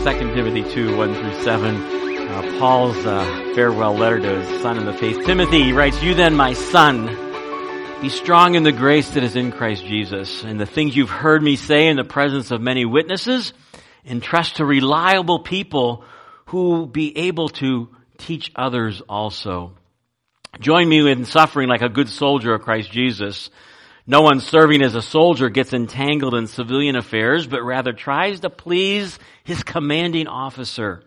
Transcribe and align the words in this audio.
2 0.00 0.04
Timothy 0.34 0.62
2, 0.62 0.96
1 0.96 1.14
through 1.14 1.42
7. 1.42 1.76
Uh, 1.76 2.58
Paul's 2.58 2.96
uh, 3.04 3.52
farewell 3.54 3.94
letter 3.94 4.18
to 4.18 4.40
his 4.40 4.62
son 4.62 4.78
in 4.78 4.86
the 4.86 4.94
faith, 4.94 5.26
Timothy. 5.26 5.62
He 5.62 5.72
writes, 5.74 6.02
You 6.02 6.14
then, 6.14 6.34
my 6.34 6.54
son, 6.54 7.04
be 8.00 8.08
strong 8.08 8.54
in 8.54 8.62
the 8.62 8.72
grace 8.72 9.10
that 9.10 9.22
is 9.22 9.36
in 9.36 9.52
Christ 9.52 9.84
Jesus, 9.84 10.42
and 10.42 10.58
the 10.58 10.64
things 10.64 10.96
you've 10.96 11.10
heard 11.10 11.42
me 11.42 11.54
say 11.54 11.86
in 11.88 11.98
the 11.98 12.04
presence 12.04 12.50
of 12.50 12.62
many 12.62 12.86
witnesses, 12.86 13.52
entrust 14.06 14.56
to 14.56 14.64
reliable 14.64 15.40
people 15.40 16.02
who 16.46 16.86
be 16.86 17.18
able 17.18 17.50
to 17.50 17.90
teach 18.16 18.50
others 18.56 19.02
also. 19.06 19.74
Join 20.60 20.88
me 20.88 21.12
in 21.12 21.26
suffering 21.26 21.68
like 21.68 21.82
a 21.82 21.90
good 21.90 22.08
soldier 22.08 22.54
of 22.54 22.62
Christ 22.62 22.90
Jesus. 22.90 23.50
No 24.10 24.22
one 24.22 24.40
serving 24.40 24.82
as 24.82 24.96
a 24.96 25.02
soldier 25.02 25.50
gets 25.50 25.72
entangled 25.72 26.34
in 26.34 26.48
civilian 26.48 26.96
affairs, 26.96 27.46
but 27.46 27.62
rather 27.62 27.92
tries 27.92 28.40
to 28.40 28.50
please 28.50 29.16
his 29.44 29.62
commanding 29.62 30.26
officer. 30.26 31.04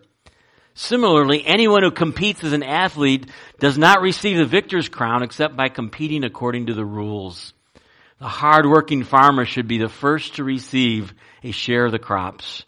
Similarly, 0.72 1.44
anyone 1.44 1.82
who 1.82 1.90
competes 1.90 2.42
as 2.42 2.54
an 2.54 2.62
athlete 2.62 3.26
does 3.60 3.76
not 3.76 4.00
receive 4.00 4.38
the 4.38 4.46
victor's 4.46 4.88
crown 4.88 5.22
except 5.22 5.54
by 5.54 5.68
competing 5.68 6.24
according 6.24 6.68
to 6.68 6.72
the 6.72 6.86
rules. 6.86 7.52
The 8.20 8.28
hardworking 8.28 9.04
farmer 9.04 9.44
should 9.44 9.68
be 9.68 9.76
the 9.76 9.90
first 9.90 10.36
to 10.36 10.42
receive 10.42 11.12
a 11.42 11.50
share 11.50 11.84
of 11.84 11.92
the 11.92 11.98
crops. 11.98 12.64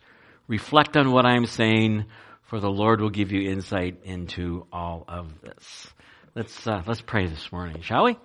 Reflect 0.49 0.99
on 0.99 1.13
what 1.13 1.25
I'm 1.25 1.47
saying, 1.47 2.05
for 2.43 2.61
the 2.61 2.69
Lord 2.69 3.01
will 3.01 3.09
give 3.09 3.33
you 3.33 3.51
insight 3.51 4.01
into 4.05 4.67
all 4.71 5.03
of 5.09 5.41
this. 5.41 5.87
Let's 6.35 6.67
uh, 6.67 6.83
let's 6.87 7.01
pray 7.01 7.27
this 7.27 7.51
morning, 7.51 7.81
shall 7.81 8.05
we? 8.05 8.19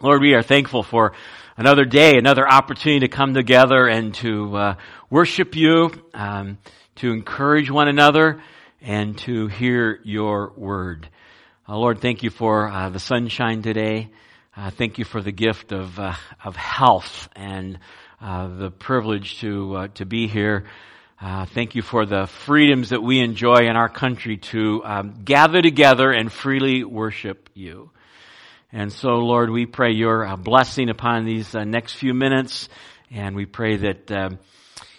Lord, 0.00 0.20
we 0.20 0.34
are 0.34 0.42
thankful 0.42 0.84
for 0.84 1.12
another 1.56 1.84
day, 1.84 2.18
another 2.18 2.48
opportunity 2.48 3.00
to 3.00 3.08
come 3.08 3.34
together 3.34 3.88
and 3.88 4.14
to 4.14 4.56
uh, 4.56 4.74
worship 5.10 5.56
you, 5.56 5.90
um, 6.14 6.58
to 6.96 7.10
encourage 7.10 7.68
one 7.68 7.88
another, 7.88 8.40
and 8.80 9.18
to 9.18 9.48
hear 9.48 9.98
your 10.04 10.52
word. 10.56 11.08
Uh, 11.68 11.76
Lord, 11.76 12.00
thank 12.00 12.22
you 12.22 12.30
for 12.30 12.68
uh, 12.68 12.90
the 12.90 13.00
sunshine 13.00 13.62
today. 13.62 14.08
Uh, 14.56 14.70
thank 14.70 14.98
you 14.98 15.04
for 15.04 15.20
the 15.20 15.32
gift 15.32 15.72
of 15.72 15.98
uh, 15.98 16.14
of 16.44 16.54
health 16.54 17.28
and 17.34 17.80
the 18.20 18.70
privilege 18.78 19.40
to 19.40 19.88
to 19.94 20.06
be 20.06 20.28
here. 20.28 20.66
Uh, 21.20 21.44
thank 21.46 21.74
you 21.74 21.82
for 21.82 22.06
the 22.06 22.28
freedoms 22.28 22.90
that 22.90 23.02
we 23.02 23.18
enjoy 23.18 23.62
in 23.68 23.74
our 23.74 23.88
country 23.88 24.36
to 24.36 24.80
um, 24.84 25.24
gather 25.24 25.60
together 25.60 26.12
and 26.12 26.32
freely 26.32 26.84
worship 26.84 27.50
you. 27.54 27.90
And 28.72 28.92
so, 28.92 29.08
Lord, 29.16 29.50
we 29.50 29.66
pray 29.66 29.92
your 29.92 30.26
uh, 30.26 30.36
blessing 30.36 30.90
upon 30.90 31.24
these 31.24 31.54
uh, 31.54 31.64
next 31.64 31.94
few 31.94 32.12
minutes, 32.12 32.68
and 33.10 33.34
we 33.34 33.46
pray 33.46 33.76
that 33.76 34.10
um, 34.12 34.38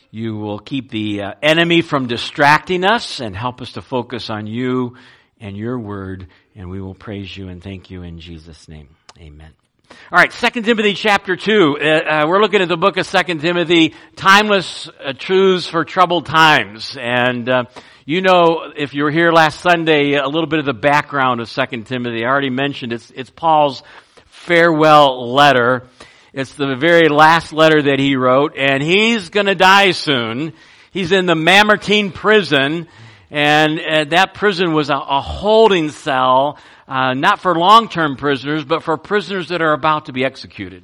you 0.10 0.36
will 0.38 0.60
keep 0.60 0.90
the 0.90 1.22
uh, 1.22 1.34
enemy 1.42 1.82
from 1.82 2.08
distracting 2.08 2.84
us 2.84 3.20
and 3.20 3.36
help 3.36 3.62
us 3.62 3.74
to 3.74 3.82
focus 3.82 4.30
on 4.30 4.48
you 4.48 4.98
and 5.40 5.56
your 5.56 5.78
word, 5.78 6.28
and 6.56 6.70
we 6.70 6.82
will 6.82 6.96
praise 6.96 7.36
you 7.36 7.48
and 7.48 7.64
thank 7.64 7.92
you 7.92 8.02
in 8.02 8.20
Jesus' 8.20 8.68
name. 8.68 8.96
Amen. 9.20 9.59
All 9.90 10.18
right, 10.18 10.32
Second 10.32 10.64
Timothy 10.64 10.94
chapter 10.94 11.36
2. 11.36 11.78
Uh, 11.80 11.86
uh, 11.86 12.26
we're 12.28 12.42
looking 12.42 12.62
at 12.62 12.68
the 12.68 12.78
book 12.78 12.98
of 12.98 13.08
Second 13.08 13.42
Timothy, 13.42 13.96
Timeless 14.16 14.88
uh, 15.04 15.14
Truths 15.14 15.68
for 15.68 15.84
Troubled 15.84 16.28
Times. 16.28 16.96
And 17.00 17.50
uh, 17.50 17.64
you 18.06 18.22
know, 18.22 18.72
if 18.76 18.94
you 18.94 19.04
were 19.04 19.12
here 19.12 19.32
last 19.32 19.62
Sunday, 19.62 20.14
a 20.14 20.28
little 20.28 20.48
bit 20.48 20.60
of 20.60 20.66
the 20.66 20.74
background 20.74 21.42
of 21.42 21.50
Second 21.50 21.88
Timothy. 21.88 22.24
I 22.24 22.28
already 22.28 22.52
mentioned 22.52 22.94
it's, 22.94 23.12
it's 23.16 23.32
Paul's 23.32 23.82
farewell 24.26 25.34
letter. 25.34 25.88
It's 26.34 26.54
the 26.54 26.76
very 26.76 27.10
last 27.10 27.52
letter 27.52 27.82
that 27.82 28.00
he 28.00 28.16
wrote, 28.16 28.56
and 28.56 28.84
he's 28.84 29.30
gonna 29.30 29.56
die 29.56 29.92
soon. 29.92 30.54
He's 30.92 31.12
in 31.12 31.26
the 31.26 31.36
Mamertine 31.36 32.12
prison, 32.12 32.88
and 33.32 33.80
uh, 33.80 34.04
that 34.10 34.36
prison 34.36 34.74
was 34.74 34.90
a, 34.92 34.96
a 34.96 35.22
holding 35.22 35.90
cell 35.90 36.60
uh, 36.90 37.14
not 37.14 37.40
for 37.40 37.54
long-term 37.54 38.18
prisoners, 38.18 38.66
but 38.66 38.82
for 38.82 38.98
prisoners 38.98 39.50
that 39.50 39.62
are 39.62 39.74
about 39.74 40.08
to 40.08 40.14
be 40.14 40.26
executed. 40.26 40.84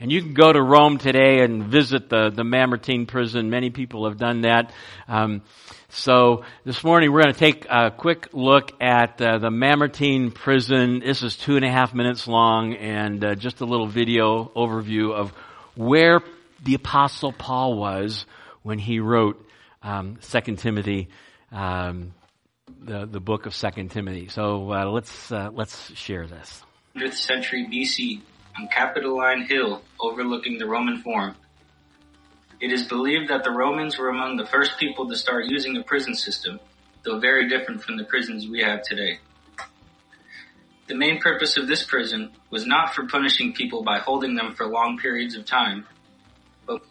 And 0.00 0.10
you 0.10 0.22
can 0.22 0.34
go 0.34 0.52
to 0.52 0.60
Rome 0.60 0.98
today 0.98 1.44
and 1.44 1.64
visit 1.64 2.08
the, 2.08 2.30
the 2.30 2.42
Mamertine 2.42 3.06
prison. 3.06 3.48
Many 3.48 3.70
people 3.70 4.08
have 4.08 4.18
done 4.18 4.40
that. 4.40 4.72
Um, 5.06 5.42
so 5.90 6.44
this 6.64 6.82
morning 6.82 7.12
we're 7.12 7.22
going 7.22 7.34
to 7.34 7.38
take 7.38 7.66
a 7.70 7.92
quick 7.92 8.28
look 8.32 8.72
at 8.82 9.22
uh, 9.22 9.38
the 9.38 9.50
Mamertine 9.50 10.32
prison. 10.32 10.98
This 10.98 11.22
is 11.22 11.36
two 11.36 11.54
and 11.54 11.64
a 11.64 11.70
half 11.70 11.94
minutes 11.94 12.26
long 12.26 12.74
and 12.74 13.24
uh, 13.24 13.34
just 13.36 13.60
a 13.60 13.64
little 13.64 13.86
video 13.86 14.50
overview 14.56 15.12
of 15.12 15.30
where 15.76 16.22
the 16.64 16.74
apostle 16.74 17.32
Paul 17.32 17.76
was 17.76 18.26
when 18.62 18.80
he 18.80 18.98
wrote 18.98 19.46
um, 19.82 20.18
2 20.22 20.56
Timothy 20.56 21.08
um, 21.52 22.14
the, 22.82 23.06
the 23.06 23.20
book 23.20 23.46
of 23.46 23.54
Second 23.54 23.90
Timothy. 23.90 24.28
So 24.28 24.72
uh, 24.72 24.84
let's 24.86 25.30
uh, 25.30 25.50
let's 25.52 25.92
share 25.94 26.26
this. 26.26 26.62
100th 26.96 27.14
century 27.14 27.68
BC, 27.70 28.20
on 28.58 28.68
Capitoline 28.68 29.46
Hill, 29.46 29.82
overlooking 30.00 30.58
the 30.58 30.66
Roman 30.66 30.98
Forum. 31.02 31.36
It 32.60 32.72
is 32.72 32.86
believed 32.86 33.30
that 33.30 33.44
the 33.44 33.50
Romans 33.50 33.96
were 33.96 34.08
among 34.08 34.36
the 34.36 34.44
first 34.44 34.78
people 34.78 35.08
to 35.08 35.16
start 35.16 35.46
using 35.46 35.76
a 35.76 35.82
prison 35.82 36.14
system, 36.14 36.60
though 37.04 37.18
very 37.18 37.48
different 37.48 37.82
from 37.82 37.96
the 37.96 38.04
prisons 38.04 38.48
we 38.48 38.62
have 38.62 38.82
today. 38.82 39.18
The 40.88 40.96
main 40.96 41.20
purpose 41.20 41.56
of 41.56 41.68
this 41.68 41.84
prison 41.84 42.32
was 42.50 42.66
not 42.66 42.94
for 42.94 43.06
punishing 43.06 43.52
people 43.52 43.84
by 43.84 44.00
holding 44.00 44.34
them 44.34 44.54
for 44.54 44.66
long 44.66 44.98
periods 44.98 45.36
of 45.36 45.46
time, 45.46 45.86
but, 46.66 46.82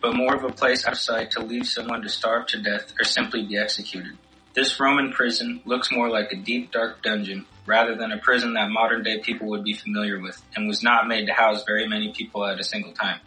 but 0.00 0.16
more 0.16 0.34
of 0.34 0.42
a 0.42 0.52
place 0.52 0.86
outside 0.86 1.30
to 1.32 1.40
leave 1.40 1.68
someone 1.68 2.02
to 2.02 2.08
starve 2.08 2.46
to 2.46 2.62
death 2.62 2.94
or 2.98 3.04
simply 3.04 3.46
be 3.46 3.58
executed. 3.58 4.16
This 4.58 4.80
Roman 4.80 5.12
prison 5.12 5.60
looks 5.66 5.92
more 5.92 6.10
like 6.10 6.32
a 6.32 6.36
deep 6.36 6.72
dark 6.72 7.00
dungeon 7.00 7.46
rather 7.64 7.94
than 7.94 8.10
a 8.10 8.18
prison 8.18 8.54
that 8.54 8.70
modern 8.70 9.04
day 9.04 9.20
people 9.20 9.46
would 9.50 9.62
be 9.62 9.72
familiar 9.72 10.20
with 10.20 10.42
and 10.56 10.66
was 10.66 10.82
not 10.82 11.06
made 11.06 11.26
to 11.26 11.32
house 11.32 11.62
very 11.64 11.86
many 11.86 12.12
people 12.12 12.44
at 12.44 12.58
a 12.58 12.64
single 12.64 12.90
time. 12.90 13.20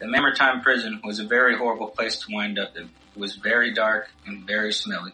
The 0.00 0.06
Mamertine 0.06 0.60
prison 0.60 1.00
was 1.02 1.18
a 1.18 1.24
very 1.24 1.56
horrible 1.56 1.86
place 1.86 2.18
to 2.18 2.26
wind 2.30 2.58
up 2.58 2.76
in. 2.76 2.82
It 2.82 3.18
was 3.18 3.36
very 3.36 3.72
dark 3.72 4.10
and 4.26 4.46
very 4.46 4.70
smelly. 4.70 5.12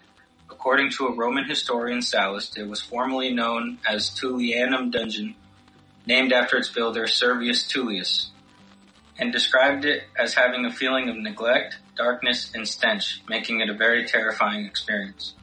According 0.50 0.90
to 0.94 1.06
a 1.06 1.14
Roman 1.14 1.44
historian 1.44 2.00
Sallust, 2.00 2.58
it 2.58 2.66
was 2.66 2.80
formerly 2.80 3.32
known 3.32 3.78
as 3.88 4.10
Tullianum 4.10 4.90
Dungeon, 4.90 5.36
named 6.06 6.32
after 6.32 6.56
its 6.56 6.70
builder 6.70 7.06
Servius 7.06 7.68
Tullius, 7.68 8.32
and 9.20 9.30
described 9.30 9.84
it 9.84 10.04
as 10.18 10.32
having 10.32 10.64
a 10.64 10.72
feeling 10.72 11.10
of 11.10 11.16
neglect, 11.16 11.76
darkness, 11.94 12.50
and 12.54 12.66
stench, 12.66 13.22
making 13.28 13.60
it 13.60 13.68
a 13.68 13.74
very 13.74 14.06
terrifying 14.06 14.64
experience. 14.64 15.34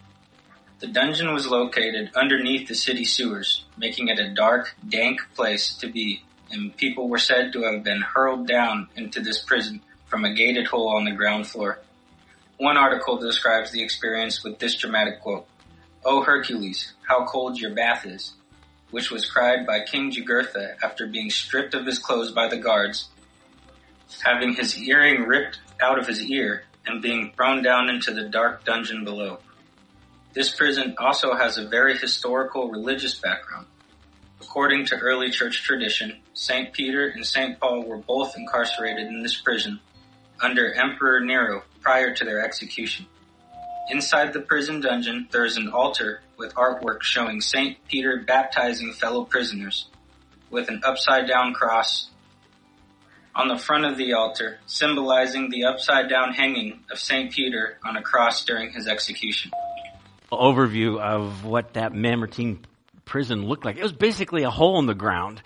The 0.80 0.88
dungeon 0.88 1.32
was 1.32 1.48
located 1.48 2.12
underneath 2.16 2.68
the 2.68 2.76
city 2.76 3.06
sewers, 3.06 3.66
making 3.78 4.08
it 4.08 4.20
a 4.20 4.34
dark, 4.34 4.76
dank 4.88 5.22
place 5.36 5.76
to 5.76 5.88
be, 5.88 6.24
and 6.50 6.76
people 6.76 7.08
were 7.08 7.20
said 7.20 7.54
to 7.54 7.64
have 7.64 7.84
been 7.84 8.02
hurled 8.02 8.48
down 8.48 8.90
into 8.96 9.22
this 9.22 9.44
prison 9.44 9.82
from 10.08 10.26
a 10.26 10.34
gated 10.34 10.66
hole 10.66 10.90
on 10.90 11.06
the 11.06 11.12
ground 11.12 11.46
floor. 11.46 11.80
One 12.58 12.78
article 12.78 13.18
describes 13.18 13.72
the 13.72 13.84
experience 13.84 14.44
with 14.44 14.58
this 14.58 14.76
dramatic 14.76 15.22
quote, 15.22 15.48
O 16.04 16.24
Hercules, 16.24 16.94
how 17.08 17.26
cold 17.26 17.60
your 17.60 17.76
bath 17.76 18.08
is, 18.08 18.34
which 18.90 19.12
was 19.12 19.30
cried 19.30 19.68
by 19.68 19.82
King 19.82 20.12
Jugurtha 20.12 20.78
after 20.84 21.06
being 21.06 21.30
stripped 21.30 21.76
of 21.76 21.86
his 21.86 22.00
clothes 22.00 22.32
by 22.32 22.48
the 22.48 22.58
guards 22.58 23.10
having 24.24 24.54
his 24.54 24.78
earring 24.78 25.24
ripped 25.24 25.60
out 25.82 26.00
of 26.00 26.08
his 26.08 26.22
ear 26.24 26.64
and 26.86 27.02
being 27.02 27.32
thrown 27.36 27.62
down 27.62 27.90
into 27.90 28.14
the 28.14 28.30
dark 28.30 28.64
dungeon 28.64 29.04
below. 29.04 29.40
This 30.34 30.56
prison 30.56 30.96
also 30.98 31.34
has 31.34 31.58
a 31.58 31.68
very 31.68 31.98
historical 31.98 32.70
religious 32.70 33.16
background. 33.20 33.68
According 34.42 34.86
to 34.88 34.98
early 34.98 35.32
church 35.32 35.64
tradition, 35.64 36.20
St. 36.34 36.72
Peter 36.72 37.08
and 37.08 37.26
St. 37.26 37.60
Paul 37.60 37.84
were 37.84 37.98
both 37.98 38.38
incarcerated 38.38 39.08
in 39.08 39.24
this 39.24 39.36
prison 39.36 39.80
under 40.42 40.72
Emperor 40.74 41.20
Nero 41.20 41.64
prior 41.82 42.14
to 42.14 42.24
their 42.24 42.44
execution. 42.44 43.08
Inside 43.90 44.34
the 44.34 44.42
prison 44.42 44.82
dungeon, 44.82 45.28
there 45.32 45.46
is 45.46 45.58
an 45.58 45.70
altar 45.70 46.22
with 46.38 46.54
artwork 46.54 47.02
showing 47.02 47.42
St. 47.42 47.78
Peter 47.88 48.24
baptizing 48.28 48.94
fellow 48.94 49.24
prisoners 49.24 49.88
with 50.52 50.70
an 50.70 50.82
upside 50.84 51.28
down 51.28 51.54
cross 51.54 52.10
on 53.38 53.48
the 53.48 53.58
front 53.58 53.86
of 53.86 53.98
the 53.98 54.14
altar, 54.14 54.58
symbolizing 54.66 55.52
the 55.52 55.66
upside 55.66 56.10
down 56.10 56.34
hanging 56.34 56.80
of 56.92 56.98
St. 56.98 57.32
Peter 57.32 57.78
on 57.86 57.96
a 57.96 58.02
cross 58.02 58.44
during 58.44 58.72
his 58.72 58.88
execution. 58.88 59.52
Overview 60.32 61.00
of 61.00 61.46
what 61.46 61.76
that 61.76 61.94
Mamertine 61.94 62.66
prison 63.06 63.46
looked 63.46 63.64
like. 63.64 63.78
It 63.78 63.84
was 63.84 63.94
basically 63.94 64.42
a 64.42 64.50
hole 64.50 64.80
in 64.80 64.88
the 64.88 64.96
ground. 64.96 65.44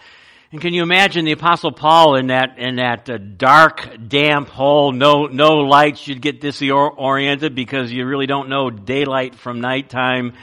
And 0.53 0.61
can 0.61 0.73
you 0.73 0.83
imagine 0.83 1.25
the 1.25 1.33
apostle 1.33 1.73
Paul 1.73 2.15
in 2.15 2.27
that, 2.27 2.57
in 2.57 2.77
that 2.77 3.09
uh, 3.09 3.17
dark, 3.17 3.89
damp 4.07 4.47
hole, 4.47 4.93
no, 4.93 5.27
no 5.27 5.57
lights, 5.57 6.07
you'd 6.07 6.21
get 6.21 6.39
disoriented 6.39 7.55
because 7.55 7.91
you 7.91 8.05
really 8.05 8.25
don't 8.25 8.47
know 8.47 8.69
daylight 8.69 9.35
from 9.35 9.59
nighttime. 9.59 10.33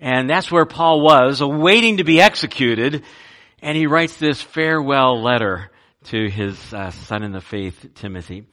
And 0.00 0.28
that's 0.28 0.50
where 0.50 0.66
Paul 0.66 1.00
was, 1.00 1.40
waiting 1.42 1.98
to 1.98 2.04
be 2.04 2.20
executed. 2.20 3.04
And 3.62 3.76
he 3.76 3.86
writes 3.86 4.16
this 4.16 4.42
farewell 4.42 5.22
letter 5.22 5.70
to 6.08 6.30
his 6.30 6.72
uh, 6.72 6.90
son 6.90 7.22
in 7.22 7.32
the 7.32 7.40
faith, 7.42 7.90
Timothy. 7.94 8.46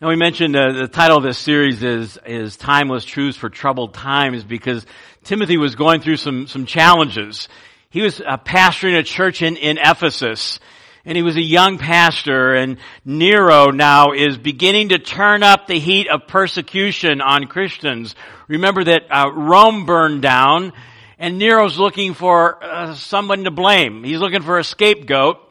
Now 0.00 0.10
we 0.10 0.16
mentioned 0.16 0.54
uh, 0.54 0.70
the 0.72 0.86
title 0.86 1.16
of 1.16 1.24
this 1.24 1.38
series 1.38 1.82
is, 1.82 2.20
is 2.24 2.56
Timeless 2.56 3.04
Truths 3.04 3.36
for 3.36 3.50
Troubled 3.50 3.94
Times 3.94 4.44
because 4.44 4.86
Timothy 5.24 5.56
was 5.56 5.74
going 5.74 6.02
through 6.02 6.18
some, 6.18 6.46
some 6.46 6.66
challenges. 6.66 7.48
He 7.90 8.00
was 8.00 8.20
uh, 8.20 8.36
pastoring 8.36 8.96
a 8.96 9.02
church 9.02 9.42
in, 9.42 9.56
in 9.56 9.78
Ephesus 9.78 10.60
and 11.04 11.16
he 11.16 11.24
was 11.24 11.34
a 11.34 11.42
young 11.42 11.78
pastor 11.78 12.54
and 12.54 12.78
Nero 13.04 13.72
now 13.72 14.12
is 14.12 14.38
beginning 14.38 14.90
to 14.90 15.00
turn 15.00 15.42
up 15.42 15.66
the 15.66 15.80
heat 15.80 16.08
of 16.08 16.28
persecution 16.28 17.20
on 17.20 17.48
Christians. 17.48 18.14
Remember 18.46 18.84
that 18.84 19.02
uh, 19.10 19.32
Rome 19.32 19.84
burned 19.84 20.22
down 20.22 20.72
and 21.18 21.40
Nero's 21.40 21.76
looking 21.76 22.14
for 22.14 22.62
uh, 22.62 22.94
someone 22.94 23.42
to 23.44 23.50
blame. 23.50 24.04
He's 24.04 24.20
looking 24.20 24.42
for 24.42 24.60
a 24.60 24.64
scapegoat 24.64 25.43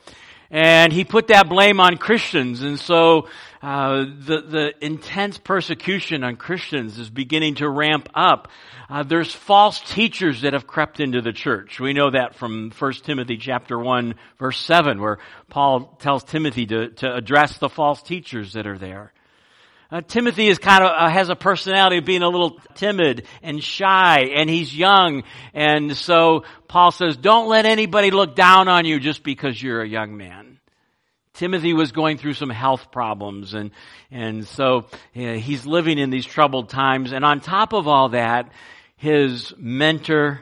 and 0.54 0.94
he 0.94 1.04
put 1.04 1.28
that 1.28 1.50
blame 1.50 1.80
on 1.80 1.98
Christians 1.98 2.62
and 2.62 2.80
so 2.80 3.28
uh, 3.64 4.06
the 4.06 4.42
the 4.42 4.86
intense 4.86 5.38
persecution 5.38 6.24
on 6.24 6.36
Christians 6.36 7.00
is 7.00 7.10
beginning 7.10 7.56
to 7.56 7.68
ramp 7.68 8.08
up. 8.14 8.50
Uh, 8.90 9.04
there's 9.04 9.34
false 9.34 9.80
teachers 9.80 10.42
that 10.42 10.54
have 10.54 10.68
crept 10.68 11.00
into 11.00 11.22
the 11.22 11.34
church. 11.34 11.80
We 11.80 11.94
know 11.94 12.12
that 12.12 12.36
from 12.36 12.72
1 12.78 12.94
Timothy 13.04 13.38
chapter 13.38 13.80
1 13.80 14.16
verse 14.38 14.60
7 14.60 15.02
where 15.02 15.18
Paul 15.50 15.98
tells 16.00 16.24
Timothy 16.24 16.68
to, 16.68 16.90
to 16.90 17.16
address 17.16 17.58
the 17.58 17.70
false 17.70 18.04
teachers 18.04 18.54
that 18.54 18.68
are 18.68 18.78
there. 18.78 19.12
Uh, 19.94 20.02
Timothy 20.02 20.48
is 20.48 20.58
kind 20.58 20.84
of 20.84 20.90
uh, 20.90 21.08
has 21.08 21.30
a 21.30 21.36
personality 21.36 22.00
of 22.00 22.06
being 22.06 22.24
a 22.24 22.28
little 22.28 22.60
timid 22.74 23.28
and 23.44 23.64
shy, 23.64 24.22
and 24.36 24.50
he's 24.50 24.76
young, 24.76 25.22
and 25.54 25.96
so 25.96 26.46
Paul 26.68 26.90
says, 26.90 27.16
"Don't 27.16 27.48
let 27.48 27.68
anybody 27.68 28.10
look 28.10 28.36
down 28.36 28.68
on 28.68 28.86
you 28.86 29.00
just 29.00 29.22
because 29.22 29.62
you're 29.62 29.84
a 29.84 29.88
young 29.88 30.18
man." 30.18 30.58
Timothy 31.36 31.74
was 31.74 31.92
going 31.92 32.18
through 32.18 32.34
some 32.34 32.50
health 32.50 32.92
problems 32.92 33.54
and, 33.54 33.72
and 34.12 34.48
so 34.48 34.86
he's 35.14 35.66
living 35.66 35.98
in 35.98 36.12
these 36.12 36.28
troubled 36.28 36.70
times. 36.70 37.12
And 37.12 37.26
on 37.26 37.40
top 37.40 37.74
of 37.74 37.88
all 37.88 38.10
that, 38.10 38.52
his 38.98 39.52
mentor, 39.58 40.42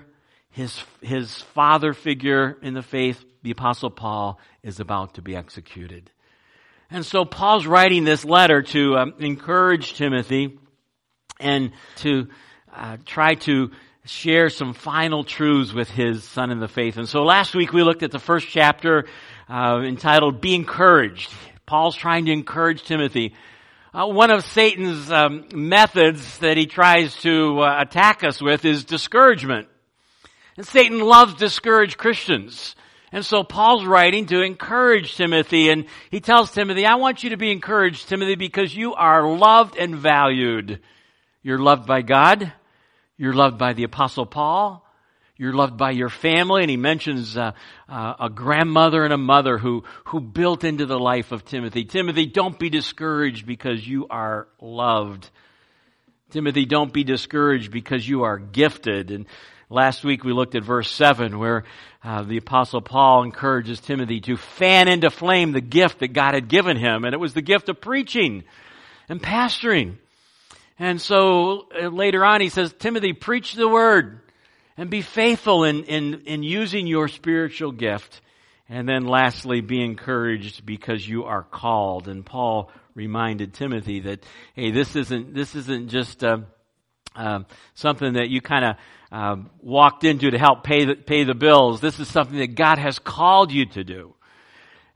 his, 0.49 0.83
his 1.01 1.41
father 1.41 1.93
figure 1.93 2.57
in 2.61 2.73
the 2.73 2.81
faith, 2.81 3.23
the 3.41 3.51
apostle 3.51 3.89
Paul, 3.89 4.37
is 4.63 4.81
about 4.81 5.13
to 5.13 5.21
be 5.21 5.33
executed. 5.33 6.11
And 6.93 7.05
so 7.05 7.23
Paul's 7.23 7.65
writing 7.65 8.03
this 8.03 8.25
letter 8.25 8.61
to 8.63 8.97
um, 8.97 9.13
encourage 9.19 9.93
Timothy 9.93 10.59
and 11.39 11.71
to 11.97 12.27
uh, 12.73 12.97
try 13.05 13.35
to 13.35 13.71
share 14.03 14.49
some 14.49 14.73
final 14.73 15.23
truths 15.23 15.71
with 15.71 15.89
his 15.89 16.25
son 16.25 16.51
in 16.51 16.59
the 16.59 16.67
faith. 16.67 16.97
And 16.97 17.07
so 17.07 17.23
last 17.23 17.55
week 17.55 17.71
we 17.71 17.83
looked 17.83 18.03
at 18.03 18.11
the 18.11 18.19
first 18.19 18.49
chapter 18.49 19.05
uh, 19.47 19.81
entitled 19.85 20.41
Be 20.41 20.53
Encouraged. 20.53 21.31
Paul's 21.65 21.95
trying 21.95 22.25
to 22.25 22.33
encourage 22.33 22.83
Timothy. 22.83 23.35
Uh, 23.93 24.07
one 24.07 24.29
of 24.29 24.43
Satan's 24.43 25.09
um, 25.09 25.45
methods 25.53 26.39
that 26.39 26.57
he 26.57 26.65
tries 26.65 27.15
to 27.21 27.61
uh, 27.61 27.81
attack 27.81 28.25
us 28.25 28.41
with 28.41 28.65
is 28.65 28.83
discouragement. 28.83 29.69
And 30.57 30.67
Satan 30.67 30.99
loves 30.99 31.35
discouraged 31.35 31.97
Christians. 31.97 32.75
And 33.11 33.25
so 33.25 33.43
Paul's 33.43 33.85
writing 33.85 34.27
to 34.27 34.41
encourage 34.41 35.15
Timothy 35.15 35.69
and 35.69 35.85
he 36.09 36.21
tells 36.21 36.51
Timothy, 36.51 36.85
I 36.85 36.95
want 36.95 37.23
you 37.23 37.31
to 37.31 37.37
be 37.37 37.51
encouraged, 37.51 38.07
Timothy, 38.07 38.35
because 38.35 38.73
you 38.75 38.93
are 38.93 39.27
loved 39.27 39.75
and 39.75 39.95
valued. 39.95 40.79
You're 41.43 41.59
loved 41.59 41.85
by 41.85 42.03
God. 42.03 42.53
You're 43.17 43.33
loved 43.33 43.57
by 43.57 43.73
the 43.73 43.83
apostle 43.83 44.25
Paul. 44.25 44.87
You're 45.35 45.53
loved 45.53 45.75
by 45.75 45.89
your 45.89 46.09
family, 46.09 46.61
and 46.61 46.69
he 46.69 46.77
mentions 46.77 47.35
uh, 47.35 47.53
uh, 47.89 48.13
a 48.19 48.29
grandmother 48.29 49.03
and 49.03 49.11
a 49.11 49.17
mother 49.17 49.57
who 49.57 49.83
who 50.05 50.19
built 50.19 50.63
into 50.63 50.85
the 50.85 50.99
life 50.99 51.31
of 51.31 51.43
Timothy. 51.45 51.83
Timothy, 51.83 52.27
don't 52.27 52.59
be 52.59 52.69
discouraged 52.69 53.47
because 53.47 53.85
you 53.87 54.05
are 54.07 54.47
loved. 54.59 55.31
Timothy, 56.29 56.65
don't 56.65 56.93
be 56.93 57.03
discouraged 57.03 57.71
because 57.71 58.07
you 58.07 58.21
are 58.21 58.37
gifted. 58.37 59.09
And 59.09 59.25
last 59.71 60.03
week 60.03 60.23
we 60.23 60.33
looked 60.33 60.55
at 60.55 60.63
verse 60.63 60.91
seven, 60.91 61.39
where 61.39 61.63
uh, 62.03 62.23
the 62.23 62.37
apostle 62.37 62.81
Paul 62.81 63.23
encourages 63.23 63.79
Timothy 63.79 64.19
to 64.21 64.37
fan 64.37 64.87
into 64.87 65.09
flame 65.09 65.53
the 65.53 65.61
gift 65.61 65.99
that 65.99 66.09
God 66.13 66.33
had 66.33 66.47
given 66.47 66.77
him, 66.77 67.05
and 67.05 67.13
it 67.13 67.19
was 67.19 67.33
the 67.33 67.41
gift 67.41 67.69
of 67.69 67.79
preaching 67.79 68.43
and 69.07 69.21
pastoring. 69.21 69.95
And 70.77 70.99
so 70.99 71.67
uh, 71.79 71.87
later 71.87 72.25
on 72.25 72.41
he 72.41 72.49
says, 72.49 72.73
Timothy, 72.77 73.13
preach 73.13 73.53
the 73.53 73.67
word 73.67 74.19
and 74.77 74.89
be 74.89 75.01
faithful 75.01 75.63
in, 75.63 75.83
in, 75.83 76.21
in 76.25 76.43
using 76.43 76.87
your 76.87 77.07
spiritual 77.07 77.71
gift. 77.71 78.21
And 78.67 78.87
then 78.87 79.05
lastly, 79.05 79.61
be 79.61 79.83
encouraged 79.83 80.65
because 80.65 81.07
you 81.07 81.25
are 81.25 81.43
called. 81.43 82.07
And 82.07 82.25
Paul 82.25 82.71
reminded 82.95 83.53
Timothy 83.53 83.99
that, 84.01 84.23
hey, 84.55 84.71
this 84.71 84.95
isn't, 84.95 85.33
this 85.33 85.55
isn't 85.55 85.89
just, 85.89 86.23
uh, 86.23 86.39
uh, 87.15 87.39
something 87.73 88.13
that 88.13 88.29
you 88.29 88.41
kind 88.41 88.65
of 88.65 88.75
uh, 89.11 89.35
walked 89.61 90.03
into 90.03 90.31
to 90.31 90.37
help 90.37 90.63
pay 90.63 90.85
the, 90.85 90.95
pay 90.95 91.23
the 91.23 91.35
bills. 91.35 91.81
This 91.81 91.99
is 91.99 92.07
something 92.07 92.39
that 92.39 92.55
God 92.55 92.77
has 92.77 92.99
called 92.99 93.51
you 93.51 93.65
to 93.67 93.83
do. 93.83 94.15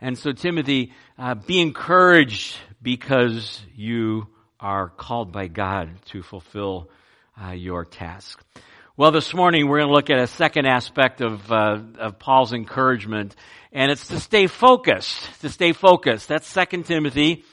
And 0.02 0.18
so, 0.18 0.32
Timothy, 0.32 0.94
uh, 1.18 1.36
be 1.36 1.60
encouraged 1.60 2.56
because 2.82 3.62
you 3.76 4.28
are 4.60 4.90
called 4.90 5.32
by 5.32 5.48
God 5.48 5.90
to 6.06 6.22
fulfill 6.22 6.90
uh, 7.42 7.52
your 7.52 7.86
task. 7.86 8.42
Well, 8.98 9.12
this 9.12 9.34
morning 9.34 9.68
we're 9.68 9.80
going 9.80 9.90
to 9.90 9.94
look 9.94 10.10
at 10.10 10.20
a 10.20 10.28
second 10.28 10.68
aspect 10.68 11.22
of, 11.22 11.52
uh, 11.52 11.80
of 12.00 12.18
Paul's 12.18 12.54
encouragement, 12.54 13.36
and 13.74 13.92
it's 13.92 14.08
to 14.08 14.20
stay 14.22 14.48
focused. 14.48 15.42
To 15.42 15.50
stay 15.50 15.74
focused. 15.74 16.30
That's 16.30 16.48
Second 16.48 16.86
Timothy, 16.86 17.44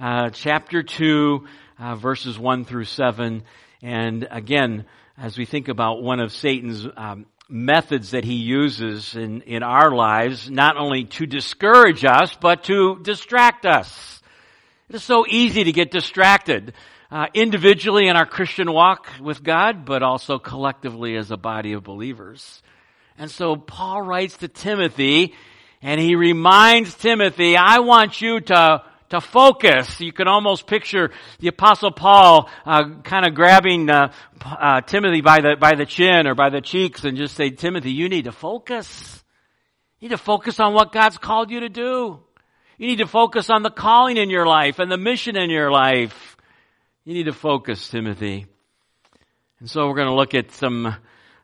uh, 0.00 0.30
chapter 0.30 0.82
two, 0.82 1.46
uh, 1.78 1.96
verses 1.96 2.38
one 2.38 2.64
through 2.64 2.84
seven. 2.86 3.42
And 3.86 4.26
again, 4.32 4.84
as 5.16 5.38
we 5.38 5.44
think 5.44 5.68
about 5.68 6.02
one 6.02 6.18
of 6.18 6.32
Satan's 6.32 6.84
um, 6.96 7.24
methods 7.48 8.10
that 8.10 8.24
he 8.24 8.34
uses 8.34 9.14
in 9.14 9.42
in 9.42 9.62
our 9.62 9.92
lives, 9.94 10.50
not 10.50 10.76
only 10.76 11.04
to 11.04 11.24
discourage 11.24 12.04
us, 12.04 12.34
but 12.34 12.64
to 12.64 12.98
distract 13.02 13.64
us. 13.64 14.20
It 14.88 14.96
is 14.96 15.04
so 15.04 15.24
easy 15.28 15.62
to 15.62 15.70
get 15.70 15.92
distracted 15.92 16.72
uh, 17.12 17.26
individually 17.32 18.08
in 18.08 18.16
our 18.16 18.26
Christian 18.26 18.72
walk 18.72 19.06
with 19.20 19.44
God, 19.44 19.84
but 19.84 20.02
also 20.02 20.40
collectively 20.40 21.14
as 21.14 21.30
a 21.30 21.36
body 21.36 21.72
of 21.72 21.84
believers. 21.84 22.64
And 23.16 23.30
so 23.30 23.54
Paul 23.54 24.02
writes 24.02 24.38
to 24.38 24.48
Timothy, 24.48 25.34
and 25.80 26.00
he 26.00 26.16
reminds 26.16 26.92
Timothy, 26.96 27.56
I 27.56 27.78
want 27.78 28.20
you 28.20 28.40
to 28.40 28.82
to 29.10 29.20
focus. 29.20 30.00
You 30.00 30.12
can 30.12 30.28
almost 30.28 30.66
picture 30.66 31.10
the 31.38 31.48
apostle 31.48 31.90
Paul 31.90 32.48
uh, 32.64 33.00
kind 33.02 33.26
of 33.26 33.34
grabbing 33.34 33.88
uh, 33.90 34.12
uh, 34.44 34.80
Timothy 34.82 35.20
by 35.20 35.40
the 35.40 35.56
by 35.58 35.74
the 35.74 35.86
chin 35.86 36.26
or 36.26 36.34
by 36.34 36.50
the 36.50 36.60
cheeks 36.60 37.04
and 37.04 37.16
just 37.16 37.36
say, 37.36 37.50
Timothy, 37.50 37.92
you 37.92 38.08
need 38.08 38.24
to 38.24 38.32
focus. 38.32 39.22
You 40.00 40.08
need 40.08 40.16
to 40.16 40.22
focus 40.22 40.60
on 40.60 40.74
what 40.74 40.92
God's 40.92 41.18
called 41.18 41.50
you 41.50 41.60
to 41.60 41.68
do. 41.68 42.20
You 42.78 42.86
need 42.86 42.98
to 42.98 43.06
focus 43.06 43.48
on 43.48 43.62
the 43.62 43.70
calling 43.70 44.18
in 44.18 44.28
your 44.28 44.46
life 44.46 44.78
and 44.78 44.90
the 44.90 44.98
mission 44.98 45.36
in 45.36 45.48
your 45.48 45.70
life. 45.70 46.36
You 47.04 47.14
need 47.14 47.24
to 47.24 47.32
focus, 47.32 47.88
Timothy. 47.88 48.46
And 49.60 49.70
so 49.70 49.88
we're 49.88 49.94
going 49.94 50.08
to 50.08 50.14
look 50.14 50.34
at 50.34 50.52
some 50.52 50.94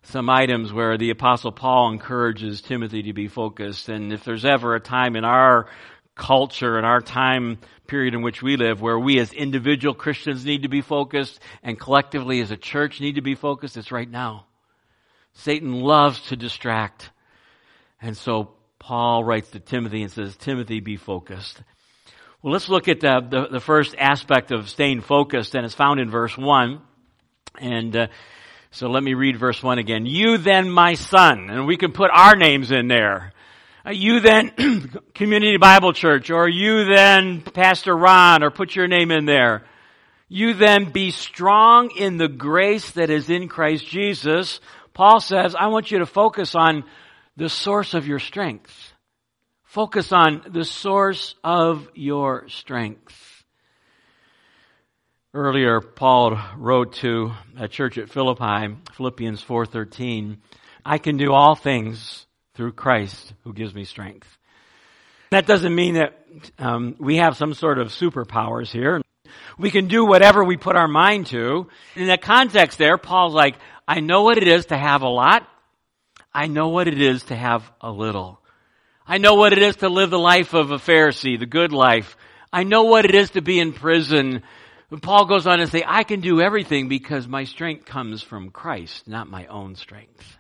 some 0.03 0.29
items 0.29 0.73
where 0.73 0.99
the 0.99 1.11
apostle 1.11 1.53
Paul 1.53 1.93
encourages 1.93 2.61
Timothy 2.61 3.05
to 3.05 3.13
be 3.13 3.29
focused. 3.29 3.89
And 3.89 4.13
if 4.13 4.25
there's 4.25 4.45
ever 4.45 4.75
a 4.75 4.81
time 4.81 5.15
in 5.17 5.25
our 5.25 5.69
culture 6.15 6.77
and 6.77 6.87
our 6.87 7.01
time 7.01 7.59
period 7.87 8.15
in 8.15 8.23
which 8.23 8.43
we 8.43 8.57
live 8.57 8.81
where 8.81 8.99
we 8.99 9.19
as 9.19 9.33
individual 9.33 9.95
Christians 9.95 10.45
need 10.45 10.63
to 10.63 10.69
be 10.69 10.81
focused 10.81 11.41
and 11.63 11.79
collectively 11.79 12.41
as 12.41 12.51
a 12.51 12.57
church 12.57 13.01
need 13.01 13.17
to 13.17 13.23
be 13.23 13.35
focused, 13.35 13.77
it's 13.77 13.93
right 13.93 14.11
now. 14.11 14.47
Satan 15.35 15.81
loves 15.81 16.21
to 16.29 16.37
distract. 16.37 17.11
And 18.01 18.17
so 18.17 18.53
Paul 18.79 19.25
writes 19.25 19.51
to 19.51 19.61
Timothy 19.61 20.03
and 20.03 20.11
says, 20.11 20.37
Timothy, 20.37 20.81
be 20.81 20.97
focused. 20.97 21.63
Well, 22.43 22.53
let's 22.53 22.69
look 22.69 22.89
at 22.89 23.01
the, 23.01 23.21
the, 23.29 23.49
the, 23.53 23.61
first 23.61 23.95
aspect 23.97 24.51
of 24.51 24.69
staying 24.69 25.03
focused, 25.03 25.55
and 25.55 25.65
it's 25.65 25.75
found 25.75 26.01
in 26.01 26.11
verse 26.11 26.37
1. 26.37 26.81
And 27.61 27.97
uh, 27.97 28.07
so 28.73 28.89
let 28.89 29.03
me 29.03 29.15
read 29.15 29.37
verse 29.37 29.63
1 29.63 29.79
again. 29.79 30.07
You 30.07 30.39
then, 30.39 30.69
my 30.69 30.95
son, 30.95 31.51
and 31.51 31.67
we 31.67 31.77
can 31.77 31.93
put 31.93 32.11
our 32.13 32.35
names 32.35 32.73
in 32.73 32.89
there. 32.89 33.33
Uh, 33.85 33.91
you 33.91 34.21
then, 34.21 34.51
Community 35.15 35.57
Bible 35.57 35.93
Church, 35.93 36.31
or 36.31 36.49
you 36.49 36.85
then, 36.85 37.41
Pastor 37.41 37.97
Ron, 37.97 38.45
or 38.45 38.51
put 38.51 38.77
your 38.77 38.87
name 38.87 39.11
in 39.11 39.27
there. 39.27 39.65
You 40.29 40.55
then 40.55 40.93
be 40.93 41.11
strong 41.11 41.91
in 41.97 42.17
the 42.17 42.29
grace 42.29 42.93
that 42.93 43.11
is 43.11 43.29
in 43.29 43.49
Christ 43.49 43.85
Jesus. 43.87 44.61
Paul 44.95 45.21
says, 45.21 45.57
I 45.57 45.67
want 45.67 45.91
you 45.91 45.99
to 45.99 46.07
focus 46.07 46.55
on 46.55 46.85
the 47.37 47.49
source 47.49 47.95
of 47.95 48.07
your 48.07 48.21
strength. 48.21 48.93
Focus 49.65 50.13
on 50.13 50.43
the 50.49 50.65
source 50.65 51.35
of 51.43 51.89
your 51.95 52.49
strength. 52.49 53.45
Earlier, 55.35 55.81
Paul 55.81 56.39
wrote 56.57 56.93
to 56.97 57.33
a 57.59 57.67
church 57.67 57.99
at 57.99 58.11
Philippi, 58.11 58.77
Philippians 58.93 59.43
4.13, 59.43 60.37
I 60.85 60.99
can 60.99 61.17
do 61.17 61.33
all 61.33 61.55
things 61.55 62.27
through 62.55 62.73
Christ 62.73 63.33
who 63.45 63.53
gives 63.53 63.75
me 63.75 63.85
strength. 63.85 64.29
That 65.31 65.47
doesn't 65.47 65.75
mean 65.75 65.95
that 65.95 66.19
um, 66.59 66.97
we 66.99 67.17
have 67.17 67.37
some 67.37 67.55
sort 67.55 67.79
of 67.79 67.89
superpowers 67.89 68.71
here. 68.71 69.01
we 69.59 69.71
can 69.71 69.89
do 69.89 70.05
whatever 70.05 70.45
we 70.45 70.57
put 70.57 70.77
our 70.77 70.89
mind 70.89 71.29
to. 71.29 71.69
In 71.97 72.09
that 72.09 72.23
context 72.23 72.79
there, 72.79 72.99
Paul's 72.99 73.35
like, 73.35 73.57
I 73.89 74.01
know 74.01 74.23
what 74.23 74.39
it 74.39 74.47
is 74.47 74.67
to 74.67 74.77
have 74.77 75.03
a 75.03 75.09
lot. 75.09 75.49
I 76.35 76.47
know 76.47 76.69
what 76.69 76.89
it 76.89 77.01
is 77.01 77.25
to 77.25 77.37
have 77.37 77.71
a 77.81 77.91
little. 77.91 78.41
I 79.07 79.19
know 79.19 79.35
what 79.35 79.53
it 79.53 79.63
is 79.63 79.77
to 79.77 79.89
live 79.89 80.11
the 80.11 80.19
life 80.19 80.55
of 80.55 80.71
a 80.71 80.79
Pharisee, 80.79 81.39
the 81.39 81.47
good 81.47 81.73
life. 81.73 82.17
I 82.53 82.65
know 82.65 82.85
what 82.85 83.05
it 83.05 83.15
is 83.15 83.31
to 83.31 83.43
be 83.43 83.59
in 83.59 83.73
prison. 83.73 84.43
Paul 85.01 85.25
goes 85.25 85.47
on 85.47 85.59
to 85.59 85.67
say, 85.67 85.83
I 85.87 86.05
can 86.05 86.21
do 86.21 86.41
everything 86.41 86.89
because 86.89 87.27
my 87.27 87.45
strength 87.45 87.87
comes 87.87 88.23
from 88.23 88.51
Christ, 88.51 89.09
not 89.09 89.29
my 89.29 89.47
own 89.47 89.75
strength. 89.75 90.39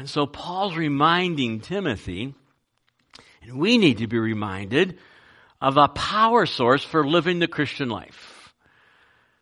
And 0.00 0.08
so 0.08 0.24
Paul's 0.24 0.76
reminding 0.76 1.60
Timothy, 1.60 2.34
and 3.42 3.58
we 3.58 3.76
need 3.76 3.98
to 3.98 4.06
be 4.06 4.18
reminded 4.18 4.98
of 5.60 5.76
a 5.76 5.88
power 5.88 6.46
source 6.46 6.82
for 6.82 7.06
living 7.06 7.38
the 7.38 7.46
Christian 7.46 7.90
life. 7.90 8.54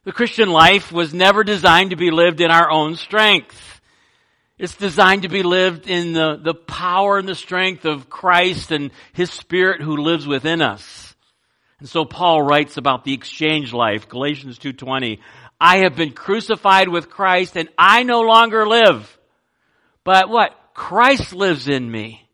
The 0.03 0.11
Christian 0.11 0.49
life 0.49 0.91
was 0.91 1.15
never 1.15 1.45
designed 1.45 1.91
to 1.91 1.97
be 1.97 2.11
lived 2.11 2.41
in 2.41 2.51
our 2.51 2.73
own 2.73 2.97
strength. 2.97 3.81
It's 4.59 4.75
designed 4.75 5.23
to 5.23 5.29
be 5.29 5.45
lived 5.45 5.89
in 5.89 6.13
the, 6.13 6.41
the 6.43 6.55
power 6.55 7.19
and 7.19 7.29
the 7.29 7.37
strength 7.37 7.85
of 7.85 8.11
Christ 8.11 8.73
and 8.73 8.91
His 9.13 9.31
Spirit 9.31 9.81
who 9.81 9.97
lives 9.97 10.27
within 10.27 10.61
us. 10.61 11.15
And 11.79 11.89
so 11.89 12.05
Paul 12.05 12.43
writes 12.43 12.77
about 12.77 13.05
the 13.05 13.15
exchange 13.15 13.73
life, 13.73 14.09
Galatians 14.09 14.59
2.20. 14.59 15.21
I 15.61 15.85
have 15.85 15.95
been 15.95 16.15
crucified 16.15 16.89
with 16.89 17.11
Christ 17.11 17.57
and 17.57 17.69
I 17.79 18.03
no 18.03 18.23
longer 18.23 18.67
live. 18.67 19.18
But 20.09 20.31
what? 20.31 20.55
Christ 20.73 21.35
lives 21.35 21.69
in 21.69 21.91
me. 21.91 22.27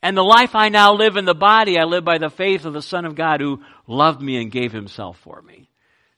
And 0.00 0.16
the 0.16 0.24
life 0.24 0.54
I 0.54 0.70
now 0.70 0.94
live 0.94 1.18
in 1.18 1.26
the 1.26 1.34
body, 1.34 1.78
I 1.78 1.84
live 1.84 2.06
by 2.06 2.16
the 2.16 2.30
faith 2.30 2.64
of 2.64 2.72
the 2.72 2.80
Son 2.80 3.04
of 3.04 3.14
God 3.14 3.42
who 3.42 3.60
loved 3.86 4.22
me 4.22 4.40
and 4.40 4.50
gave 4.50 4.72
himself 4.72 5.18
for 5.18 5.42
me. 5.42 5.68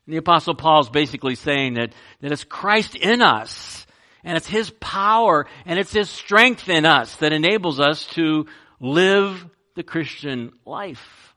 And 0.06 0.14
the 0.14 0.18
apostle 0.18 0.54
Paul 0.54 0.82
is 0.82 0.88
basically 0.90 1.34
saying 1.34 1.74
that, 1.74 1.92
that 2.20 2.30
it's 2.30 2.44
Christ 2.44 2.94
in 2.94 3.22
us 3.22 3.88
and 4.22 4.36
it's 4.36 4.46
His 4.46 4.70
power 4.78 5.46
and 5.66 5.80
it's 5.80 5.92
His 5.92 6.08
strength 6.08 6.68
in 6.68 6.86
us 6.86 7.16
that 7.16 7.32
enables 7.32 7.80
us 7.80 8.06
to 8.10 8.46
live 8.78 9.44
the 9.74 9.82
Christian 9.82 10.52
life. 10.64 11.34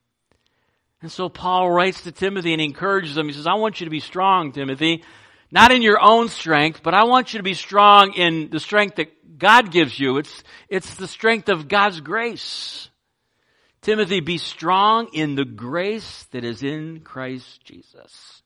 And 1.02 1.12
so 1.12 1.30
Paul 1.30 1.72
writes 1.72 2.04
to 2.04 2.12
Timothy 2.12 2.54
and 2.54 2.62
encourages 2.62 3.18
him. 3.18 3.26
He 3.26 3.34
says, 3.34 3.48
I 3.48 3.56
want 3.56 3.82
you 3.82 3.86
to 3.86 3.92
be 3.92 4.02
strong, 4.02 4.52
Timothy, 4.52 5.04
not 5.50 5.72
in 5.72 5.82
your 5.82 6.00
own 6.00 6.30
strength, 6.30 6.82
but 6.84 6.94
I 6.94 7.06
want 7.06 7.34
you 7.34 7.40
to 7.40 7.44
be 7.44 7.56
strong 7.56 8.14
in 8.14 8.52
the 8.52 8.60
strength 8.60 8.98
that 8.98 9.17
God 9.38 9.72
gives 9.72 10.00
you. 10.00 10.18
It's, 10.18 10.44
it's 10.70 10.96
the 10.96 11.08
strength 11.08 11.50
of 11.50 11.68
God's 11.68 12.02
grace. 12.02 12.90
Timothy, 13.82 14.20
be 14.20 14.38
strong 14.38 15.10
in 15.14 15.36
the 15.36 15.46
grace 15.46 16.24
that 16.32 16.44
is 16.44 16.64
in 16.64 17.02
Christ 17.02 17.64
Jesus. 17.64 18.42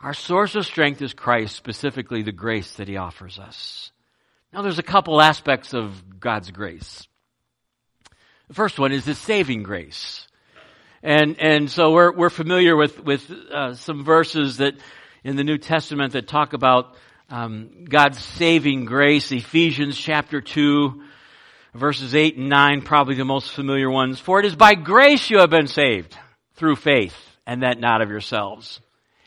Our 0.00 0.14
source 0.14 0.54
of 0.54 0.66
strength 0.66 1.00
is 1.00 1.14
Christ, 1.14 1.56
specifically 1.56 2.22
the 2.22 2.32
grace 2.32 2.74
that 2.74 2.88
He 2.88 2.96
offers 2.96 3.38
us. 3.38 3.90
Now 4.52 4.62
there's 4.62 4.78
a 4.78 4.84
couple 4.84 5.20
aspects 5.20 5.74
of 5.74 6.20
God's 6.20 6.50
grace. 6.50 7.06
The 8.48 8.54
first 8.54 8.78
one 8.78 8.92
is 8.92 9.04
His 9.04 9.18
saving 9.18 9.62
grace. 9.62 10.28
And, 11.02 11.36
and 11.40 11.70
so 11.70 11.92
we're, 11.92 12.12
we're 12.12 12.30
familiar 12.30 12.76
with, 12.76 13.02
with 13.02 13.30
uh, 13.30 13.74
some 13.74 14.04
verses 14.04 14.58
that 14.58 14.74
in 15.24 15.36
the 15.36 15.44
New 15.44 15.58
Testament 15.58 16.12
that 16.12 16.28
talk 16.28 16.52
about 16.52 16.94
um, 17.28 17.84
God's 17.88 18.22
saving 18.22 18.84
grace. 18.84 19.32
Ephesians 19.32 19.96
chapter 19.98 20.40
2, 20.40 21.02
verses 21.74 22.14
8 22.14 22.36
and 22.36 22.48
9, 22.48 22.82
probably 22.82 23.14
the 23.14 23.24
most 23.24 23.50
familiar 23.50 23.90
ones. 23.90 24.20
For 24.20 24.38
it 24.40 24.46
is 24.46 24.54
by 24.54 24.74
grace 24.74 25.28
you 25.30 25.38
have 25.38 25.50
been 25.50 25.66
saved 25.66 26.16
through 26.54 26.76
faith, 26.76 27.16
and 27.46 27.62
that 27.62 27.80
not 27.80 28.00
of 28.00 28.10
yourselves. 28.10 28.80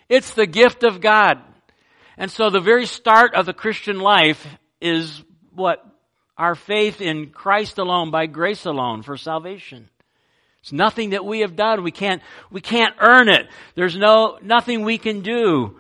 It's 0.08 0.34
the 0.34 0.48
gift 0.48 0.84
of 0.84 1.02
God. 1.02 1.40
And 2.18 2.32
so 2.32 2.50
the 2.50 2.60
very 2.60 2.86
start 2.86 3.34
of 3.36 3.46
the 3.46 3.54
Christian 3.54 4.00
life 4.00 4.46
is 4.82 5.24
what? 5.54 5.86
Our 6.38 6.56
faith 6.56 7.02
in 7.02 7.32
Christ 7.32 7.78
alone, 7.78 8.12
by 8.12 8.26
grace 8.26 8.66
alone, 8.66 9.04
for 9.04 9.18
salvation. 9.18 9.90
It's 10.62 10.72
nothing 10.72 11.12
that 11.12 11.26
we 11.26 11.42
have 11.42 11.56
done. 11.56 11.84
We 11.84 11.92
can't, 11.92 12.22
we 12.50 12.62
can't 12.62 12.96
earn 13.00 13.30
it. 13.30 13.48
There's 13.76 13.98
no, 13.98 14.40
nothing 14.42 14.84
we 14.84 14.98
can 14.98 15.22
do. 15.22 15.78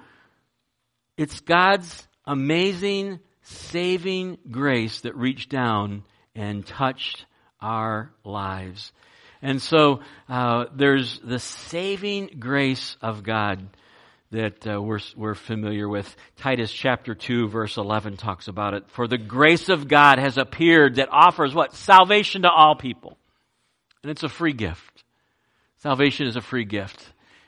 It's 1.17 1.39
God's 1.41 2.07
amazing, 2.29 3.19
saving 3.41 4.37
grace 4.51 5.01
that 5.01 5.15
reached 5.15 5.49
down 5.49 6.03
and 6.35 6.65
touched 6.65 7.25
our 7.59 8.11
lives. 8.23 8.91
And 9.41 9.59
so, 9.59 10.01
uh, 10.29 10.65
there's 10.75 11.19
the 11.19 11.39
saving 11.39 12.35
grace 12.39 12.97
of 13.01 13.23
God 13.23 13.67
that 14.31 14.67
uh, 14.67 14.79
we're, 14.79 14.99
we're 15.15 15.33
familiar 15.33 15.89
with. 15.89 16.15
Titus 16.37 16.71
chapter 16.71 17.15
2 17.15 17.47
verse 17.47 17.77
11 17.77 18.17
talks 18.17 18.47
about 18.47 18.75
it. 18.75 18.83
For 18.89 19.07
the 19.07 19.17
grace 19.17 19.69
of 19.69 19.87
God 19.87 20.19
has 20.19 20.37
appeared 20.37 20.95
that 20.95 21.09
offers 21.11 21.55
what? 21.55 21.73
Salvation 21.73 22.43
to 22.43 22.51
all 22.51 22.75
people. 22.75 23.17
And 24.03 24.11
it's 24.11 24.23
a 24.23 24.29
free 24.29 24.53
gift. 24.53 25.03
Salvation 25.77 26.27
is 26.27 26.35
a 26.35 26.41
free 26.41 26.65
gift. 26.65 27.01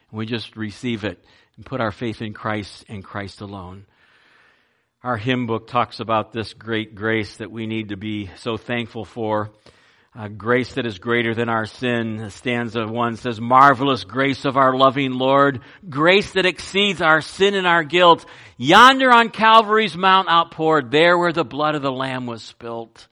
And 0.10 0.18
we 0.18 0.26
just 0.26 0.58
receive 0.58 1.04
it 1.04 1.24
and 1.56 1.66
put 1.66 1.82
our 1.82 1.92
faith 1.92 2.24
in 2.24 2.34
Christ 2.34 2.86
and 2.90 3.04
Christ 3.04 3.42
alone. 3.42 3.86
Our 5.04 5.18
hymn 5.18 5.48
book 5.48 5.66
talks 5.66 6.00
about 6.00 6.32
this 6.32 6.54
great 6.54 6.94
grace 6.94 7.38
that 7.38 7.50
we 7.50 7.66
need 7.66 7.90
to 7.90 7.98
be 7.98 8.30
so 8.36 8.56
thankful 8.56 9.04
for 9.04 9.50
grace 10.38 10.76
that 10.76 10.86
is 10.86 11.00
greater 11.00 11.34
than 11.34 11.50
our 11.50 11.66
sin. 11.66 12.30
Stanza 12.30 12.86
one 12.86 13.16
says, 13.16 13.42
marvelous 13.42 14.04
grace 14.04 14.46
of 14.46 14.58
our 14.58 14.78
loving 14.78 15.14
Lord, 15.14 15.62
grace 15.90 16.34
that 16.34 16.46
exceeds 16.46 17.02
our 17.02 17.22
sin 17.22 17.56
and 17.56 17.66
our 17.66 17.84
guilt. 17.84 18.28
Yonder 18.58 19.12
on 19.12 19.30
Calvary's 19.30 19.98
mount 19.98 20.30
outpoured, 20.30 20.92
there 20.92 21.18
where 21.18 21.34
the 21.34 21.44
blood 21.44 21.74
of 21.74 21.82
the 21.82 21.92
Lamb 21.92 22.28
was 22.28 22.44
spilt. 22.44 23.08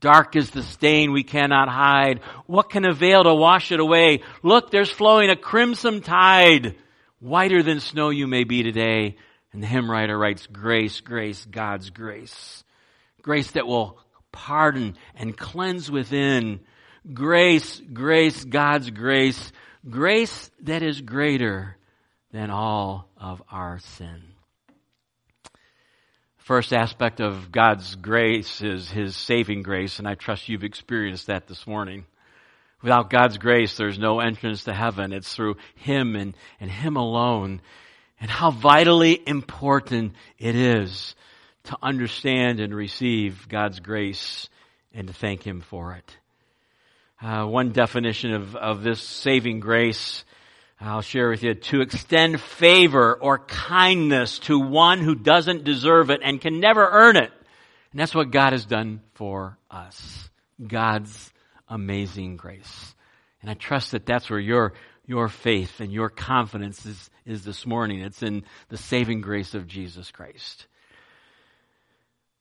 Dark 0.00 0.36
is 0.36 0.48
the 0.48 0.62
stain 0.62 1.12
we 1.12 1.22
cannot 1.22 1.68
hide. 1.68 2.20
What 2.46 2.70
can 2.70 2.86
avail 2.86 3.24
to 3.24 3.34
wash 3.34 3.72
it 3.72 3.80
away? 3.80 4.22
Look, 4.42 4.70
there's 4.70 4.90
flowing 4.90 5.28
a 5.28 5.36
crimson 5.36 6.00
tide. 6.00 6.76
Whiter 7.18 7.62
than 7.62 7.80
snow 7.80 8.08
you 8.08 8.26
may 8.26 8.44
be 8.44 8.62
today. 8.62 9.16
And 9.52 9.62
the 9.62 9.66
hymn 9.66 9.90
writer 9.90 10.16
writes, 10.16 10.46
grace, 10.46 11.00
grace, 11.00 11.44
God's 11.44 11.90
grace. 11.90 12.64
Grace 13.22 13.50
that 13.52 13.66
will 13.66 13.98
pardon 14.32 14.96
and 15.14 15.36
cleanse 15.36 15.90
within. 15.90 16.60
Grace, 17.12 17.80
grace, 17.92 18.44
God's 18.44 18.90
grace, 18.90 19.52
grace 19.88 20.50
that 20.62 20.82
is 20.82 21.00
greater 21.00 21.76
than 22.32 22.50
all 22.50 23.08
of 23.16 23.42
our 23.50 23.78
sin. 23.80 24.22
First 26.38 26.72
aspect 26.72 27.20
of 27.20 27.52
God's 27.52 27.94
grace 27.96 28.60
is 28.60 28.90
His 28.90 29.16
saving 29.16 29.62
grace, 29.62 29.98
and 29.98 30.08
I 30.08 30.14
trust 30.14 30.48
you've 30.48 30.64
experienced 30.64 31.28
that 31.28 31.46
this 31.46 31.66
morning. 31.66 32.06
Without 32.82 33.10
God's 33.10 33.38
grace, 33.38 33.76
there's 33.76 33.98
no 33.98 34.20
entrance 34.20 34.64
to 34.64 34.72
heaven. 34.72 35.12
It's 35.12 35.34
through 35.34 35.56
Him 35.76 36.16
and, 36.16 36.34
and 36.58 36.70
Him 36.70 36.96
alone. 36.96 37.60
And 38.20 38.30
how 38.30 38.50
vitally 38.50 39.20
important 39.26 40.14
it 40.38 40.54
is 40.54 41.14
to 41.64 41.78
understand 41.82 42.60
and 42.60 42.74
receive 42.74 43.48
God's 43.48 43.80
grace 43.80 44.48
and 44.92 45.08
to 45.08 45.14
thank 45.14 45.42
Him 45.42 45.62
for 45.62 45.94
it. 45.94 46.16
Uh, 47.22 47.44
one 47.46 47.72
definition 47.72 48.32
of, 48.34 48.56
of 48.56 48.82
this 48.82 49.00
saving 49.00 49.60
grace 49.60 50.24
I'll 50.82 51.02
share 51.02 51.28
with 51.28 51.42
you 51.42 51.54
to 51.54 51.82
extend 51.82 52.40
favor 52.40 53.14
or 53.14 53.40
kindness 53.40 54.38
to 54.40 54.58
one 54.58 55.00
who 55.00 55.14
doesn't 55.14 55.64
deserve 55.64 56.08
it 56.08 56.22
and 56.24 56.40
can 56.40 56.58
never 56.58 56.88
earn 56.90 57.16
it. 57.16 57.30
And 57.92 58.00
that's 58.00 58.14
what 58.14 58.30
God 58.30 58.52
has 58.52 58.64
done 58.64 59.02
for 59.12 59.58
us. 59.70 60.30
God's 60.66 61.32
amazing 61.68 62.38
grace. 62.38 62.94
And 63.42 63.50
I 63.50 63.54
trust 63.54 63.92
that 63.92 64.06
that's 64.06 64.30
where 64.30 64.38
your, 64.38 64.72
your 65.10 65.28
faith 65.28 65.80
and 65.80 65.92
your 65.92 66.08
confidence 66.08 66.86
is, 66.86 67.10
is 67.26 67.42
this 67.42 67.66
morning. 67.66 67.98
It's 67.98 68.22
in 68.22 68.44
the 68.68 68.76
saving 68.76 69.22
grace 69.22 69.54
of 69.54 69.66
Jesus 69.66 70.12
Christ. 70.12 70.68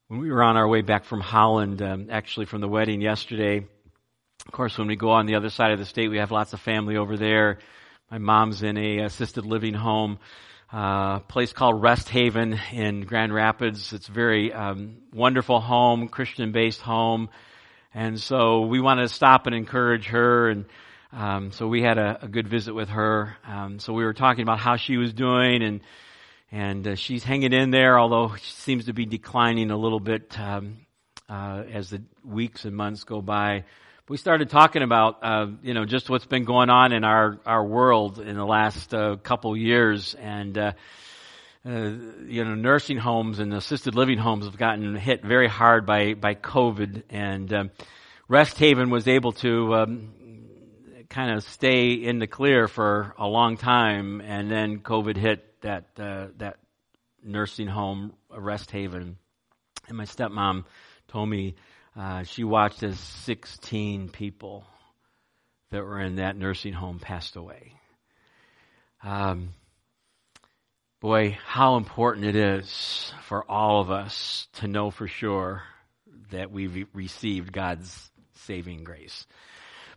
When 0.08 0.20
we 0.20 0.32
were 0.32 0.44
on 0.44 0.56
our 0.56 0.68
way 0.68 0.82
back 0.84 1.06
from 1.06 1.20
Holland, 1.20 1.82
um, 1.82 2.10
actually 2.12 2.46
from 2.46 2.62
the 2.62 2.68
wedding 2.68 3.02
yesterday, 3.02 3.66
of 4.46 4.52
course, 4.52 4.78
when 4.78 4.88
we 4.88 4.96
go 4.96 5.10
on 5.10 5.26
the 5.26 5.34
other 5.34 5.50
side 5.50 5.72
of 5.72 5.80
the 5.80 5.86
state, 5.86 6.10
we 6.10 6.20
have 6.20 6.30
lots 6.30 6.54
of 6.54 6.60
family 6.60 6.96
over 6.96 7.18
there. 7.18 7.58
My 8.12 8.20
mom's 8.20 8.62
in 8.62 8.78
a 8.78 9.00
assisted 9.00 9.48
living 9.48 9.74
home, 9.74 10.20
uh, 10.72 11.22
place 11.22 11.54
called 11.54 11.82
Rest 11.82 12.08
Haven 12.10 12.60
in 12.72 13.02
Grand 13.02 13.34
Rapids. 13.34 13.94
It's 13.94 14.10
a 14.10 14.12
very 14.12 14.54
um, 14.54 14.98
wonderful 15.12 15.60
home, 15.60 16.08
Christian-based 16.08 16.82
home, 16.82 17.30
and 17.96 18.20
so 18.20 18.62
we 18.62 18.80
wanted 18.80 19.08
to 19.08 19.10
stop 19.10 19.48
and 19.48 19.56
encourage 19.56 20.06
her 20.10 20.52
and. 20.52 20.66
Um, 21.12 21.51
so 21.51 21.68
we 21.68 21.82
had 21.82 21.98
a, 21.98 22.20
a, 22.22 22.28
good 22.28 22.48
visit 22.48 22.74
with 22.74 22.89
her. 22.89 23.36
Um, 23.48 23.80
so 23.80 23.94
we 23.94 24.04
were 24.04 24.13
talking 24.13 24.44
about 24.44 24.60
how 24.60 24.75
she 24.75 24.98
was 24.98 25.12
doing, 25.12 25.63
and 25.63 25.82
and 26.51 26.88
uh, 26.88 26.96
she's 26.96 27.24
hanging 27.24 27.54
in 27.54 27.72
there, 27.72 28.00
although 28.00 28.36
she 28.36 28.51
seems 28.54 28.86
to 28.86 28.94
be 28.94 29.06
declining 29.06 29.72
a 29.72 29.78
little 29.78 30.00
bit 30.00 30.39
um, 30.39 30.78
uh, 31.30 31.63
as 31.72 31.92
the 31.92 32.01
weeks 32.24 32.66
and 32.66 32.75
months 32.75 33.04
go 33.04 33.22
by. 33.22 33.66
we 34.08 34.18
started 34.18 34.50
talking 34.50 34.82
about, 34.82 35.20
uh, 35.22 35.48
you 35.62 35.75
know, 35.75 35.86
just 35.86 36.10
what's 36.10 36.25
been 36.25 36.46
going 36.46 36.70
on 36.70 36.92
in 36.92 37.04
our, 37.04 37.39
our 37.46 37.63
world 37.63 38.20
in 38.20 38.36
the 38.36 38.46
last 38.46 38.94
uh, 38.94 39.16
couple 39.18 39.56
years. 39.56 40.16
And, 40.16 40.58
uh, 40.58 40.72
uh, 41.66 41.92
you 42.25 42.44
know, 42.44 42.56
nursing 42.56 42.98
homes 42.98 43.38
and 43.38 43.54
assisted 43.54 43.94
living 43.94 44.18
homes 44.18 44.46
have 44.46 44.58
gotten 44.58 44.96
hit 44.96 45.24
very 45.24 45.48
hard 45.48 45.86
by, 45.86 46.16
by 46.16 46.34
COVID. 46.34 47.04
And 47.12 47.54
um, 47.54 47.72
Rest 48.28 48.58
Haven 48.58 48.89
was 48.89 49.08
able 49.08 49.34
to 49.34 49.75
um, 49.75 50.13
kind 51.10 51.32
of 51.32 51.44
stay 51.44 51.94
in 51.94 52.20
the 52.20 52.28
clear 52.28 52.68
for 52.68 53.13
a 53.18 53.28
long 53.28 53.58
time. 53.58 54.22
And 54.22 54.50
then 54.50 54.80
COVID 54.80 55.18
hit 55.18 55.62
that, 55.62 55.89
uh, 55.98 56.28
that 56.38 56.58
nursing 57.24 57.68
home, 57.68 58.13
Rest 58.30 58.72
Haven. 58.72 59.18
And 59.88 59.98
my 59.98 60.06
stepmom 60.06 60.66
told 61.08 61.30
me, 61.30 61.56
uh, 61.96 62.24
she 62.24 62.44
watched 62.44 62.84
as 62.84 63.00
16 63.00 64.10
people 64.10 64.66
that 65.72 65.84
were 65.84 66.00
in 66.00 66.16
that 66.16 66.38
nursing 66.38 66.74
home 66.74 67.00
passed 67.00 67.36
away. 67.36 67.74
Um, 69.04 69.50
boy, 71.00 71.38
how 71.46 71.78
important 71.78 72.25
it 72.25 72.36
is 72.36 73.13
for 73.24 73.50
all 73.50 73.82
of 73.82 73.89
us 73.89 74.48
to 74.54 74.68
know 74.68 74.92
for 74.92 75.08
sure 75.08 75.63
that 76.32 76.51
we've 76.51 76.88
received 76.94 77.51
God's 77.51 78.12
saving 78.46 78.84
grace. 78.84 79.25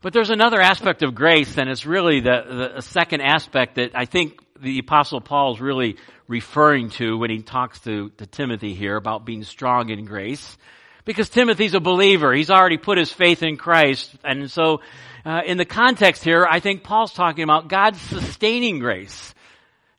But 0.02 0.12
there's 0.12 0.30
another 0.30 0.60
aspect 0.60 1.04
of 1.04 1.14
grace, 1.14 1.56
and 1.56 1.70
it's 1.70 1.86
really 1.86 2.18
the, 2.18 2.72
the 2.74 2.80
second 2.82 3.20
aspect 3.20 3.76
that 3.76 3.92
I 3.94 4.04
think 4.04 4.40
the 4.60 4.80
Apostle 4.80 5.20
Paul 5.20 5.54
is 5.54 5.60
really 5.60 5.96
referring 6.26 6.90
to 6.90 7.16
when 7.16 7.30
he 7.30 7.40
talks 7.40 7.78
to, 7.80 8.10
to 8.18 8.26
Timothy 8.26 8.74
here 8.74 8.96
about 8.96 9.24
being 9.24 9.44
strong 9.44 9.90
in 9.90 10.04
grace. 10.04 10.58
Because 11.04 11.28
Timothy's 11.28 11.74
a 11.74 11.80
believer. 11.80 12.32
He's 12.34 12.50
already 12.50 12.78
put 12.78 12.98
his 12.98 13.12
faith 13.12 13.44
in 13.44 13.56
Christ. 13.56 14.10
And 14.24 14.50
so, 14.50 14.80
uh, 15.24 15.42
in 15.46 15.56
the 15.56 15.64
context 15.64 16.24
here, 16.24 16.48
I 16.50 16.58
think 16.58 16.82
Paul's 16.82 17.12
talking 17.12 17.44
about 17.44 17.68
God's 17.68 18.00
sustaining 18.00 18.80
grace. 18.80 19.34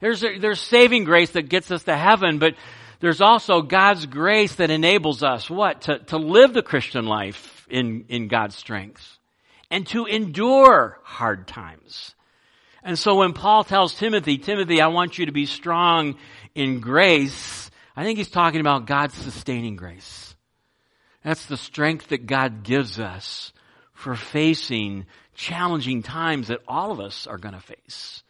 There's, 0.01 0.19
there's 0.19 0.60
saving 0.60 1.05
grace 1.05 1.31
that 1.31 1.43
gets 1.43 1.72
us 1.72 1.83
to 1.83 1.95
heaven, 1.95 2.39
but 2.39 2.55
there's 3.00 3.22
also 3.22 3.62
God's 3.62 4.05
grace 4.05 4.55
that 4.55 4.69
enables 4.69 5.24
us, 5.24 5.50
what? 5.50 5.83
To, 5.83 6.00
to 6.00 6.17
live 6.17 6.53
the 6.53 6.62
Christian 6.62 7.05
life 7.05 7.65
in, 7.69 8.03
in 8.10 8.27
God's 8.27 8.55
strength. 8.55 9.17
And 9.74 9.88
to 9.88 10.06
endure 10.06 11.00
hard 11.01 11.48
times. 11.48 12.13
And 12.84 13.00
so 13.00 13.15
when 13.15 13.34
Paul 13.34 13.63
tells 13.63 13.96
Timothy, 13.96 14.38
Timothy, 14.38 14.80
I 14.82 14.88
want 14.89 15.18
you 15.18 15.25
to 15.25 15.32
be 15.32 15.48
strong 15.48 16.20
in 16.53 16.80
grace, 16.80 17.72
I 17.96 18.03
think 18.03 18.20
he's 18.20 18.30
talking 18.30 18.62
about 18.62 18.86
God's 18.86 19.15
sustaining 19.15 19.75
grace. 19.75 20.36
That's 21.24 21.48
the 21.48 21.58
strength 21.58 22.10
that 22.10 22.27
God 22.27 22.62
gives 22.62 23.00
us 23.00 23.51
for 23.94 24.15
facing 24.15 25.08
challenging 25.34 26.03
times 26.03 26.50
that 26.50 26.60
all 26.68 26.92
of 26.92 27.00
us 27.00 27.25
are 27.25 27.39
going 27.39 27.56
to 27.56 27.60
face. 27.60 28.22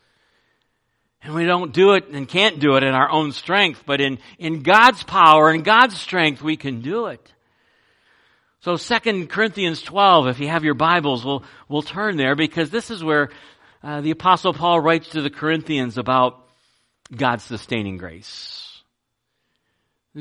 And 1.24 1.36
we 1.36 1.44
don't 1.44 1.74
do 1.74 1.92
it 1.96 2.08
and 2.08 2.26
can't 2.26 2.62
do 2.62 2.78
it 2.78 2.84
in 2.84 2.94
our 2.94 3.12
own 3.12 3.34
strength, 3.34 3.84
but 3.86 4.00
in, 4.00 4.20
in 4.40 4.62
God's 4.62 5.04
power 5.04 5.50
and 5.50 5.66
God's 5.66 6.00
strength, 6.00 6.42
we 6.42 6.56
can 6.56 6.80
do 6.80 7.08
it. 7.08 7.33
So 8.64 8.78
2 8.78 9.28
Corinthians 9.28 9.82
12, 9.82 10.28
if 10.28 10.40
you 10.40 10.48
have 10.48 10.64
your 10.64 10.74
Bibles, 10.74 11.26
we'll, 11.26 11.44
we'll 11.68 11.82
turn 11.82 12.16
there 12.16 12.34
because 12.34 12.70
this 12.70 12.92
is 12.92 13.04
where 13.04 13.30
uh, 13.84 14.00
the 14.00 14.12
apostle 14.12 14.54
Paul 14.54 14.80
writes 14.80 15.10
to 15.10 15.22
the 15.22 15.30
Corinthians 15.30 15.98
about 15.98 16.48
God's 17.14 17.44
sustaining 17.44 17.98
grace. 17.98 18.82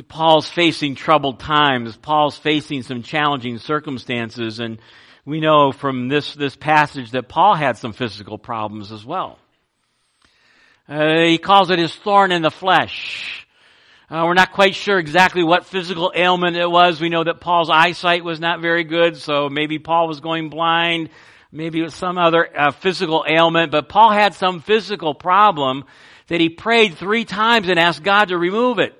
Paul's 0.08 0.48
facing 0.48 0.96
troubled 0.96 1.38
times. 1.38 1.96
Paul's 1.96 2.36
facing 2.36 2.82
some 2.82 3.04
challenging 3.04 3.58
circumstances. 3.58 4.58
And 4.58 4.80
we 5.24 5.38
know 5.38 5.70
from 5.70 6.08
this, 6.08 6.34
this 6.34 6.56
passage 6.56 7.12
that 7.12 7.28
Paul 7.28 7.54
had 7.54 7.78
some 7.78 7.92
physical 7.92 8.38
problems 8.38 8.90
as 8.90 9.04
well. 9.04 9.38
Uh, 10.88 11.26
he 11.26 11.38
calls 11.38 11.70
it 11.70 11.78
his 11.78 11.94
thorn 11.94 12.32
in 12.32 12.42
the 12.42 12.50
flesh. 12.50 13.41
Uh, 14.12 14.26
we're 14.26 14.34
not 14.34 14.52
quite 14.52 14.74
sure 14.74 14.98
exactly 14.98 15.42
what 15.42 15.64
physical 15.64 16.12
ailment 16.14 16.54
it 16.54 16.70
was. 16.70 17.00
We 17.00 17.08
know 17.08 17.24
that 17.24 17.40
Paul's 17.40 17.70
eyesight 17.70 18.22
was 18.22 18.40
not 18.40 18.60
very 18.60 18.84
good, 18.84 19.16
so 19.16 19.48
maybe 19.48 19.78
Paul 19.78 20.06
was 20.06 20.20
going 20.20 20.50
blind. 20.50 21.08
Maybe 21.50 21.80
it 21.80 21.84
was 21.84 21.94
some 21.94 22.18
other 22.18 22.46
uh, 22.54 22.72
physical 22.72 23.24
ailment, 23.26 23.72
but 23.72 23.88
Paul 23.88 24.10
had 24.10 24.34
some 24.34 24.60
physical 24.60 25.14
problem 25.14 25.84
that 26.26 26.42
he 26.42 26.50
prayed 26.50 26.98
three 26.98 27.24
times 27.24 27.70
and 27.70 27.78
asked 27.78 28.02
God 28.02 28.28
to 28.28 28.36
remove 28.36 28.78
it. 28.80 28.92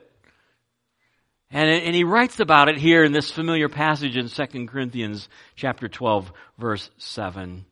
And, 1.51 1.69
and 1.69 1.95
he 1.95 2.05
writes 2.05 2.41
about 2.41 2.71
it 2.71 2.79
here 2.79 3.05
in 3.05 3.13
this 3.13 3.31
familiar 3.31 3.69
passage 3.69 4.17
in 4.17 4.31
2 4.31 4.67
Corinthians 4.67 5.29
chapter 5.57 5.89
12 5.89 6.33
verse 6.57 6.89
7. 6.97 7.67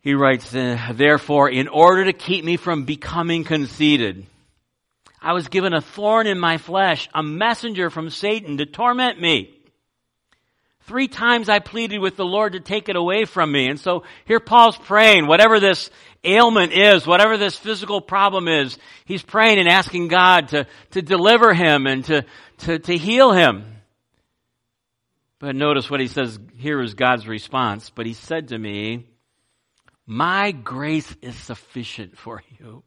He 0.00 0.14
writes, 0.14 0.50
therefore, 0.50 1.48
in 1.48 1.68
order 1.68 2.06
to 2.06 2.12
keep 2.12 2.44
me 2.44 2.56
from 2.56 2.86
becoming 2.86 3.44
conceited, 3.44 4.26
I 5.22 5.32
was 5.32 5.48
given 5.48 5.74
a 5.74 5.80
thorn 5.80 6.26
in 6.26 6.38
my 6.38 6.58
flesh, 6.58 7.08
a 7.14 7.22
messenger 7.22 7.90
from 7.90 8.10
Satan 8.10 8.58
to 8.58 8.66
torment 8.66 9.20
me. 9.20 9.54
Three 10.84 11.08
times 11.08 11.48
I 11.48 11.58
pleaded 11.58 11.98
with 11.98 12.16
the 12.16 12.24
Lord 12.24 12.54
to 12.54 12.60
take 12.60 12.88
it 12.88 12.96
away 12.96 13.24
from 13.24 13.52
me. 13.52 13.68
And 13.68 13.78
so 13.78 14.02
here 14.24 14.40
Paul's 14.40 14.76
praying, 14.76 15.26
whatever 15.26 15.60
this 15.60 15.90
ailment 16.24 16.72
is, 16.72 17.06
whatever 17.06 17.36
this 17.36 17.54
physical 17.56 18.00
problem 18.00 18.48
is, 18.48 18.76
he's 19.04 19.22
praying 19.22 19.58
and 19.58 19.68
asking 19.68 20.08
God 20.08 20.48
to, 20.48 20.66
to 20.92 21.02
deliver 21.02 21.54
him 21.54 21.86
and 21.86 22.04
to, 22.06 22.24
to, 22.58 22.78
to 22.78 22.96
heal 22.96 23.30
him. 23.32 23.64
But 25.38 25.54
notice 25.54 25.90
what 25.90 26.00
he 26.00 26.08
says 26.08 26.38
here 26.56 26.80
is 26.82 26.94
God's 26.94 27.28
response. 27.28 27.90
But 27.90 28.06
he 28.06 28.14
said 28.14 28.48
to 28.48 28.58
me, 28.58 29.06
my 30.06 30.50
grace 30.50 31.14
is 31.22 31.36
sufficient 31.36 32.18
for 32.18 32.42
you. 32.58 32.82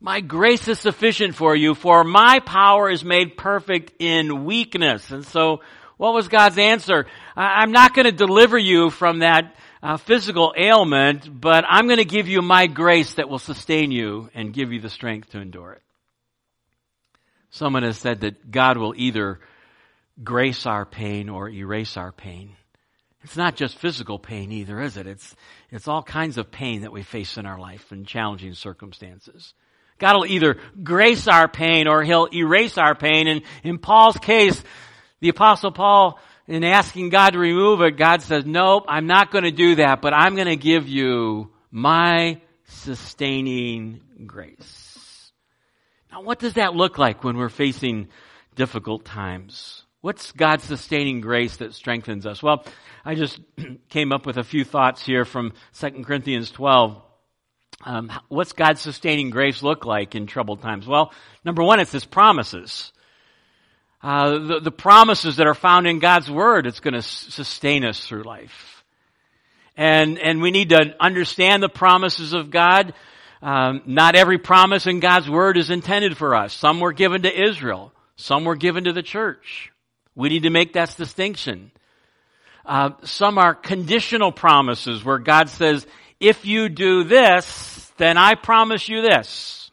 My 0.00 0.20
grace 0.20 0.68
is 0.68 0.78
sufficient 0.78 1.34
for 1.34 1.56
you, 1.56 1.74
for 1.74 2.04
my 2.04 2.40
power 2.40 2.90
is 2.90 3.04
made 3.04 3.36
perfect 3.36 3.92
in 3.98 4.44
weakness. 4.44 5.10
And 5.10 5.24
so, 5.24 5.60
what 5.96 6.12
was 6.12 6.28
God's 6.28 6.58
answer? 6.58 7.06
I'm 7.34 7.72
not 7.72 7.94
going 7.94 8.04
to 8.04 8.12
deliver 8.12 8.58
you 8.58 8.90
from 8.90 9.20
that 9.20 9.56
uh, 9.82 9.96
physical 9.96 10.52
ailment, 10.56 11.40
but 11.40 11.64
I'm 11.66 11.86
going 11.86 11.98
to 11.98 12.04
give 12.04 12.28
you 12.28 12.42
my 12.42 12.66
grace 12.66 13.14
that 13.14 13.30
will 13.30 13.38
sustain 13.38 13.90
you 13.90 14.28
and 14.34 14.52
give 14.52 14.72
you 14.72 14.80
the 14.80 14.90
strength 14.90 15.30
to 15.30 15.40
endure 15.40 15.72
it. 15.72 15.82
Someone 17.50 17.82
has 17.82 17.96
said 17.96 18.20
that 18.20 18.50
God 18.50 18.76
will 18.76 18.94
either 18.96 19.40
grace 20.22 20.66
our 20.66 20.84
pain 20.84 21.30
or 21.30 21.48
erase 21.48 21.96
our 21.96 22.12
pain. 22.12 22.52
It's 23.22 23.36
not 23.36 23.56
just 23.56 23.78
physical 23.78 24.18
pain 24.18 24.52
either, 24.52 24.80
is 24.80 24.96
it? 24.96 25.06
It's, 25.06 25.34
it's 25.70 25.88
all 25.88 26.02
kinds 26.02 26.36
of 26.36 26.50
pain 26.50 26.82
that 26.82 26.92
we 26.92 27.02
face 27.02 27.38
in 27.38 27.46
our 27.46 27.58
life 27.58 27.90
in 27.90 28.04
challenging 28.04 28.52
circumstances. 28.52 29.54
God 29.98 30.16
will 30.16 30.26
either 30.26 30.58
grace 30.82 31.26
our 31.28 31.48
pain 31.48 31.88
or 31.88 32.02
He'll 32.02 32.28
erase 32.32 32.78
our 32.78 32.94
pain. 32.94 33.26
And 33.28 33.42
in 33.64 33.78
Paul's 33.78 34.18
case, 34.18 34.62
the 35.20 35.30
apostle 35.30 35.72
Paul 35.72 36.18
in 36.46 36.62
asking 36.64 37.08
God 37.08 37.30
to 37.30 37.38
remove 37.38 37.80
it, 37.80 37.96
God 37.96 38.22
says, 38.22 38.44
nope, 38.46 38.84
I'm 38.88 39.06
not 39.06 39.32
going 39.32 39.44
to 39.44 39.50
do 39.50 39.76
that, 39.76 40.00
but 40.00 40.14
I'm 40.14 40.34
going 40.34 40.46
to 40.46 40.56
give 40.56 40.88
you 40.88 41.50
my 41.70 42.40
sustaining 42.66 44.00
grace. 44.26 45.32
Now, 46.12 46.22
what 46.22 46.38
does 46.38 46.54
that 46.54 46.74
look 46.74 46.98
like 46.98 47.24
when 47.24 47.36
we're 47.36 47.48
facing 47.48 48.08
difficult 48.54 49.04
times? 49.04 49.82
What's 50.02 50.30
God's 50.32 50.64
sustaining 50.64 51.20
grace 51.20 51.56
that 51.56 51.74
strengthens 51.74 52.26
us? 52.26 52.42
Well, 52.42 52.64
I 53.04 53.14
just 53.16 53.40
came 53.88 54.12
up 54.12 54.24
with 54.24 54.36
a 54.36 54.44
few 54.44 54.64
thoughts 54.64 55.04
here 55.04 55.24
from 55.24 55.52
2 55.80 56.04
Corinthians 56.04 56.50
12. 56.52 57.02
Um, 57.84 58.10
what's 58.28 58.52
God's 58.52 58.80
sustaining 58.80 59.30
grace 59.30 59.62
look 59.62 59.84
like 59.84 60.14
in 60.14 60.26
troubled 60.26 60.62
times? 60.62 60.86
Well, 60.86 61.12
number 61.44 61.62
one, 61.62 61.78
it's 61.80 61.92
His 61.92 62.04
promises 62.04 62.92
uh, 64.06 64.38
the, 64.38 64.60
the 64.60 64.70
promises 64.70 65.36
that 65.36 65.48
are 65.48 65.54
found 65.54 65.86
in 65.86 65.98
God's 65.98 66.30
Word. 66.30 66.66
It's 66.66 66.78
going 66.78 66.94
to 66.94 67.02
sustain 67.02 67.84
us 67.84 68.06
through 68.06 68.22
life. 68.22 68.84
And, 69.76 70.18
and 70.18 70.40
we 70.40 70.52
need 70.52 70.68
to 70.68 70.94
understand 71.00 71.60
the 71.60 71.68
promises 71.68 72.32
of 72.32 72.50
God. 72.50 72.94
Um, 73.42 73.82
not 73.84 74.14
every 74.14 74.38
promise 74.38 74.86
in 74.86 75.00
God's 75.00 75.28
Word 75.28 75.56
is 75.56 75.70
intended 75.70 76.16
for 76.16 76.36
us. 76.36 76.54
Some 76.54 76.78
were 76.78 76.92
given 76.92 77.22
to 77.22 77.48
Israel. 77.48 77.92
Some 78.14 78.44
were 78.44 78.54
given 78.54 78.84
to 78.84 78.92
the 78.92 79.02
church. 79.02 79.72
We 80.14 80.28
need 80.28 80.44
to 80.44 80.50
make 80.50 80.74
that 80.74 80.96
distinction. 80.96 81.72
Uh, 82.64 82.90
some 83.02 83.38
are 83.38 83.54
conditional 83.54 84.30
promises 84.30 85.04
where 85.04 85.18
God 85.18 85.48
says, 85.48 85.84
if 86.20 86.44
you 86.44 86.68
do 86.68 87.04
this, 87.04 87.92
then 87.96 88.16
I 88.16 88.34
promise 88.34 88.88
you 88.88 89.02
this. 89.02 89.70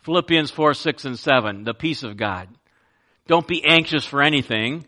Philippians 0.00 0.50
4, 0.50 0.74
6, 0.74 1.04
and 1.04 1.18
7, 1.18 1.64
the 1.64 1.74
peace 1.74 2.02
of 2.02 2.16
God. 2.16 2.48
Don't 3.26 3.46
be 3.46 3.64
anxious 3.64 4.06
for 4.06 4.22
anything, 4.22 4.86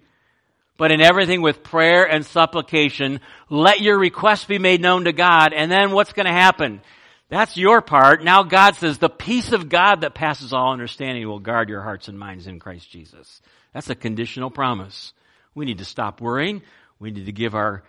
but 0.79 0.91
in 0.91 1.03
everything 1.03 1.43
with 1.43 1.63
prayer 1.63 2.05
and 2.05 2.25
supplication, 2.25 3.21
let 3.51 3.83
your 3.83 3.99
requests 3.99 4.47
be 4.47 4.59
made 4.59 4.81
known 4.81 5.05
to 5.05 5.13
God. 5.13 5.53
And 5.53 5.71
then 5.71 5.91
what's 5.91 6.15
going 6.15 6.27
to 6.27 6.33
happen? 6.33 6.81
That's 7.29 7.57
your 7.57 7.83
part. 7.83 8.25
Now 8.25 8.43
God 8.43 8.77
says 8.77 8.99
the 8.99 9.11
peace 9.11 9.53
of 9.53 9.69
God 9.69 10.01
that 10.01 10.15
passes 10.15 10.53
all 10.53 10.73
understanding 10.73 11.27
will 11.29 11.39
guard 11.39 11.69
your 11.69 11.83
hearts 11.83 12.09
and 12.09 12.19
minds 12.19 12.47
in 12.47 12.59
Christ 12.59 12.91
Jesus. 12.91 13.43
That's 13.75 13.91
a 13.91 13.95
conditional 13.95 14.51
promise. 14.51 15.13
We 15.55 15.65
need 15.65 15.79
to 15.79 15.85
stop 15.85 16.21
worrying. 16.21 16.63
We 16.99 17.11
need 17.11 17.27
to 17.27 17.33
give 17.33 17.55
our, 17.55 17.85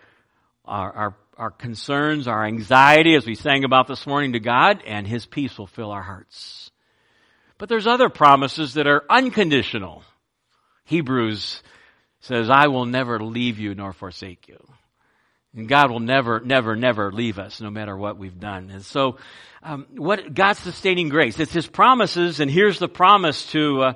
our, 0.64 0.92
our, 0.92 1.14
our 1.36 1.50
concerns, 1.50 2.28
our 2.28 2.44
anxiety, 2.44 3.14
as 3.14 3.26
we 3.26 3.34
sang 3.34 3.64
about 3.64 3.88
this 3.88 4.06
morning, 4.06 4.32
to 4.32 4.40
God, 4.40 4.82
and 4.86 5.06
His 5.06 5.26
peace 5.26 5.58
will 5.58 5.66
fill 5.66 5.90
our 5.90 6.02
hearts. 6.02 6.70
But 7.58 7.68
there's 7.68 7.86
other 7.86 8.08
promises 8.08 8.74
that 8.74 8.86
are 8.86 9.04
unconditional. 9.08 10.02
Hebrews 10.84 11.62
says, 12.20 12.50
I 12.50 12.68
will 12.68 12.86
never 12.86 13.20
leave 13.20 13.58
you 13.58 13.74
nor 13.74 13.92
forsake 13.92 14.48
you. 14.48 14.58
And 15.54 15.68
God 15.68 15.90
will 15.90 16.00
never, 16.00 16.40
never, 16.40 16.76
never 16.76 17.12
leave 17.12 17.38
us, 17.38 17.60
no 17.60 17.70
matter 17.70 17.96
what 17.96 18.16
we've 18.16 18.38
done. 18.38 18.70
And 18.70 18.84
so, 18.84 19.18
um, 19.62 19.86
what 19.96 20.32
God's 20.32 20.58
sustaining 20.60 21.08
grace? 21.08 21.38
It's 21.38 21.52
His 21.52 21.66
promises, 21.66 22.40
and 22.40 22.50
here's 22.50 22.78
the 22.78 22.88
promise 22.88 23.46
to 23.52 23.82
uh, 23.82 23.92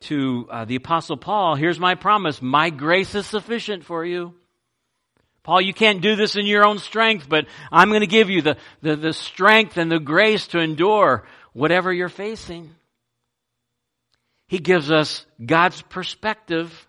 to 0.00 0.46
uh, 0.50 0.64
the 0.64 0.76
Apostle 0.76 1.16
Paul. 1.16 1.54
Here's 1.54 1.78
my 1.78 1.94
promise: 1.94 2.42
My 2.42 2.70
grace 2.70 3.14
is 3.14 3.24
sufficient 3.26 3.84
for 3.84 4.04
you. 4.04 4.34
Paul, 5.46 5.60
you 5.60 5.72
can't 5.72 6.00
do 6.00 6.16
this 6.16 6.34
in 6.34 6.44
your 6.44 6.66
own 6.66 6.80
strength, 6.80 7.28
but 7.28 7.46
I'm 7.70 7.90
going 7.90 8.00
to 8.00 8.08
give 8.08 8.30
you 8.30 8.42
the, 8.42 8.56
the, 8.82 8.96
the 8.96 9.12
strength 9.12 9.76
and 9.76 9.88
the 9.88 10.00
grace 10.00 10.48
to 10.48 10.58
endure 10.58 11.24
whatever 11.52 11.92
you're 11.92 12.08
facing. 12.08 12.74
He 14.48 14.58
gives 14.58 14.90
us 14.90 15.24
God's 15.44 15.80
perspective. 15.82 16.88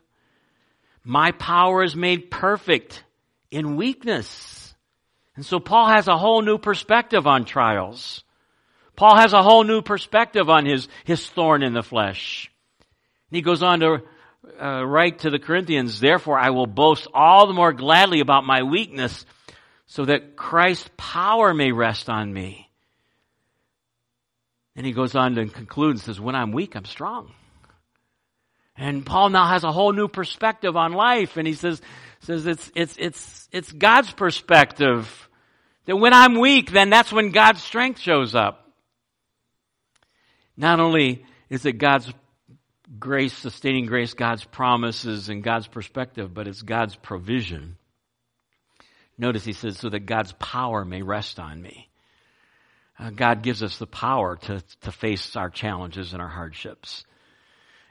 My 1.04 1.34
power 1.34 1.84
is 1.84 1.96
made 1.96 2.32
perfect 2.32 3.04
in 3.52 3.76
weakness. 3.76 4.74
And 5.36 5.46
so 5.46 5.60
Paul 5.60 5.90
has 5.90 6.08
a 6.08 6.18
whole 6.18 6.42
new 6.42 6.58
perspective 6.58 7.28
on 7.28 7.46
trials. 7.46 8.24
Paul 8.96 9.18
has 9.18 9.34
a 9.34 9.44
whole 9.44 9.66
new 9.66 9.84
perspective 9.84 10.50
on 10.50 10.66
his, 10.66 10.88
his 11.06 11.30
thorn 11.30 11.62
in 11.62 11.76
the 11.76 11.84
flesh. 11.84 12.52
And 13.30 13.36
he 13.36 13.44
goes 13.44 13.62
on 13.62 13.82
to 13.82 14.02
uh, 14.62 14.86
write 14.86 15.20
to 15.20 15.30
the 15.30 15.40
Corinthians, 15.40 16.00
therefore 16.00 16.38
I 16.38 16.50
will 16.50 16.68
boast 16.68 17.08
all 17.14 17.48
the 17.48 17.54
more 17.54 17.74
gladly 17.74 18.20
about 18.20 18.46
my 18.46 18.64
weakness 18.64 19.26
so 19.86 20.06
that 20.06 20.36
Christ's 20.36 20.90
power 20.98 21.54
may 21.54 21.72
rest 21.72 22.10
on 22.10 22.34
me. 22.34 22.70
And 24.76 24.86
he 24.86 24.92
goes 24.92 25.16
on 25.16 25.36
to 25.36 25.46
conclude 25.48 25.92
and 25.92 26.00
says, 26.00 26.20
when 26.20 26.36
I'm 26.36 26.52
weak, 26.52 26.76
I'm 26.76 26.86
strong. 26.86 27.32
And 28.78 29.06
Paul 29.06 29.30
now 29.30 29.48
has 29.48 29.64
a 29.64 29.72
whole 29.72 29.92
new 29.92 30.08
perspective 30.08 30.76
on 30.76 30.94
life. 30.94 31.38
And 31.38 31.48
he 31.48 31.54
says, 31.54 31.82
says 32.20 32.46
it's, 32.46 32.72
it's, 32.76 32.96
it's, 33.00 33.50
it's 33.52 33.72
God's 33.72 34.12
perspective. 34.12 35.30
That 35.86 35.96
when 35.96 36.14
I'm 36.14 36.40
weak, 36.40 36.72
then 36.72 36.92
that's 36.92 37.12
when 37.12 37.32
God's 37.32 37.64
strength 37.64 38.00
shows 38.00 38.36
up. 38.36 38.72
Not 40.56 40.80
only 40.80 41.26
is 41.50 41.66
it 41.66 41.74
God's 41.74 42.12
grace, 43.00 43.34
sustaining 43.34 43.86
grace, 43.86 44.14
God's 44.14 44.44
promises 44.44 45.30
and 45.30 45.44
God's 45.44 45.68
perspective, 45.68 46.34
but 46.34 46.48
it's 46.48 46.62
God's 46.62 46.96
provision. 46.96 47.78
Notice 49.18 49.44
he 49.44 49.54
says, 49.54 49.78
so 49.78 49.90
that 49.90 50.06
God's 50.06 50.34
power 50.34 50.86
may 50.86 51.02
rest 51.02 51.40
on 51.40 51.62
me. 51.62 51.90
Uh, 53.00 53.10
God 53.10 53.44
gives 53.44 53.62
us 53.62 53.78
the 53.78 53.88
power 53.88 54.38
to, 54.38 54.64
to 54.82 54.92
face 54.92 55.36
our 55.36 55.50
challenges 55.50 56.14
and 56.14 56.22
our 56.22 56.30
hardships. 56.30 57.06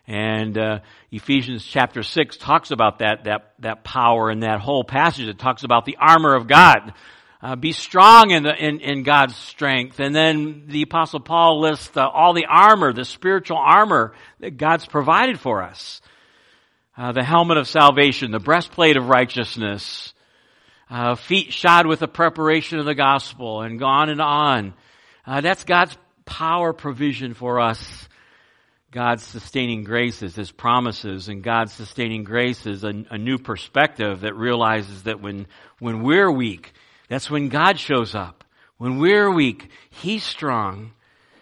And 0.09 0.57
uh, 0.57 0.81
Ephesians 1.11 1.65
chapter 1.65 2.03
six 2.03 2.37
talks 2.37 2.71
about 2.71 3.01
that 3.01 3.25
that 3.25 3.55
that 3.59 3.83
power 3.83 4.31
and 4.31 4.45
that 4.45 4.61
whole 4.61 4.85
passage. 4.85 5.27
It 5.27 5.39
talks 5.39 5.65
about 5.65 5.85
the 5.85 5.97
armor 6.01 6.37
of 6.37 6.47
God. 6.47 6.93
Uh, 7.43 7.55
be 7.55 7.73
strong 7.73 8.31
in, 8.31 8.43
the, 8.43 8.55
in, 8.55 8.81
in 8.81 9.03
God's 9.03 9.37
strength. 9.37 10.01
And 10.01 10.15
then 10.15 10.65
the 10.69 10.83
apostle 10.83 11.21
Paul 11.21 11.61
lists 11.61 11.97
uh, 11.97 12.09
all 12.09 12.33
the 12.33 12.47
armor, 12.47 12.93
the 12.93 13.05
spiritual 13.05 13.59
armor 13.59 14.15
that 14.41 14.57
God's 14.57 14.87
provided 14.87 15.39
for 15.39 15.63
us. 15.63 16.01
Uh, 16.97 17.13
the 17.13 17.23
helmet 17.23 17.59
of 17.59 17.69
salvation, 17.69 18.31
the 18.31 18.39
breastplate 18.39 18.97
of 18.97 19.09
righteousness, 19.09 20.15
uh, 20.89 21.15
feet 21.15 21.53
shod 21.53 21.87
with 21.87 22.01
the 22.01 22.09
preparation 22.09 22.79
of 22.79 22.87
the 22.87 22.95
gospel, 22.95 23.61
and 23.61 23.83
on 23.83 24.09
and 24.09 24.23
on. 24.23 24.73
Uh, 25.27 25.43
that's 25.43 25.65
God's 25.65 25.95
power 26.25 26.73
provision 26.73 27.35
for 27.35 27.61
us 27.61 28.09
God's 28.97 29.25
sustaining 29.25 29.85
graces, 29.85 30.35
His 30.35 30.51
promises, 30.51 31.29
and 31.29 31.43
God's 31.43 31.75
sustaining 31.75 32.25
graces, 32.25 32.83
a, 32.83 33.05
a 33.11 33.19
new 33.19 33.37
perspective 33.37 34.23
that 34.23 34.35
realizes 34.35 35.03
that 35.03 35.21
when, 35.21 35.47
when 35.79 36.03
we're 36.03 36.31
weak, 36.31 36.73
that's 37.09 37.31
when 37.31 37.49
God 37.49 37.79
shows 37.79 38.15
up. 38.15 38.45
When 38.79 38.99
we're 38.99 39.31
weak, 39.31 39.69
He's 39.91 40.25
strong. 40.25 40.93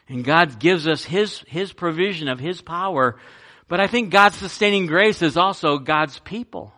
And 0.08 0.24
God 0.24 0.58
gives 0.58 0.86
us 0.86 1.04
His, 1.04 1.42
His 1.46 1.72
provision 1.72 2.28
of 2.28 2.38
His 2.38 2.60
power. 2.60 3.18
But 3.68 3.80
I 3.80 3.86
think 3.86 4.10
God's 4.10 4.36
sustaining 4.36 4.86
grace 4.86 5.22
is 5.22 5.36
also 5.36 5.78
God's 5.78 6.18
people. 6.20 6.72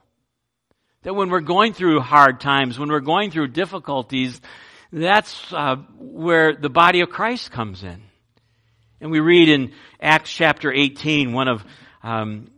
That 1.03 1.15
when 1.15 1.31
we're 1.31 1.41
going 1.41 1.73
through 1.73 2.01
hard 2.01 2.41
times, 2.41 2.79
when 2.79 2.89
we're 2.89 3.01
going 3.01 3.31
through 3.31 3.49
difficulties, 3.49 4.41
that's 4.93 5.53
uh, 5.53 5.77
where 5.99 6.55
the 6.55 6.71
body 6.71 7.01
of 7.01 7.11
Christ 7.11 7.51
comes 7.51 7.83
in. 7.83 8.03
And 9.01 9.11
we 9.11 9.21
read 9.21 9.49
in 9.49 9.73
Acts 10.01 10.33
chapter 10.33 10.73
18, 10.73 11.33
one 11.33 11.49
of 11.49 11.65
um, 12.03 12.51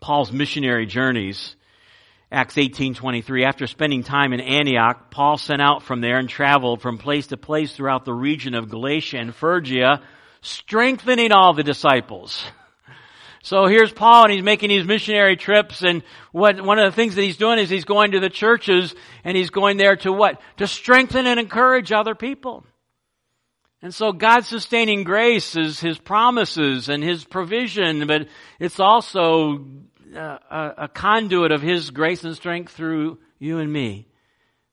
Paul's 0.00 0.32
missionary 0.32 0.86
journeys, 0.86 1.56
Acts 2.32 2.56
18:23 2.56 3.44
after 3.44 3.66
spending 3.66 4.02
time 4.02 4.32
in 4.32 4.40
Antioch 4.40 5.10
Paul 5.10 5.36
sent 5.36 5.60
out 5.60 5.82
from 5.82 6.00
there 6.00 6.16
and 6.16 6.30
traveled 6.30 6.80
from 6.80 6.96
place 6.96 7.26
to 7.26 7.36
place 7.36 7.76
throughout 7.76 8.06
the 8.06 8.14
region 8.14 8.54
of 8.54 8.70
Galatia 8.70 9.18
and 9.18 9.34
Phrygia 9.34 10.00
strengthening 10.40 11.30
all 11.30 11.52
the 11.52 11.62
disciples. 11.62 12.42
So 13.42 13.66
here's 13.66 13.92
Paul 13.92 14.24
and 14.24 14.32
he's 14.32 14.42
making 14.42 14.70
these 14.70 14.86
missionary 14.86 15.36
trips 15.36 15.82
and 15.82 16.02
what 16.30 16.58
one 16.64 16.78
of 16.78 16.90
the 16.90 16.96
things 16.96 17.16
that 17.16 17.22
he's 17.22 17.36
doing 17.36 17.58
is 17.58 17.68
he's 17.68 17.84
going 17.84 18.12
to 18.12 18.20
the 18.20 18.30
churches 18.30 18.94
and 19.24 19.36
he's 19.36 19.50
going 19.50 19.76
there 19.76 19.96
to 19.96 20.10
what? 20.10 20.40
To 20.56 20.66
strengthen 20.66 21.26
and 21.26 21.38
encourage 21.38 21.92
other 21.92 22.14
people. 22.14 22.64
And 23.82 23.92
so 23.92 24.12
God's 24.12 24.46
sustaining 24.46 25.02
grace 25.02 25.56
is 25.56 25.80
His 25.80 25.98
promises 25.98 26.88
and 26.88 27.02
His 27.02 27.24
provision, 27.24 28.06
but 28.06 28.28
it's 28.60 28.78
also 28.78 29.66
a, 30.14 30.74
a 30.78 30.88
conduit 30.88 31.52
of 31.52 31.62
His 31.62 31.90
grace 31.90 32.24
and 32.24 32.34
strength 32.34 32.72
through 32.72 33.18
you 33.38 33.58
and 33.58 33.72
me 33.72 34.06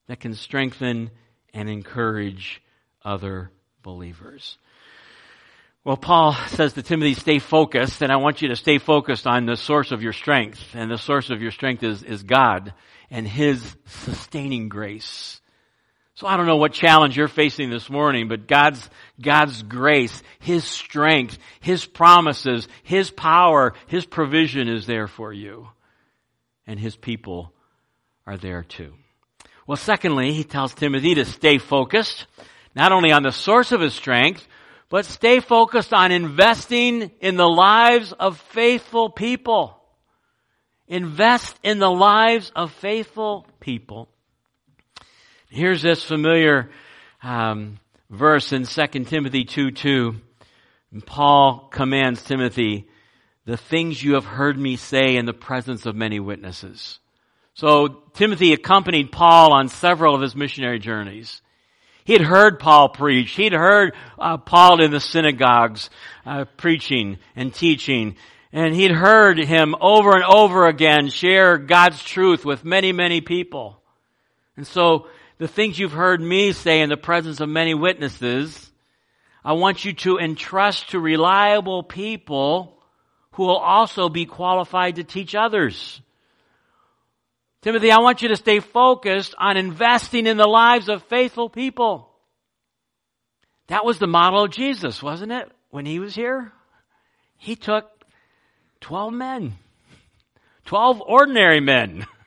that 0.08 0.19
can 0.19 0.34
strengthen 0.34 1.12
and 1.54 1.69
encourage 1.69 2.62
other 3.04 3.52
believers. 3.82 4.58
Well, 5.84 5.97
Paul 5.97 6.34
says 6.49 6.73
to 6.73 6.84
Timothy, 6.84 7.13
stay 7.13 7.39
focused, 7.39 8.02
and 8.02 8.12
I 8.12 8.17
want 8.17 8.41
you 8.41 8.49
to 8.49 8.56
stay 8.56 8.80
focused 8.80 9.25
on 9.25 9.45
the 9.45 9.56
source 9.56 9.91
of 9.91 10.04
your 10.04 10.13
strength. 10.13 10.75
And 10.75 10.91
the 10.91 10.97
source 10.97 11.30
of 11.30 11.41
your 11.41 11.52
strength 11.52 11.84
is, 11.84 12.04
is 12.04 12.23
God 12.23 12.73
and 13.10 13.28
His 13.28 13.75
sustaining 13.86 14.69
grace. 14.69 15.39
So 16.19 16.27
I 16.27 16.36
don't 16.36 16.47
know 16.47 16.58
what 16.58 16.73
challenge 16.73 17.15
you're 17.15 17.29
facing 17.29 17.69
this 17.69 17.89
morning, 17.89 18.27
but 18.27 18.45
God's, 18.45 18.89
God's 19.21 19.63
grace, 19.63 20.21
His 20.39 20.65
strength, 20.65 21.38
His 21.62 21.86
promises, 21.86 22.67
His 22.84 23.10
power, 23.10 23.73
His 23.88 24.05
provision 24.05 24.67
is 24.67 24.86
there 24.86 25.08
for 25.08 25.32
you. 25.32 25.69
And 26.67 26.77
His 26.77 26.97
people 26.97 27.53
are 28.27 28.36
there 28.36 28.63
too. 28.63 28.95
Well, 29.65 29.77
secondly, 29.77 30.34
he 30.34 30.43
tells 30.43 30.73
Timothy 30.73 31.15
to 31.15 31.23
stay 31.23 31.58
focused, 31.58 32.27
not 32.75 32.91
only 32.91 33.13
on 33.13 33.23
the 33.23 33.32
source 33.32 33.71
of 33.71 33.79
his 33.79 33.93
strength, 33.93 34.45
but 34.89 35.05
stay 35.05 35.39
focused 35.39 35.93
on 35.93 36.12
investing 36.12 37.12
in 37.21 37.38
the 37.38 37.47
lives 37.47 38.12
of 38.12 38.38
faithful 38.51 39.10
people. 39.10 39.82
Invest 40.86 41.58
in 41.63 41.79
the 41.79 41.89
lives 41.89 42.51
of 42.58 42.73
faithful 42.73 43.47
people. 43.62 44.10
Here's 45.51 45.81
this 45.81 46.03
familiar 46.03 46.69
um, 47.23 47.79
verse 48.12 48.53
in 48.53 48.65
2 48.65 48.88
Timothy 49.05 49.45
2 49.45 49.71
2. 49.71 50.15
Paul 51.07 51.69
commands 51.71 52.21
Timothy, 52.21 52.88
the 53.45 53.57
things 53.57 54.01
you 54.01 54.13
have 54.13 54.25
heard 54.25 54.59
me 54.59 54.75
say 54.75 55.15
in 55.15 55.25
the 55.25 55.33
presence 55.33 55.88
of 55.88 55.95
many 55.95 56.19
witnesses. 56.19 56.99
So 57.55 58.03
Timothy 58.13 58.53
accompanied 58.53 59.12
Paul 59.12 59.51
on 59.53 59.69
several 59.69 60.13
of 60.13 60.21
his 60.21 60.35
missionary 60.35 60.77
journeys. 60.77 61.41
He 62.03 62.13
had 62.13 62.21
heard 62.21 62.59
Paul 62.59 62.89
preach. 62.89 63.31
He'd 63.31 63.53
heard 63.53 63.95
uh, 64.19 64.38
Paul 64.38 64.83
in 64.83 64.91
the 64.91 64.99
synagogues 64.99 65.89
uh, 66.27 66.45
preaching 66.57 67.17
and 67.35 67.51
teaching. 67.51 68.17
And 68.53 68.75
he'd 68.75 68.91
heard 68.91 69.39
him 69.39 69.73
over 69.81 70.12
and 70.12 70.23
over 70.23 70.67
again 70.67 71.09
share 71.09 71.57
God's 71.57 72.03
truth 72.03 72.45
with 72.45 72.63
many, 72.63 72.91
many 72.91 73.19
people. 73.19 73.81
And 74.55 74.67
so 74.67 75.07
the 75.39 75.47
things 75.47 75.80
you've 75.80 75.93
heard 75.93 76.21
me 76.21 76.52
say 76.52 76.82
in 76.82 76.89
the 76.89 76.97
presence 76.97 77.39
of 77.39 77.49
many 77.49 77.73
witnesses, 77.73 78.69
I 79.43 79.54
want 79.54 79.86
you 79.86 79.93
to 79.93 80.19
entrust 80.19 80.91
to 80.91 80.99
reliable 80.99 81.82
people 81.82 82.78
who 83.32 83.43
will 83.43 83.58
also 83.58 84.10
be 84.10 84.25
qualified 84.25 84.97
to 84.97 85.06
teach 85.06 85.34
others. 85.34 86.02
Timothy, 87.62 87.89
I 87.89 87.99
want 87.99 88.21
you 88.21 88.28
to 88.30 88.36
stay 88.36 88.60
focused 88.60 89.34
on 89.38 89.56
investing 89.56 90.28
in 90.28 90.36
the 90.36 90.47
lives 90.47 90.89
of 90.89 91.04
faithful 91.04 91.49
people. 91.49 92.10
That 93.67 93.86
was 93.86 93.97
the 93.97 94.08
model 94.08 94.43
of 94.43 94.52
Jesus, 94.52 95.02
wasn't 95.02 95.32
it? 95.32 95.49
When 95.69 95.86
he 95.86 95.99
was 95.99 96.15
here, 96.15 96.52
he 97.38 97.56
took 97.56 97.89
12 98.82 99.13
men, 99.13 99.56
12 100.65 101.02
ordinary 101.02 101.62
men. 101.62 102.06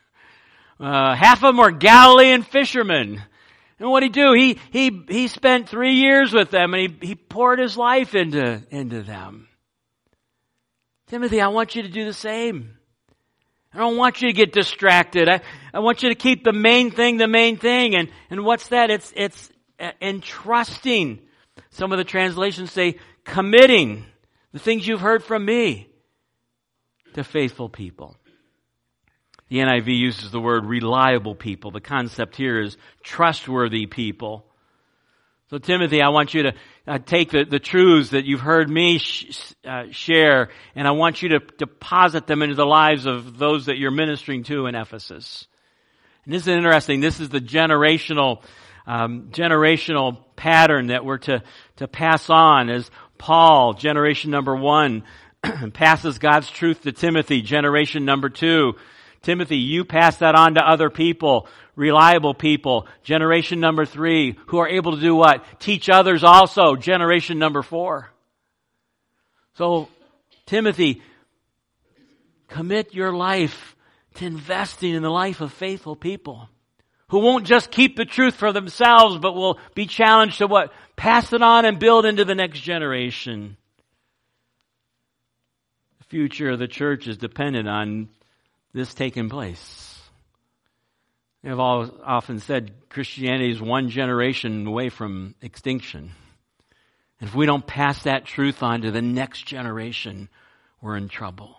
Uh, 0.83 1.15
half 1.15 1.45
of 1.45 1.55
them 1.55 1.59
were 1.59 1.71
Galilean 1.71 2.43
fishermen. 2.43 3.23
And 3.79 3.89
what 3.89 4.01
did 4.01 4.15
he 4.15 4.21
do? 4.21 4.33
He, 4.33 4.59
he, 4.73 5.05
he 5.09 5.29
spent 5.29 5.69
three 5.69 5.95
years 5.95 6.33
with 6.33 6.51
them 6.51 6.75
and 6.75 6.83
he, 7.01 7.07
he 7.07 7.15
poured 7.15 7.61
his 7.61 7.77
life 7.77 8.17
into, 8.17 8.61
into 8.71 9.03
them. 9.03 9.47
Timothy, 11.07 11.41
I 11.41 11.49
want 11.49 11.77
you 11.77 11.83
to 11.83 11.89
do 11.89 12.05
the 12.05 12.13
same. 12.13 12.77
I 13.73 13.79
don't 13.79 13.97
want 13.97 14.23
you 14.23 14.29
to 14.29 14.33
get 14.33 14.53
distracted. 14.53 15.29
I, 15.29 15.41
I 15.73 15.79
want 15.79 16.03
you 16.03 16.09
to 16.09 16.17
keep 16.17 16.43
the 16.43 16.53
main 16.53 16.91
thing 16.91 17.17
the 17.17 17.29
main 17.29 17.59
thing. 17.59 17.95
And, 17.95 18.09
and 18.29 18.45
what's 18.45 18.69
that? 18.69 18.91
It's, 18.91 19.13
it's 19.15 19.51
entrusting. 20.01 21.21
Some 21.71 21.93
of 21.93 21.99
the 21.99 22.05
translations 22.05 22.73
say 22.73 22.99
committing 23.25 24.05
the 24.51 24.59
things 24.59 24.87
you've 24.87 25.01
heard 25.01 25.23
from 25.23 25.45
me 25.45 25.89
to 27.15 27.23
faithful 27.23 27.69
people. 27.69 28.17
The 29.53 29.59
NIV 29.59 29.99
uses 29.99 30.31
the 30.31 30.41
word 30.41 30.65
reliable 30.65 31.35
people. 31.35 31.73
The 31.73 31.83
concept 31.83 32.37
here 32.37 32.59
is 32.59 32.79
trustworthy 33.03 33.85
people. 33.85 34.47
So 35.51 35.59
Timothy, 35.59 36.01
I 36.01 36.09
want 36.09 36.33
you 36.33 36.45
to 36.45 36.55
uh, 36.87 36.99
take 37.01 37.33
the, 37.33 37.45
the 37.45 37.59
truths 37.59 38.13
that 38.13 38.25
you've 38.25 38.41
heard 38.41 38.71
me 38.71 38.97
sh- 38.97 39.53
uh, 39.63 39.89
share 39.91 40.49
and 40.75 40.89
I 40.89 40.93
want 40.93 41.21
you 41.21 41.29
to 41.29 41.41
deposit 41.59 42.27
them 42.27 42.41
into 42.41 42.55
the 42.55 42.65
lives 42.65 43.05
of 43.05 43.37
those 43.37 43.67
that 43.67 43.77
you're 43.77 43.91
ministering 43.91 44.43
to 44.45 44.69
in 44.69 44.75
Ephesus. 44.75 45.47
And 46.25 46.33
this 46.33 46.45
is 46.45 46.49
interesting. 46.49 47.03
This 47.03 47.21
is 47.21 47.29
the 47.29 47.39
generational, 47.39 48.43
um, 48.87 49.29
generational 49.33 50.17
pattern 50.35 50.87
that 50.87 51.05
we're 51.05 51.19
to, 51.19 51.43
to 51.77 51.89
pass 51.89 52.31
on 52.31 52.71
as 52.71 52.91
Paul, 53.19 53.75
generation 53.75 54.31
number 54.31 54.57
one, 54.57 55.03
passes 55.75 56.19
God's 56.19 56.51
truth 56.51 56.85
to 56.85 56.93
Timothy, 56.93 57.43
generation 57.43 58.07
number 58.07 58.31
two, 58.31 58.77
Timothy, 59.23 59.59
you 59.59 59.85
pass 59.85 60.19
that 60.19 60.35
on 60.35 60.55
to 60.55 60.61
other 60.61 60.91
people, 60.91 61.47
reliable 61.77 62.35
people. 62.35 62.87
Generation 63.03 63.61
number 63.61 63.87
three, 63.87 64.37
who 64.47 64.59
are 64.59 64.69
able 64.69 64.97
to 64.97 65.01
do 65.01 65.15
what? 65.15 65.45
Teach 65.61 65.89
others 65.89 66.25
also. 66.25 66.77
Generation 66.77 67.39
number 67.39 67.63
four. 67.63 68.11
So, 69.55 69.89
Timothy, 70.47 71.03
commit 72.49 72.95
your 72.95 73.13
life 73.13 73.77
to 74.15 74.27
investing 74.27 74.95
in 74.95 75.03
the 75.03 75.11
life 75.11 75.41
of 75.41 75.53
faithful 75.53 75.97
people 75.97 76.49
who 77.13 77.19
won't 77.19 77.47
just 77.47 77.71
keep 77.71 77.95
the 77.95 78.07
truth 78.07 78.35
for 78.35 78.53
themselves, 78.53 79.19
but 79.19 79.35
will 79.35 79.59
be 79.75 79.87
challenged 79.87 80.39
to 80.39 80.47
what? 80.47 80.73
Pass 80.97 81.33
it 81.35 81.43
on 81.43 81.67
and 81.67 81.79
build 81.79 82.07
into 82.07 82.25
the 82.25 82.35
next 82.35 82.61
generation. 82.61 83.59
The 85.99 86.05
future 86.05 86.51
of 86.51 86.59
the 86.59 86.67
church 86.67 87.07
is 87.07 87.19
dependent 87.19 87.69
on 87.69 88.09
this 88.73 88.95
taking 88.95 89.29
place. 89.29 90.01
I've 91.45 91.59
all 91.59 91.91
often 92.05 92.39
said 92.39 92.73
Christianity 92.89 93.51
is 93.51 93.61
one 93.61 93.89
generation 93.89 94.67
away 94.67 94.91
from 94.91 95.35
extinction. 95.43 96.13
And 97.21 97.29
if 97.29 97.35
we 97.35 97.47
don't 97.47 97.67
pass 97.67 98.05
that 98.05 98.25
truth 98.25 98.63
on 98.63 98.83
to 98.83 98.91
the 98.91 99.03
next 99.03 99.45
generation, 99.45 100.29
we're 100.81 100.97
in 100.97 101.09
trouble. 101.09 101.57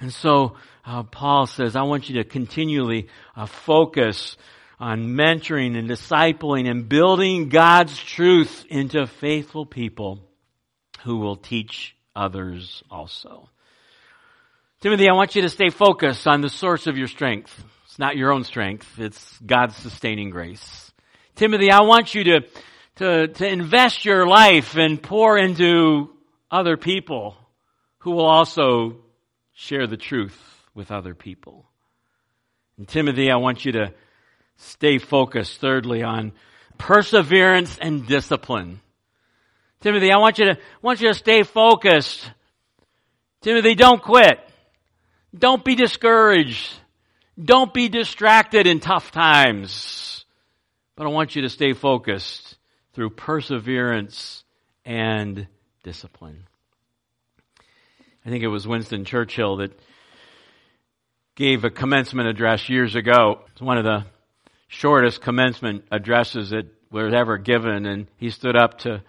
And 0.00 0.12
so 0.12 0.56
uh, 0.84 1.04
Paul 1.04 1.46
says, 1.46 1.76
I 1.76 1.82
want 1.82 2.08
you 2.08 2.16
to 2.16 2.24
continually 2.24 3.08
uh, 3.36 3.46
focus 3.46 4.36
on 4.80 5.08
mentoring 5.08 5.78
and 5.78 5.88
discipling 5.88 6.68
and 6.68 6.88
building 6.88 7.50
God's 7.50 7.96
truth 7.96 8.64
into 8.68 9.06
faithful 9.06 9.64
people 9.64 10.18
who 11.04 11.18
will 11.18 11.36
teach 11.36 11.94
others 12.16 12.82
also. 12.90 13.48
Timothy, 14.82 15.08
I 15.08 15.12
want 15.12 15.36
you 15.36 15.42
to 15.42 15.48
stay 15.48 15.70
focused 15.70 16.26
on 16.26 16.40
the 16.40 16.48
source 16.48 16.88
of 16.88 16.98
your 16.98 17.06
strength. 17.06 17.56
It's 17.84 18.00
not 18.00 18.16
your 18.16 18.32
own 18.32 18.42
strength. 18.42 18.98
It's 18.98 19.38
God's 19.38 19.76
sustaining 19.76 20.30
grace. 20.30 20.90
Timothy, 21.36 21.70
I 21.70 21.82
want 21.82 22.16
you 22.16 22.24
to, 22.24 22.40
to, 22.96 23.28
to 23.28 23.46
invest 23.46 24.04
your 24.04 24.26
life 24.26 24.74
and 24.74 25.00
pour 25.00 25.38
into 25.38 26.10
other 26.50 26.76
people 26.76 27.36
who 27.98 28.10
will 28.10 28.26
also 28.26 28.96
share 29.52 29.86
the 29.86 29.96
truth 29.96 30.36
with 30.74 30.90
other 30.90 31.14
people. 31.14 31.64
And 32.76 32.88
Timothy, 32.88 33.30
I 33.30 33.36
want 33.36 33.64
you 33.64 33.70
to 33.70 33.94
stay 34.56 34.98
focused 34.98 35.60
thirdly 35.60 36.02
on 36.02 36.32
perseverance 36.76 37.78
and 37.80 38.04
discipline. 38.04 38.80
Timothy, 39.80 40.10
I 40.10 40.18
want 40.18 40.40
you 40.40 40.46
to, 40.46 40.58
want 40.82 41.00
you 41.00 41.06
to 41.06 41.14
stay 41.14 41.44
focused. 41.44 42.28
Timothy, 43.42 43.76
don't 43.76 44.02
quit. 44.02 44.40
Don't 45.36 45.64
be 45.64 45.74
discouraged. 45.74 46.72
Don't 47.42 47.72
be 47.72 47.88
distracted 47.88 48.66
in 48.66 48.80
tough 48.80 49.10
times. 49.10 50.24
But 50.96 51.06
I 51.06 51.10
want 51.10 51.34
you 51.34 51.42
to 51.42 51.48
stay 51.48 51.72
focused 51.72 52.58
through 52.92 53.10
perseverance 53.10 54.44
and 54.84 55.46
discipline. 55.82 56.44
I 58.24 58.28
think 58.28 58.44
it 58.44 58.48
was 58.48 58.68
Winston 58.68 59.04
Churchill 59.04 59.56
that 59.56 59.72
gave 61.34 61.64
a 61.64 61.70
commencement 61.70 62.28
address 62.28 62.68
years 62.68 62.94
ago. 62.94 63.40
It's 63.52 63.60
one 63.62 63.78
of 63.78 63.84
the 63.84 64.04
shortest 64.68 65.22
commencement 65.22 65.84
addresses 65.90 66.50
that 66.50 66.66
was 66.90 67.14
ever 67.14 67.38
given, 67.38 67.86
and 67.86 68.06
he 68.18 68.30
stood 68.30 68.54
up 68.54 68.80
to 68.80 69.02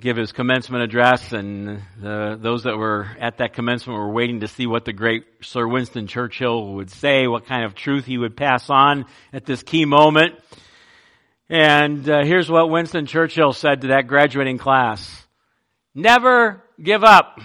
give 0.00 0.16
his 0.16 0.32
commencement 0.32 0.82
address, 0.82 1.32
and 1.32 1.80
the, 2.00 2.38
those 2.40 2.64
that 2.64 2.76
were 2.76 3.08
at 3.20 3.38
that 3.38 3.54
commencement 3.54 3.98
were 3.98 4.12
waiting 4.12 4.40
to 4.40 4.48
see 4.48 4.66
what 4.66 4.84
the 4.84 4.92
great 4.92 5.24
Sir 5.42 5.66
Winston 5.66 6.06
Churchill 6.06 6.74
would 6.74 6.90
say, 6.90 7.26
what 7.26 7.46
kind 7.46 7.64
of 7.64 7.74
truth 7.74 8.04
he 8.04 8.18
would 8.18 8.36
pass 8.36 8.68
on 8.70 9.06
at 9.32 9.46
this 9.46 9.62
key 9.62 9.84
moment. 9.84 10.34
And 11.48 12.08
uh, 12.08 12.24
here's 12.24 12.50
what 12.50 12.70
Winston 12.70 13.06
Churchill 13.06 13.52
said 13.52 13.82
to 13.82 13.86
that 13.88 14.06
graduating 14.06 14.58
class. 14.58 15.24
Never 15.94 16.62
give 16.82 17.04
up. 17.04 17.40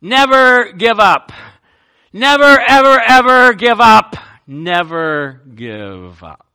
Never 0.00 0.72
give 0.72 1.00
up. 1.00 1.32
Never, 2.12 2.44
ever, 2.44 3.00
ever 3.00 3.54
give 3.54 3.80
up. 3.80 4.16
Never 4.46 5.40
give 5.54 6.22
up. 6.22 6.46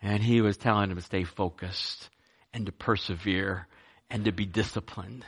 And 0.00 0.22
he 0.22 0.40
was 0.40 0.56
telling 0.56 0.88
them 0.88 0.98
to 0.98 1.04
stay 1.04 1.24
focused 1.24 2.10
and 2.52 2.66
to 2.66 2.72
persevere 2.72 3.66
and 4.12 4.26
to 4.26 4.32
be 4.32 4.44
disciplined. 4.44 5.24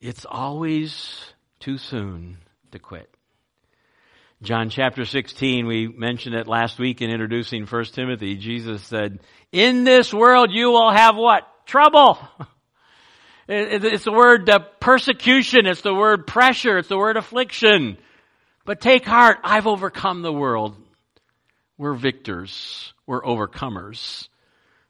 It's 0.00 0.24
always 0.24 1.20
too 1.58 1.76
soon 1.76 2.38
to 2.70 2.78
quit. 2.78 3.12
John 4.42 4.70
chapter 4.70 5.04
16, 5.04 5.66
we 5.66 5.88
mentioned 5.88 6.36
it 6.36 6.46
last 6.46 6.78
week 6.78 7.02
in 7.02 7.10
introducing 7.10 7.66
1 7.66 7.84
Timothy. 7.86 8.36
Jesus 8.36 8.82
said, 8.84 9.18
in 9.52 9.84
this 9.84 10.14
world 10.14 10.50
you 10.52 10.70
will 10.70 10.90
have 10.90 11.16
what? 11.16 11.42
Trouble. 11.66 12.18
It's 13.52 14.04
the 14.04 14.12
word 14.12 14.48
uh, 14.48 14.60
persecution. 14.78 15.66
It's 15.66 15.80
the 15.80 15.92
word 15.92 16.28
pressure. 16.28 16.78
It's 16.78 16.88
the 16.88 16.96
word 16.96 17.16
affliction. 17.16 17.98
But 18.64 18.80
take 18.80 19.04
heart. 19.04 19.38
I've 19.42 19.66
overcome 19.66 20.22
the 20.22 20.32
world. 20.32 20.76
We're 21.76 21.94
victors. 21.94 22.94
We're 23.08 23.22
overcomers. 23.22 24.28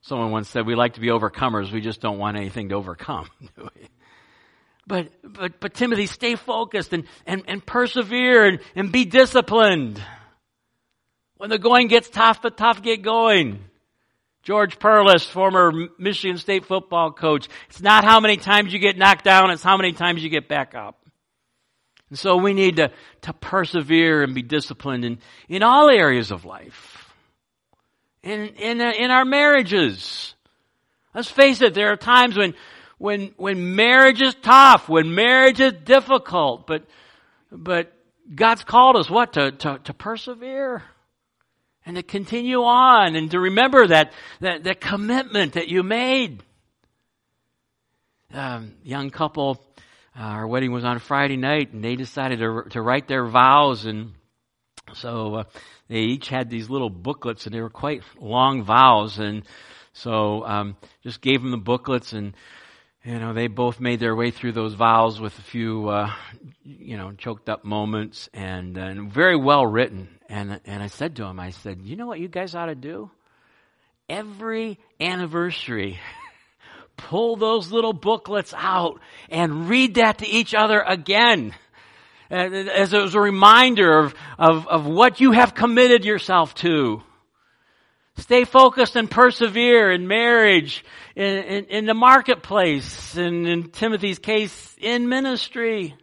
Someone 0.03 0.31
once 0.31 0.49
said, 0.49 0.67
we 0.67 0.75
like 0.75 0.95
to 0.95 1.01
be 1.01 1.09
overcomers, 1.09 1.71
we 1.73 1.81
just 1.81 2.01
don't 2.01 2.19
want 2.19 2.37
anything 2.37 2.71
to 2.71 2.77
overcome, 2.77 3.29
But, 4.87 5.13
but, 5.23 5.61
but 5.61 5.75
Timothy, 5.75 6.07
stay 6.07 6.35
focused 6.35 6.93
and, 6.93 7.05
and, 7.25 7.45
and 7.47 7.65
persevere 7.65 8.47
and, 8.47 8.59
and 8.75 8.91
be 8.91 9.05
disciplined. 9.05 10.03
When 11.37 11.49
the 11.49 11.59
going 11.59 11.87
gets 11.87 12.11
tough, 12.11 12.43
the 12.43 12.51
tough 12.51 12.83
get 12.83 13.03
going. 13.03 13.63
George 14.43 14.81
Perles, 14.81 15.25
former 15.25 15.71
Michigan 15.97 16.39
State 16.39 16.65
football 16.65 17.13
coach, 17.13 17.49
it's 17.69 17.81
not 17.81 18.03
how 18.03 18.19
many 18.19 18.37
times 18.37 18.73
you 18.73 18.81
get 18.81 18.99
knocked 18.99 19.23
down, 19.25 19.53
it's 19.53 19.63
how 19.63 19.77
many 19.77 19.93
times 19.93 20.25
you 20.25 20.29
get 20.29 20.49
back 20.49 20.75
up. 20.75 21.07
And 22.09 22.19
so 22.19 22.37
we 22.37 22.53
need 22.53 22.77
to, 22.77 22.91
to 23.23 23.33
persevere 23.33 24.25
and 24.25 24.35
be 24.35 24.43
disciplined 24.43 25.05
in, 25.05 25.19
in 25.49 25.63
all 25.63 25.89
areas 25.89 26.33
of 26.33 26.45
life 26.45 27.00
in, 28.23 28.49
in, 28.57 28.81
in 28.81 29.11
our 29.11 29.25
marriages. 29.25 30.35
Let's 31.15 31.31
face 31.31 31.61
it, 31.61 31.75
there 31.75 31.93
are 31.93 31.97
times 31.97 32.37
when, 32.37 32.55
when, 32.99 33.33
when 33.37 33.75
marriage 33.75 34.21
is 34.23 34.35
tough, 34.37 34.89
when 34.89 35.15
marriage 35.15 35.61
is 35.61 35.73
difficult, 35.85 36.67
but, 36.67 36.85
but 37.51 37.93
God's 38.33 38.63
called 38.63 38.97
us 38.97 39.11
what? 39.11 39.33
To, 39.35 39.51
to, 39.51 39.81
to 39.85 39.95
persevere 39.95 40.83
and 41.85 41.97
to 41.97 42.03
continue 42.03 42.63
on 42.63 43.17
and 43.17 43.31
to 43.33 43.41
remember 43.41 43.87
that, 43.87 44.13
that, 44.41 44.65
that 44.65 44.81
commitment 44.81 45.55
that 45.55 45.69
you 45.69 45.83
made. 45.83 46.43
Um, 48.33 48.75
young 48.85 49.11
couple, 49.11 49.61
uh, 50.17 50.23
our 50.23 50.47
wedding 50.47 50.71
was 50.71 50.85
on 50.85 51.01
Friday 51.01 51.37
night 51.37 51.73
and 51.73 51.83
they 51.83 51.97
decided 51.97 52.39
to, 52.39 52.63
to 52.71 52.81
write 52.81 53.09
their 53.09 53.27
vows 53.27 53.87
and 53.87 54.13
so 54.95 55.35
uh, 55.35 55.45
they 55.91 55.99
each 55.99 56.29
had 56.29 56.49
these 56.49 56.71
little 56.71 56.89
booklets 56.89 57.45
and 57.45 57.55
they 57.55 57.61
were 57.61 57.69
quite 57.69 58.03
long 58.19 58.63
vows 58.63 59.19
and 59.19 59.43
so 59.93 60.47
um, 60.47 60.77
just 61.03 61.21
gave 61.21 61.43
them 61.43 61.51
the 61.51 61.59
booklets 61.59 62.15
and 62.15 62.33
you 63.05 63.19
know, 63.19 63.33
they 63.33 63.47
both 63.47 63.81
made 63.81 63.99
their 63.99 64.15
way 64.15 64.31
through 64.31 64.53
those 64.53 64.75
vows 64.75 65.21
with 65.21 65.39
a 65.39 65.43
few, 65.43 65.89
uh, 65.89 66.13
you 66.65 66.99
know, 66.99 67.13
choked 67.13 67.49
up 67.49 67.65
moments 67.65 68.29
and, 68.35 68.77
and 68.77 69.11
very 69.11 69.37
well 69.37 69.67
written. 69.67 70.09
And, 70.29 70.61
and 70.67 70.83
I 70.83 70.89
said 70.89 71.17
to 71.17 71.25
him, 71.25 71.41
I 71.41 71.51
said, 71.51 71.81
you 71.83 71.97
know 71.97 72.07
what 72.07 72.21
you 72.21 72.29
guys 72.29 72.55
ought 72.55 72.67
to 72.67 72.75
do? 72.75 73.11
Every 74.09 74.79
anniversary, 75.01 75.99
pull 76.99 77.37
those 77.37 77.73
little 77.73 77.95
booklets 77.95 78.53
out 78.55 79.01
and 79.31 79.69
read 79.69 79.95
that 79.95 80.19
to 80.19 80.27
each 80.27 80.55
other 80.55 80.81
again. 80.81 81.55
As 82.31 82.93
a 82.93 83.21
reminder 83.21 83.99
of, 83.99 84.15
of, 84.39 84.69
of 84.69 84.87
what 84.87 85.21
you 85.21 85.33
have 85.33 85.55
committed 85.55 86.05
yourself 86.05 86.55
to. 86.57 87.03
Stay 88.17 88.45
focused 88.45 88.97
and 88.97 89.11
persevere 89.11 89.91
in 89.91 90.07
marriage, 90.07 90.85
in, 91.17 91.39
in, 91.39 91.65
in 91.65 91.87
the 91.87 91.95
marketplace, 91.95 93.17
and 93.17 93.49
in 93.49 93.71
Timothy's 93.71 94.19
case, 94.19 94.77
in 94.79 95.09
ministry. 95.09 95.97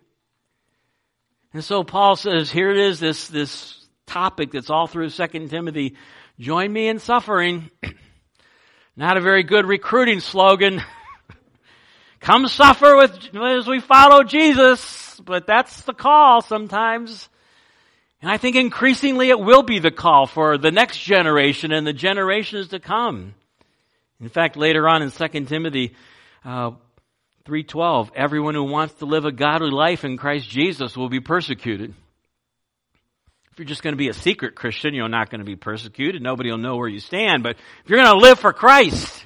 And 1.54 1.64
so 1.64 1.84
Paul 1.84 2.16
says, 2.16 2.52
here 2.52 2.72
it 2.72 2.78
is, 2.78 3.00
this, 3.00 3.28
this 3.28 3.88
topic 4.06 4.52
that's 4.52 4.70
all 4.70 4.88
through 4.88 5.10
Second 5.10 5.50
Timothy. 5.50 5.96
Join 6.40 6.74
me 6.74 6.88
in 6.88 7.00
suffering. 7.00 7.70
Not 8.96 9.18
a 9.18 9.22
very 9.22 9.44
good 9.44 9.66
recruiting 9.66 10.20
slogan. 10.20 10.84
Come 12.20 12.48
suffer 12.48 12.96
with, 12.96 13.36
as 13.36 13.68
we 13.68 13.80
follow 13.80 14.24
Jesus, 14.24 15.20
but 15.24 15.46
that's 15.46 15.82
the 15.82 15.94
call 15.94 16.42
sometimes. 16.42 17.30
And 18.22 18.32
I 18.32 18.38
think 18.38 18.56
increasingly 18.56 19.30
it 19.30 19.40
will 19.40 19.64
be 19.64 19.80
the 19.80 19.92
call 19.92 20.26
for 20.26 20.58
the 20.58 20.72
next 20.72 21.00
generation 21.00 21.72
and 21.72 21.86
the 21.86 21.94
generations 21.94 22.70
to 22.70 22.80
come. 22.80 23.36
In 24.20 24.30
fact, 24.30 24.58
later 24.58 24.88
on 24.88 25.04
in 25.04 25.12
2 25.12 25.28
Timothy 25.46 25.96
uh, 26.44 26.72
3.12, 27.46 28.10
everyone 28.16 28.56
who 28.56 28.64
wants 28.64 28.96
to 28.96 29.06
live 29.06 29.26
a 29.26 29.32
godly 29.32 29.70
life 29.70 30.04
in 30.04 30.18
Christ 30.18 30.50
Jesus 30.50 30.98
will 30.98 31.10
be 31.10 31.20
persecuted. 31.20 31.94
If 33.52 33.60
you're 33.60 33.68
just 33.68 33.84
going 33.84 33.94
to 33.94 33.98
be 33.98 34.10
a 34.10 34.14
secret 34.14 34.56
Christian, 34.56 34.94
you're 34.94 35.08
not 35.08 35.30
going 35.30 35.40
to 35.40 35.46
be 35.46 35.56
persecuted. 35.56 36.22
Nobody 36.22 36.50
will 36.50 36.58
know 36.58 36.78
where 36.78 36.88
you 36.88 37.00
stand. 37.00 37.44
But 37.44 37.58
if 37.84 37.90
you're 37.90 38.00
going 38.00 38.12
to 38.12 38.28
live 38.28 38.40
for 38.40 38.54
Christ, 38.54 39.26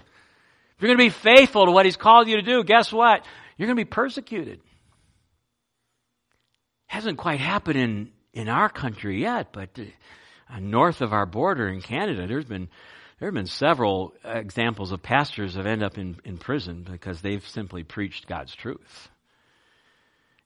you're 0.81 0.95
going 0.95 1.09
to 1.09 1.15
be 1.15 1.35
faithful 1.35 1.65
to 1.65 1.71
what 1.71 1.85
He's 1.85 1.97
called 1.97 2.27
you 2.27 2.37
to 2.37 2.41
do, 2.41 2.63
guess 2.63 2.91
what? 2.91 3.25
You're 3.57 3.67
going 3.67 3.77
to 3.77 3.85
be 3.85 3.89
persecuted. 3.89 4.59
Hasn't 6.87 7.17
quite 7.17 7.39
happened 7.39 7.77
in 7.79 8.11
in 8.33 8.47
our 8.49 8.69
country 8.69 9.21
yet, 9.21 9.51
but 9.51 9.69
uh, 10.49 10.59
north 10.59 11.01
of 11.01 11.13
our 11.13 11.25
border 11.25 11.67
in 11.67 11.81
Canada, 11.81 12.27
there's 12.27 12.45
been 12.45 12.69
there 13.19 13.27
have 13.27 13.35
been 13.35 13.45
several 13.45 14.13
examples 14.25 14.91
of 14.91 15.03
pastors 15.03 15.53
that 15.53 15.67
end 15.67 15.83
up 15.83 15.97
in, 15.97 16.17
in 16.25 16.37
prison 16.39 16.83
because 16.89 17.21
they've 17.21 17.47
simply 17.47 17.83
preached 17.83 18.27
God's 18.27 18.55
truth. 18.55 19.09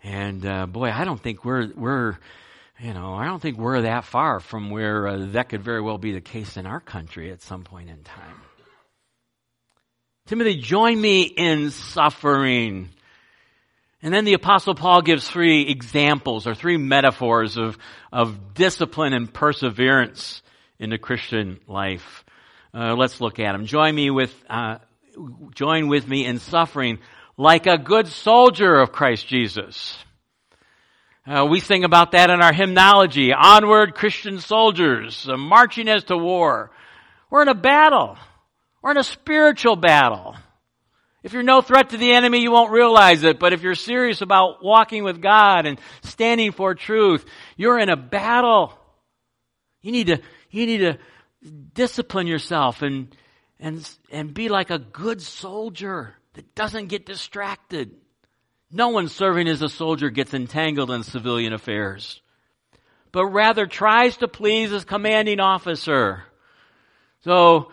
And 0.04 0.45
uh, 0.45 0.65
boy, 0.65 0.89
I 0.89 1.06
don't 1.06 1.21
think 1.21 1.45
we're 1.45 1.71
we're 1.74 2.17
you 2.80 2.93
know 2.93 3.13
I 3.13 3.26
don't 3.26 3.41
think 3.41 3.58
we're 3.58 3.84
that 3.84 4.04
far 4.04 4.39
from 4.39 4.69
where 4.69 5.08
uh, 5.08 5.26
that 5.32 5.50
could 5.50 5.63
very 5.63 5.82
well 5.82 5.98
be 5.98 6.12
the 6.12 6.21
case 6.21 6.58
in 6.58 6.65
our 6.65 6.82
country 6.82 7.32
at 7.32 7.41
some 7.41 7.63
point 7.63 7.89
in 7.89 8.04
time. 8.04 8.36
Timothy, 10.27 10.55
join 10.55 10.99
me 10.99 11.21
in 11.21 11.69
suffering. 11.69 12.89
And 14.01 14.11
then 14.11 14.25
the 14.25 14.33
apostle 14.33 14.73
Paul 14.73 15.03
gives 15.03 15.29
three 15.29 15.67
examples 15.69 16.47
or 16.47 16.55
three 16.55 16.77
metaphors 16.77 17.57
of, 17.57 17.77
of 18.11 18.55
discipline 18.55 19.13
and 19.13 19.31
perseverance 19.31 20.41
in 20.79 20.89
the 20.89 20.97
Christian 20.97 21.59
life. 21.67 22.25
Uh, 22.73 22.95
let's 22.95 23.21
look 23.21 23.38
at 23.38 23.51
them. 23.51 23.67
Join 23.67 23.93
me 23.93 24.09
with, 24.09 24.33
uh, 24.49 24.79
join 25.53 25.89
with 25.89 26.07
me 26.07 26.25
in 26.25 26.39
suffering 26.39 26.97
like 27.38 27.67
a 27.67 27.77
good 27.77 28.07
soldier 28.07 28.79
of 28.79 28.91
Christ 28.91 29.27
Jesus. 29.27 29.95
Uh, 31.27 31.45
we 31.47 31.59
sing 31.59 31.83
about 31.83 32.13
that 32.13 32.31
in 32.31 32.41
our 32.41 32.53
hymnology. 32.53 33.31
Onward, 33.31 33.93
Christian 33.93 34.39
soldiers, 34.39 35.29
uh, 35.29 35.38
marching 35.38 35.88
as 35.88 36.03
to 36.05 36.17
war. 36.17 36.71
We're 37.29 37.43
in 37.43 37.47
a 37.47 37.53
battle. 37.53 38.17
We're 38.86 38.91
in 38.91 38.98
a 38.98 39.04
spiritual 39.04 39.76
battle. 39.76 40.36
If 41.24 41.34
you're 41.34 41.41
no 41.41 41.62
threat 41.62 41.89
to 41.89 41.98
the 41.98 42.12
enemy, 42.12 42.41
you 42.41 42.52
won't 42.52 42.71
realize 42.71 43.24
it. 43.24 43.39
But 43.39 43.52
if 43.52 43.63
you're 43.63 43.74
serious 43.74 44.21
about 44.21 44.63
walking 44.63 45.04
with 45.04 45.24
God 45.24 45.65
and 45.65 45.80
standing 46.04 46.52
for 46.52 46.76
truth, 46.76 47.26
you're 47.58 47.80
in 47.80 47.89
a 47.89 47.98
battle. 47.98 48.78
You 49.82 49.91
need 49.91 50.06
to, 50.06 50.21
you 50.52 50.67
need 50.67 50.78
to 50.78 51.00
discipline 51.74 52.28
yourself 52.28 52.84
and, 52.84 53.08
and, 53.60 53.89
and 54.12 54.36
be 54.36 54.50
like 54.50 54.69
a 54.69 54.78
good 54.78 55.19
soldier 55.19 56.13
that 56.36 56.54
doesn't 56.54 56.86
get 56.86 57.08
distracted. 57.08 57.89
No 58.69 58.89
one 58.89 59.08
serving 59.08 59.48
as 59.48 59.63
a 59.63 59.67
soldier 59.67 60.12
gets 60.12 60.36
entangled 60.36 60.91
in 60.91 61.02
civilian 61.02 61.54
affairs, 61.54 62.21
but 63.12 63.26
rather 63.26 63.65
tries 63.65 64.17
to 64.17 64.28
please 64.28 64.69
his 64.69 64.86
commanding 64.86 65.39
officer. 65.39 66.21
So, 67.24 67.71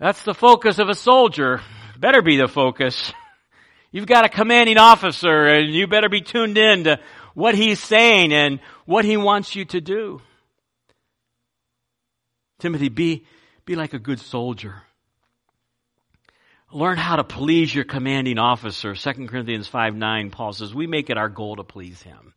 that's 0.00 0.24
the 0.24 0.34
focus 0.34 0.80
of 0.80 0.88
a 0.88 0.94
soldier 0.94 1.60
better 2.00 2.22
be 2.22 2.38
the 2.38 2.48
focus. 2.48 3.12
You've 3.92 4.06
got 4.06 4.24
a 4.24 4.28
commanding 4.28 4.78
officer 4.78 5.46
and 5.46 5.72
you 5.72 5.86
better 5.86 6.08
be 6.08 6.22
tuned 6.22 6.56
in 6.56 6.84
to 6.84 6.98
what 7.34 7.54
he's 7.54 7.80
saying 7.80 8.32
and 8.32 8.60
what 8.86 9.04
he 9.04 9.16
wants 9.16 9.54
you 9.54 9.64
to 9.66 9.80
do. 9.80 10.20
Timothy, 12.58 12.88
be, 12.88 13.26
be 13.64 13.76
like 13.76 13.92
a 13.92 13.98
good 13.98 14.20
soldier. 14.20 14.82
Learn 16.72 16.98
how 16.98 17.16
to 17.16 17.24
please 17.24 17.74
your 17.74 17.84
commanding 17.84 18.38
officer. 18.38 18.94
2 18.94 19.26
Corinthians 19.26 19.66
5 19.66 19.96
9, 19.96 20.30
Paul 20.30 20.52
says, 20.52 20.74
we 20.74 20.86
make 20.86 21.10
it 21.10 21.18
our 21.18 21.28
goal 21.28 21.56
to 21.56 21.64
please 21.64 22.00
him. 22.00 22.32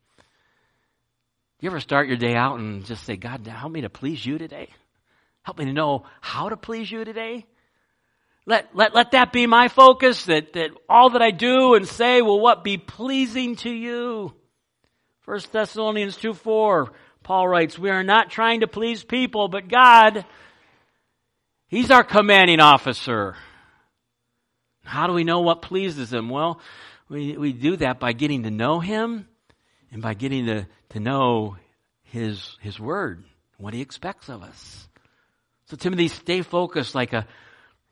You 1.60 1.70
ever 1.70 1.80
start 1.80 2.08
your 2.08 2.16
day 2.16 2.34
out 2.34 2.58
and 2.58 2.84
just 2.84 3.04
say, 3.04 3.16
God, 3.16 3.46
help 3.46 3.72
me 3.72 3.82
to 3.82 3.90
please 3.90 4.24
you 4.26 4.38
today? 4.38 4.68
Help 5.42 5.58
me 5.58 5.66
to 5.66 5.72
know 5.72 6.04
how 6.20 6.48
to 6.48 6.56
please 6.56 6.90
you 6.90 7.04
today? 7.04 7.46
Let, 8.46 8.76
let, 8.76 8.94
let 8.94 9.12
that 9.12 9.32
be 9.32 9.46
my 9.46 9.68
focus, 9.68 10.26
that, 10.26 10.52
that 10.52 10.70
all 10.88 11.10
that 11.10 11.22
I 11.22 11.30
do 11.30 11.74
and 11.74 11.88
say 11.88 12.20
will 12.20 12.40
what 12.40 12.62
be 12.62 12.76
pleasing 12.76 13.56
to 13.56 13.70
you. 13.70 14.34
1 15.24 15.40
Thessalonians 15.50 16.16
2 16.16 16.34
4, 16.34 16.92
Paul 17.22 17.48
writes, 17.48 17.78
We 17.78 17.88
are 17.88 18.04
not 18.04 18.30
trying 18.30 18.60
to 18.60 18.66
please 18.66 19.02
people, 19.02 19.48
but 19.48 19.68
God. 19.68 20.26
He's 21.68 21.90
our 21.90 22.04
commanding 22.04 22.60
officer. 22.60 23.36
How 24.84 25.06
do 25.06 25.14
we 25.14 25.24
know 25.24 25.40
what 25.40 25.62
pleases 25.62 26.12
him? 26.12 26.28
Well, 26.28 26.60
we, 27.08 27.36
we 27.38 27.52
do 27.52 27.76
that 27.76 27.98
by 27.98 28.12
getting 28.12 28.42
to 28.42 28.50
know 28.50 28.80
him 28.80 29.26
and 29.90 30.02
by 30.02 30.12
getting 30.12 30.46
to, 30.46 30.66
to 30.90 31.00
know 31.00 31.56
his, 32.02 32.56
his 32.60 32.78
word, 32.78 33.24
what 33.56 33.72
he 33.72 33.80
expects 33.80 34.28
of 34.28 34.42
us. 34.42 34.88
So 35.66 35.76
Timothy, 35.76 36.08
stay 36.08 36.42
focused 36.42 36.94
like 36.94 37.14
a, 37.14 37.26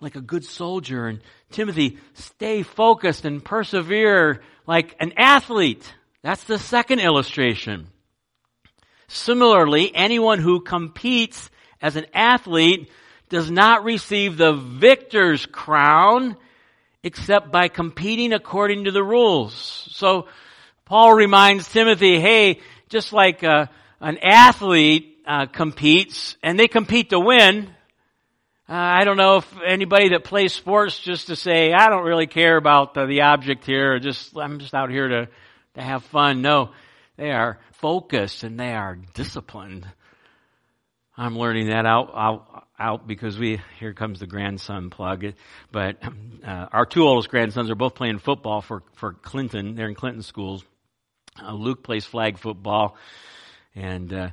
like 0.02 0.16
a 0.16 0.20
good 0.20 0.44
soldier. 0.44 1.06
And 1.06 1.20
Timothy, 1.52 1.98
stay 2.14 2.62
focused 2.62 3.24
and 3.24 3.42
persevere 3.42 4.42
like 4.66 4.96
an 5.00 5.12
athlete. 5.16 5.94
That's 6.22 6.44
the 6.44 6.58
second 6.58 6.98
illustration. 6.98 7.86
Similarly, 9.08 9.94
anyone 9.94 10.40
who 10.40 10.60
competes 10.60 11.50
as 11.80 11.96
an 11.96 12.06
athlete 12.12 12.90
does 13.28 13.50
not 13.50 13.84
receive 13.84 14.36
the 14.36 14.52
victor's 14.52 15.46
crown 15.46 16.36
except 17.04 17.50
by 17.50 17.68
competing 17.68 18.32
according 18.32 18.84
to 18.84 18.90
the 18.90 19.02
rules. 19.02 19.88
So 19.90 20.28
Paul 20.84 21.14
reminds 21.14 21.70
Timothy, 21.70 22.20
hey, 22.20 22.60
just 22.88 23.12
like 23.12 23.42
uh, 23.42 23.66
an 24.00 24.18
athlete 24.18 25.18
uh, 25.26 25.46
competes 25.46 26.36
and 26.42 26.58
they 26.58 26.68
compete 26.68 27.10
to 27.10 27.20
win, 27.20 27.70
uh, 28.72 28.74
I 28.74 29.04
don't 29.04 29.18
know 29.18 29.36
if 29.36 29.54
anybody 29.66 30.08
that 30.10 30.24
plays 30.24 30.54
sports 30.54 30.98
just 30.98 31.26
to 31.26 31.36
say, 31.36 31.74
I 31.74 31.90
don't 31.90 32.04
really 32.04 32.26
care 32.26 32.56
about 32.56 32.94
the, 32.94 33.04
the 33.04 33.20
object 33.20 33.66
here, 33.66 33.92
or 33.92 33.98
just, 33.98 34.34
I'm 34.34 34.60
just 34.60 34.72
out 34.72 34.90
here 34.90 35.08
to, 35.08 35.28
to 35.74 35.82
have 35.82 36.04
fun. 36.04 36.40
No, 36.40 36.70
they 37.18 37.32
are 37.32 37.58
focused 37.72 38.44
and 38.44 38.58
they 38.58 38.72
are 38.72 38.96
disciplined. 39.12 39.86
I'm 41.18 41.38
learning 41.38 41.66
that 41.66 41.84
out, 41.84 42.12
out, 42.16 42.66
out 42.78 43.06
because 43.06 43.38
we, 43.38 43.60
here 43.78 43.92
comes 43.92 44.20
the 44.20 44.26
grandson 44.26 44.88
plug. 44.88 45.22
But, 45.70 46.02
uh, 46.42 46.68
our 46.72 46.86
two 46.86 47.02
oldest 47.02 47.28
grandsons 47.28 47.68
are 47.68 47.74
both 47.74 47.94
playing 47.94 48.20
football 48.20 48.62
for, 48.62 48.84
for 48.94 49.12
Clinton. 49.12 49.74
They're 49.74 49.88
in 49.88 49.94
Clinton 49.94 50.22
schools. 50.22 50.64
Uh, 51.38 51.52
Luke 51.52 51.82
plays 51.82 52.06
flag 52.06 52.38
football 52.38 52.96
and, 53.74 54.14
uh, 54.14 54.28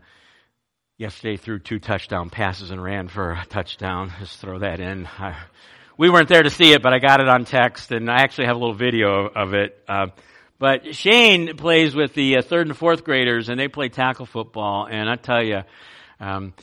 yesterday 1.00 1.38
threw 1.38 1.60
two 1.60 1.80
touchdown 1.80 2.30
passes 2.30 2.72
and 2.72 2.84
ran 2.84 3.08
for 3.08 3.32
a 3.32 3.46
touchdown. 3.46 4.12
Just 4.20 4.40
throw 4.40 4.60
that 4.60 4.82
in. 4.82 5.08
I, 5.08 5.38
we 5.98 6.10
weren't 6.10 6.28
there 6.28 6.44
to 6.44 6.50
see 6.50 6.74
it, 6.74 6.84
but 6.84 6.94
I 6.94 7.00
got 7.00 7.22
it 7.22 7.30
on 7.30 7.46
text, 7.46 7.92
and 7.92 8.12
I 8.12 8.22
actually 8.22 8.48
have 8.48 8.58
a 8.58 8.60
little 8.60 8.76
video 8.76 9.28
of 9.28 9.54
it. 9.54 9.82
Uh, 9.88 10.08
but 10.60 10.94
Shane 10.94 11.56
plays 11.56 11.96
with 11.96 12.14
the 12.14 12.38
uh, 12.38 12.42
third 12.42 12.68
and 12.68 12.76
fourth 12.76 13.06
graders, 13.06 13.48
and 13.48 13.58
they 13.58 13.70
play 13.70 13.88
tackle 13.88 14.26
football. 14.26 14.88
And 14.92 15.10
I 15.10 15.16
tell 15.16 15.42
you, 15.42 15.62
um, 16.20 16.54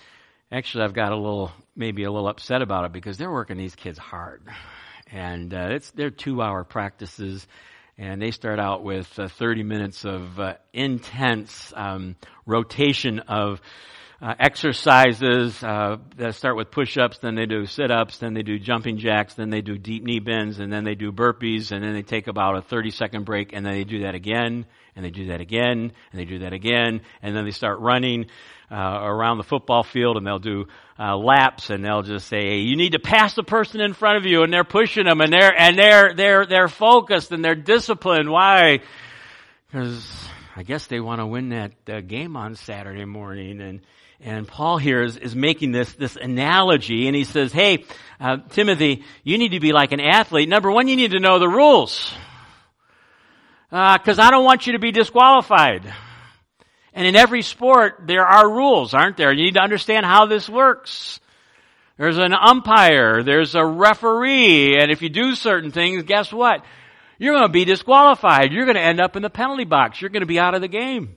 actually, 0.53 0.85
I've 0.85 0.93
got 0.93 1.13
a 1.13 1.17
little, 1.17 1.51
maybe 1.75 2.05
a 2.05 2.13
little 2.13 2.29
upset 2.29 2.61
about 2.61 2.85
it 2.85 2.93
because 2.93 3.17
they're 3.17 3.33
working 3.33 3.57
these 3.57 3.75
kids 3.75 3.99
hard. 3.99 4.43
And 5.11 5.55
uh, 5.55 5.69
it's 5.71 5.91
they're 5.93 6.11
two-hour 6.11 6.65
practices, 6.65 7.47
and 7.97 8.21
they 8.21 8.33
start 8.33 8.59
out 8.59 8.85
with 8.85 9.19
uh, 9.19 9.29
30 9.29 9.63
minutes 9.63 10.05
of 10.05 10.39
uh, 10.39 10.55
intense 10.75 11.73
um, 11.75 12.17
rotation 12.45 13.21
of 13.21 13.63
uh, 14.21 14.35
exercises 14.39 15.63
uh, 15.63 15.97
that 16.17 16.35
start 16.35 16.57
with 16.57 16.71
push-ups, 16.71 17.19
then 17.19 17.35
they 17.35 17.45
do 17.47 17.67
sit-ups, 17.67 18.19
then 18.19 18.33
they 18.33 18.43
do 18.43 18.59
jumping 18.59 18.97
jacks, 18.97 19.35
then 19.35 19.51
they 19.51 19.61
do 19.61 19.77
deep 19.77 20.05
knee 20.05 20.21
bends, 20.21 20.59
and 20.59 20.73
then 20.73 20.85
they 20.85 20.95
do 20.95 21.13
burpees, 21.13 21.71
and 21.71 21.85
then 21.85 21.93
they 21.93 22.03
take 22.03 22.27
about 22.27 22.57
a 22.57 22.63
30-second 22.63 23.25
break, 23.25 23.53
and 23.53 23.65
then 23.65 23.75
they 23.75 23.85
do 23.85 24.03
that 24.03 24.15
again, 24.15 24.65
and 24.95 25.05
they 25.05 25.11
do 25.11 25.27
that 25.27 25.41
again, 25.43 25.93
and 26.13 26.21
they 26.21 26.25
do 26.25 26.39
that 26.39 26.55
again, 26.55 27.03
and 27.23 27.37
then 27.37 27.45
they 27.45 27.51
start 27.51 27.79
running 27.81 28.27
uh, 28.71 28.99
around 29.03 29.37
the 29.37 29.45
football 29.45 29.83
field, 29.83 30.17
and 30.17 30.27
they'll 30.27 30.39
do 30.39 30.67
uh, 30.99 31.17
laps, 31.17 31.71
and 31.71 31.85
they'll 31.85 32.03
just 32.03 32.27
say, 32.27 32.39
hey, 32.39 32.59
"You 32.61 32.77
need 32.77 32.93
to 32.93 32.99
pass 32.99 33.35
the 33.35 33.45
person 33.45 33.81
in 33.81 33.93
front 33.93 34.17
of 34.17 34.25
you," 34.25 34.43
and 34.43 34.53
they're 34.53 34.65
pushing 34.65 35.05
them, 35.05 35.21
and 35.21 35.33
they're 35.33 35.55
and 35.57 35.79
they're 35.79 36.15
they're 36.15 36.47
they're 36.47 36.69
focused 36.69 37.31
and 37.31 37.45
they're 37.45 37.55
disciplined. 37.55 38.29
Why? 38.29 38.81
Because 39.67 40.29
I 40.57 40.63
guess 40.63 40.87
they 40.87 41.01
want 41.01 41.21
to 41.21 41.27
win 41.27 41.51
that 41.51 41.73
uh, 41.89 42.01
game 42.01 42.37
on 42.37 42.57
Saturday 42.57 43.05
morning, 43.05 43.61
and 43.61 43.83
and 44.21 44.49
Paul 44.49 44.79
here 44.79 45.03
is, 45.03 45.17
is 45.17 45.35
making 45.35 45.73
this, 45.73 45.93
this 45.95 46.17
analogy, 46.17 47.07
and 47.07 47.15
he 47.15 47.25
says, 47.25 47.53
hey, 47.53 47.85
uh, 48.19 48.39
Timothy, 48.51 49.05
you 49.23 49.39
need 49.39 49.53
to 49.53 49.61
be 49.61 49.73
like 49.73 49.93
an 49.93 50.01
athlete. 50.01 50.49
Number 50.49 50.71
one, 50.71 50.89
you 50.89 50.97
need 50.97 51.11
to 51.11 51.21
know 51.21 51.39
the 51.39 51.49
rules. 51.49 52.13
Because 53.71 54.19
uh, 54.19 54.23
I 54.23 54.31
don't 54.31 54.45
want 54.45 54.67
you 54.67 54.73
to 54.73 54.79
be 54.79 54.91
disqualified. 54.91 55.93
And 56.95 57.07
in 57.07 57.15
every 57.15 57.43
sport, 57.43 58.05
there 58.07 58.25
are 58.25 58.51
rules, 58.51 58.95
aren't 58.95 59.19
there? 59.19 59.33
You 59.33 59.45
need 59.45 59.55
to 59.55 59.63
understand 59.63 60.07
how 60.07 60.25
this 60.27 60.49
works. 60.49 61.21
There's 61.99 62.19
an 62.19 62.33
umpire, 62.33 63.23
there's 63.23 63.55
a 63.55 63.65
referee, 63.65 64.79
and 64.79 64.91
if 64.91 65.03
you 65.03 65.09
do 65.09 65.35
certain 65.35 65.71
things, 65.71 66.03
guess 66.05 66.33
what? 66.33 66.63
You're 67.19 67.35
going 67.35 67.49
to 67.49 67.53
be 67.53 67.65
disqualified. 67.65 68.53
You're 68.53 68.67
going 68.67 68.77
to 68.77 68.83
end 68.83 69.01
up 69.01 69.17
in 69.17 69.23
the 69.23 69.31
penalty 69.31 69.65
box. 69.65 70.01
You're 70.01 70.11
going 70.11 70.21
to 70.21 70.27
be 70.27 70.39
out 70.39 70.55
of 70.55 70.61
the 70.61 70.69
game. 70.69 71.17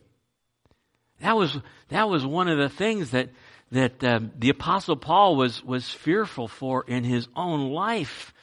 That 1.21 1.35
was, 1.35 1.57
that 1.89 2.09
was 2.09 2.25
one 2.25 2.47
of 2.47 2.57
the 2.57 2.69
things 2.69 3.11
that, 3.11 3.29
that 3.71 4.03
uh, 4.03 4.19
the 4.37 4.49
apostle 4.49 4.95
Paul 4.95 5.35
was, 5.35 5.63
was 5.63 5.89
fearful 5.89 6.47
for 6.47 6.83
in 6.87 7.03
his 7.03 7.27
own 7.35 7.71
life. 7.71 8.33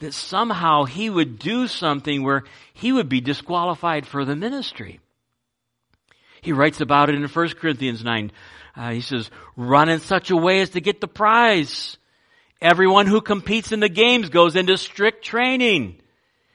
That 0.00 0.14
somehow 0.14 0.84
he 0.84 1.08
would 1.10 1.38
do 1.38 1.68
something 1.68 2.24
where 2.24 2.44
he 2.74 2.92
would 2.92 3.08
be 3.08 3.20
disqualified 3.20 4.06
for 4.06 4.24
the 4.24 4.34
ministry. 4.34 5.00
He 6.40 6.52
writes 6.52 6.80
about 6.80 7.08
it 7.08 7.14
in 7.14 7.22
1 7.22 7.48
Corinthians 7.50 8.02
9. 8.02 8.32
Uh, 8.74 8.90
he 8.90 9.00
says, 9.00 9.30
run 9.56 9.88
in 9.88 10.00
such 10.00 10.30
a 10.30 10.36
way 10.36 10.60
as 10.60 10.70
to 10.70 10.80
get 10.80 11.00
the 11.00 11.06
prize. 11.06 11.96
Everyone 12.60 13.06
who 13.06 13.20
competes 13.20 13.70
in 13.70 13.80
the 13.80 13.88
games 13.88 14.28
goes 14.28 14.56
into 14.56 14.76
strict 14.76 15.24
training. 15.24 16.01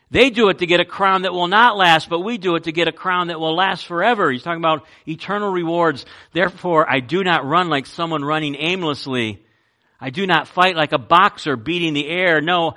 They 0.10 0.30
do 0.30 0.50
it 0.50 0.60
to 0.60 0.66
get 0.66 0.80
a 0.80 0.86
crown 0.86 1.24
that 1.24 1.34
will 1.34 1.48
not 1.48 1.76
last, 1.76 2.10
but 2.10 2.22
we 2.22 2.38
do 2.38 2.56
it 2.56 2.64
to 2.64 2.72
get 2.72 2.88
a 2.88 2.94
crown 2.94 3.28
that 3.28 3.40
will 3.40 3.56
last 3.56 3.86
forever. 3.86 4.32
He's 4.32 4.44
talking 4.44 4.62
about 4.62 4.86
eternal 5.06 5.52
rewards. 5.52 6.06
Therefore, 6.32 6.90
I 6.90 7.02
do 7.02 7.24
not 7.24 7.46
run 7.46 7.68
like 7.68 7.86
someone 7.86 8.24
running 8.24 8.56
aimlessly. 8.58 9.44
I 10.00 10.10
do 10.10 10.26
not 10.26 10.48
fight 10.48 10.76
like 10.76 10.94
a 10.94 10.98
boxer 10.98 11.58
beating 11.58 11.94
the 11.94 12.08
air. 12.08 12.40
No, 12.40 12.76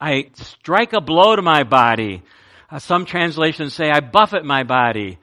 I 0.00 0.30
strike 0.34 0.92
a 0.92 1.00
blow 1.00 1.34
to 1.34 1.42
my 1.42 1.64
body. 1.64 2.22
Uh, 2.70 2.78
some 2.78 3.06
translations 3.06 3.74
say 3.74 3.90
I 3.90 4.00
buffet 4.00 4.44
my 4.44 4.62
body. 4.62 5.18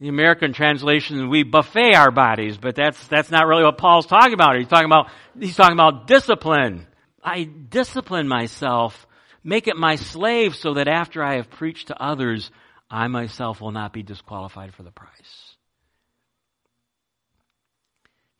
The 0.00 0.08
American 0.08 0.52
translation, 0.52 1.30
we 1.30 1.44
buffet 1.44 1.94
our 1.94 2.10
bodies, 2.10 2.58
but 2.58 2.74
that's, 2.74 3.06
that's 3.06 3.30
not 3.30 3.46
really 3.46 3.62
what 3.62 3.78
Paul's 3.78 4.06
talking 4.06 4.34
about. 4.34 4.58
He's 4.58 4.66
talking 4.66 4.86
about, 4.86 5.08
he's 5.38 5.56
talking 5.56 5.76
about 5.76 6.08
discipline. 6.08 6.88
I 7.22 7.44
discipline 7.44 8.26
myself 8.26 9.06
Make 9.44 9.66
it 9.66 9.76
my 9.76 9.96
slave 9.96 10.54
so 10.54 10.74
that 10.74 10.88
after 10.88 11.22
I 11.22 11.36
have 11.36 11.50
preached 11.50 11.88
to 11.88 12.00
others, 12.00 12.50
I 12.90 13.08
myself 13.08 13.60
will 13.60 13.72
not 13.72 13.92
be 13.92 14.02
disqualified 14.02 14.74
for 14.74 14.82
the 14.82 14.92
prize. 14.92 15.56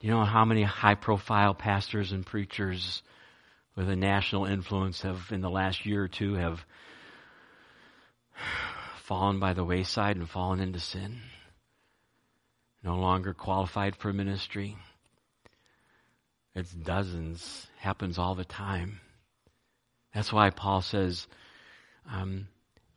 You 0.01 0.11
know 0.11 0.25
how 0.25 0.45
many 0.45 0.63
high 0.63 0.97
profile 0.97 1.55
pastors 1.55 2.13
and 2.13 2.27
preachers 2.27 3.03
with 3.77 3.89
a 3.89 3.97
national 3.97 4.47
influence 4.47 5.03
have, 5.03 5.31
in 5.31 5.41
the 5.41 5.51
last 5.51 5.87
year 5.87 6.05
or 6.05 6.09
two, 6.09 6.35
have 6.35 6.65
fallen 9.05 9.41
by 9.41 9.55
the 9.55 9.65
wayside 9.65 10.17
and 10.17 10.29
fallen 10.29 10.61
into 10.61 10.81
sin? 10.81 11.21
No 12.83 12.97
longer 12.97 13.33
qualified 13.33 13.97
for 13.97 14.13
ministry? 14.13 14.77
It's 16.55 16.73
dozens, 16.73 17.67
happens 17.79 18.19
all 18.19 18.35
the 18.35 18.45
time. 18.45 19.01
That's 20.15 20.33
why 20.33 20.51
Paul 20.51 20.83
says, 20.83 21.27
um, 22.11 22.49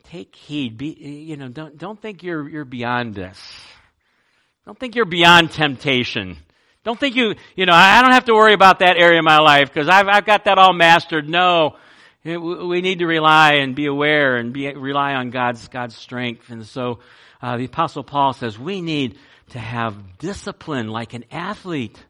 take 0.03 0.35
heed. 0.35 0.77
Be, 0.77 0.87
you 0.87 1.37
know, 1.37 1.47
don't, 1.47 1.77
don't 1.77 2.01
think 2.01 2.23
you're, 2.23 2.47
you're 2.47 2.65
beyond 2.65 3.13
this. 3.13 3.39
Don't 4.65 4.77
think 4.79 4.95
you're 4.95 5.05
beyond 5.05 5.51
temptation. 5.51 6.37
Don't 6.83 6.99
think 6.99 7.15
you, 7.15 7.35
you 7.55 7.65
know, 7.65 7.73
I 7.73 8.01
don't 8.01 8.11
have 8.11 8.25
to 8.25 8.33
worry 8.33 8.53
about 8.53 8.79
that 8.79 8.97
area 8.97 9.19
of 9.19 9.25
my 9.25 9.39
life 9.39 9.73
because 9.73 9.87
I've, 9.87 10.07
I've 10.07 10.25
got 10.25 10.45
that 10.45 10.57
all 10.57 10.73
mastered. 10.73 11.29
No. 11.29 11.77
We 12.23 12.81
need 12.81 12.99
to 12.99 13.05
rely 13.05 13.55
and 13.55 13.75
be 13.75 13.85
aware 13.85 14.35
and 14.35 14.51
be, 14.51 14.73
rely 14.73 15.13
on 15.13 15.29
God's, 15.29 15.67
God's 15.67 15.95
strength. 15.95 16.49
And 16.49 16.65
so, 16.65 16.99
uh, 17.41 17.57
the 17.57 17.65
apostle 17.65 18.03
Paul 18.03 18.33
says 18.33 18.57
we 18.57 18.81
need 18.81 19.19
to 19.49 19.59
have 19.59 20.17
discipline 20.17 20.87
like 20.87 21.13
an 21.13 21.25
athlete. 21.31 22.03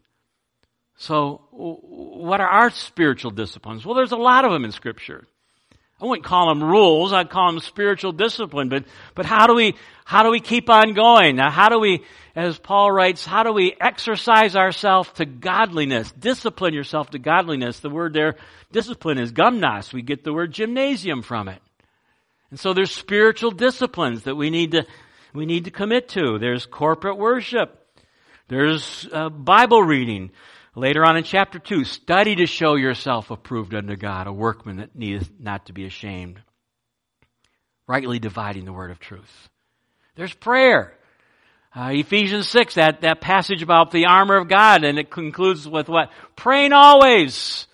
So, 0.98 1.41
what 1.52 2.39
are 2.39 2.48
our 2.48 2.70
spiritual 2.70 3.32
disciplines? 3.32 3.86
Well, 3.86 3.96
there's 3.96 4.14
a 4.14 4.18
lot 4.18 4.46
of 4.46 4.52
them 4.52 4.64
in 4.64 4.72
Scripture. 4.72 5.26
I 6.00 6.06
wouldn't 6.06 6.26
call 6.26 6.50
them 6.50 6.62
rules. 6.62 7.14
I'd 7.14 7.30
call 7.30 7.52
them 7.52 7.62
spiritual 7.62 8.12
discipline. 8.12 8.68
But, 8.68 8.84
but 9.14 9.26
how 9.26 9.48
do 9.48 9.56
we, 9.56 9.76
how 10.04 10.24
do 10.24 10.30
we 10.30 10.41
keep 10.41 10.70
on 10.70 10.93
going? 10.93 11.38
Now, 11.38 11.50
how 11.50 11.70
do 11.70 11.80
we, 11.80 12.04
as 12.36 12.60
Paul 12.60 12.91
writes, 12.91 13.26
how 13.26 13.43
do 13.43 13.54
we 13.54 13.76
exercise 13.80 14.58
ourselves 14.58 15.10
to 15.14 15.26
godliness? 15.26 16.12
Discipline 16.12 16.74
yourself 16.74 17.12
to 17.12 17.20
godliness. 17.20 17.80
The 17.80 17.89
word 17.89 18.14
there, 18.14 18.36
discipline 18.74 19.18
is 19.18 19.32
gymnos. 19.32 19.93
We 19.93 20.02
get 20.02 20.26
the 20.26 20.34
word 20.34 20.52
gymnasium 20.52 21.22
from 21.22 21.48
it. 21.48 21.62
And 22.50 22.60
so 22.60 22.74
there's 22.74 22.93
spiritual 22.93 23.52
disciplines 23.52 24.24
that 24.24 24.36
we 24.36 24.50
need 24.50 24.72
to, 24.72 24.86
we 25.34 25.46
need 25.46 25.66
to 25.66 25.72
commit 25.72 26.10
to. 26.10 26.38
There's 26.39 26.66
corporate 26.66 27.18
worship. 27.18 27.82
There's 28.50 29.08
uh, 29.14 29.30
Bible 29.30 29.82
reading. 29.82 30.32
Later 30.78 31.05
on 31.05 31.15
in 31.15 31.23
chapter 31.23 31.57
2, 31.57 31.86
study 31.86 32.36
to 32.36 32.45
show 32.45 32.76
yourself 32.76 33.32
approved 33.32 33.73
unto 33.73 33.95
God, 33.95 34.28
a 34.28 34.34
workman 34.34 34.78
that 34.78 34.93
needeth 34.93 35.32
not 35.39 35.67
to 35.67 35.73
be 35.73 35.86
ashamed. 35.86 36.41
Rightly 37.88 38.19
dividing 38.19 38.65
the 38.65 38.73
word 38.73 38.91
of 38.91 38.99
truth. 38.99 39.49
There's 40.15 40.34
prayer. 40.34 40.93
Uh, 41.73 41.91
Ephesians 41.93 42.49
6, 42.49 42.76
that, 42.76 43.01
that 43.01 43.21
passage 43.21 43.63
about 43.63 43.91
the 43.91 44.07
armor 44.07 44.36
of 44.36 44.49
God, 44.49 44.84
and 44.84 44.99
it 44.99 45.09
concludes 45.09 45.65
with 45.65 45.88
what? 45.88 46.11
Praying 46.36 46.73
always. 46.73 47.67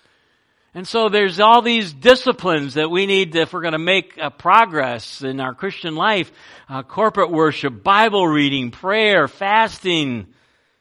And 0.72 0.86
so 0.86 1.08
there's 1.08 1.40
all 1.40 1.60
these 1.60 1.92
disciplines 1.92 2.74
that 2.74 2.90
we 2.90 3.06
need 3.06 3.34
if 3.34 3.52
we're 3.52 3.62
going 3.62 3.72
to 3.72 3.78
make 3.78 4.16
progress 4.38 5.22
in 5.22 5.40
our 5.40 5.54
Christian 5.54 5.96
life. 5.96 6.30
Uh, 6.68 6.84
corporate 6.84 7.32
worship, 7.32 7.82
Bible 7.82 8.28
reading, 8.28 8.70
prayer, 8.70 9.26
fasting, 9.26 10.28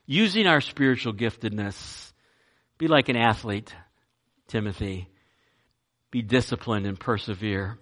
using 0.05 0.45
our 0.45 0.61
spiritual 0.61 1.13
giftedness. 1.13 2.10
Be 2.81 2.87
like 2.87 3.09
an 3.09 3.15
athlete, 3.15 3.75
Timothy. 4.47 5.07
Be 6.09 6.23
disciplined 6.23 6.87
and 6.87 6.99
persevere. 6.99 7.77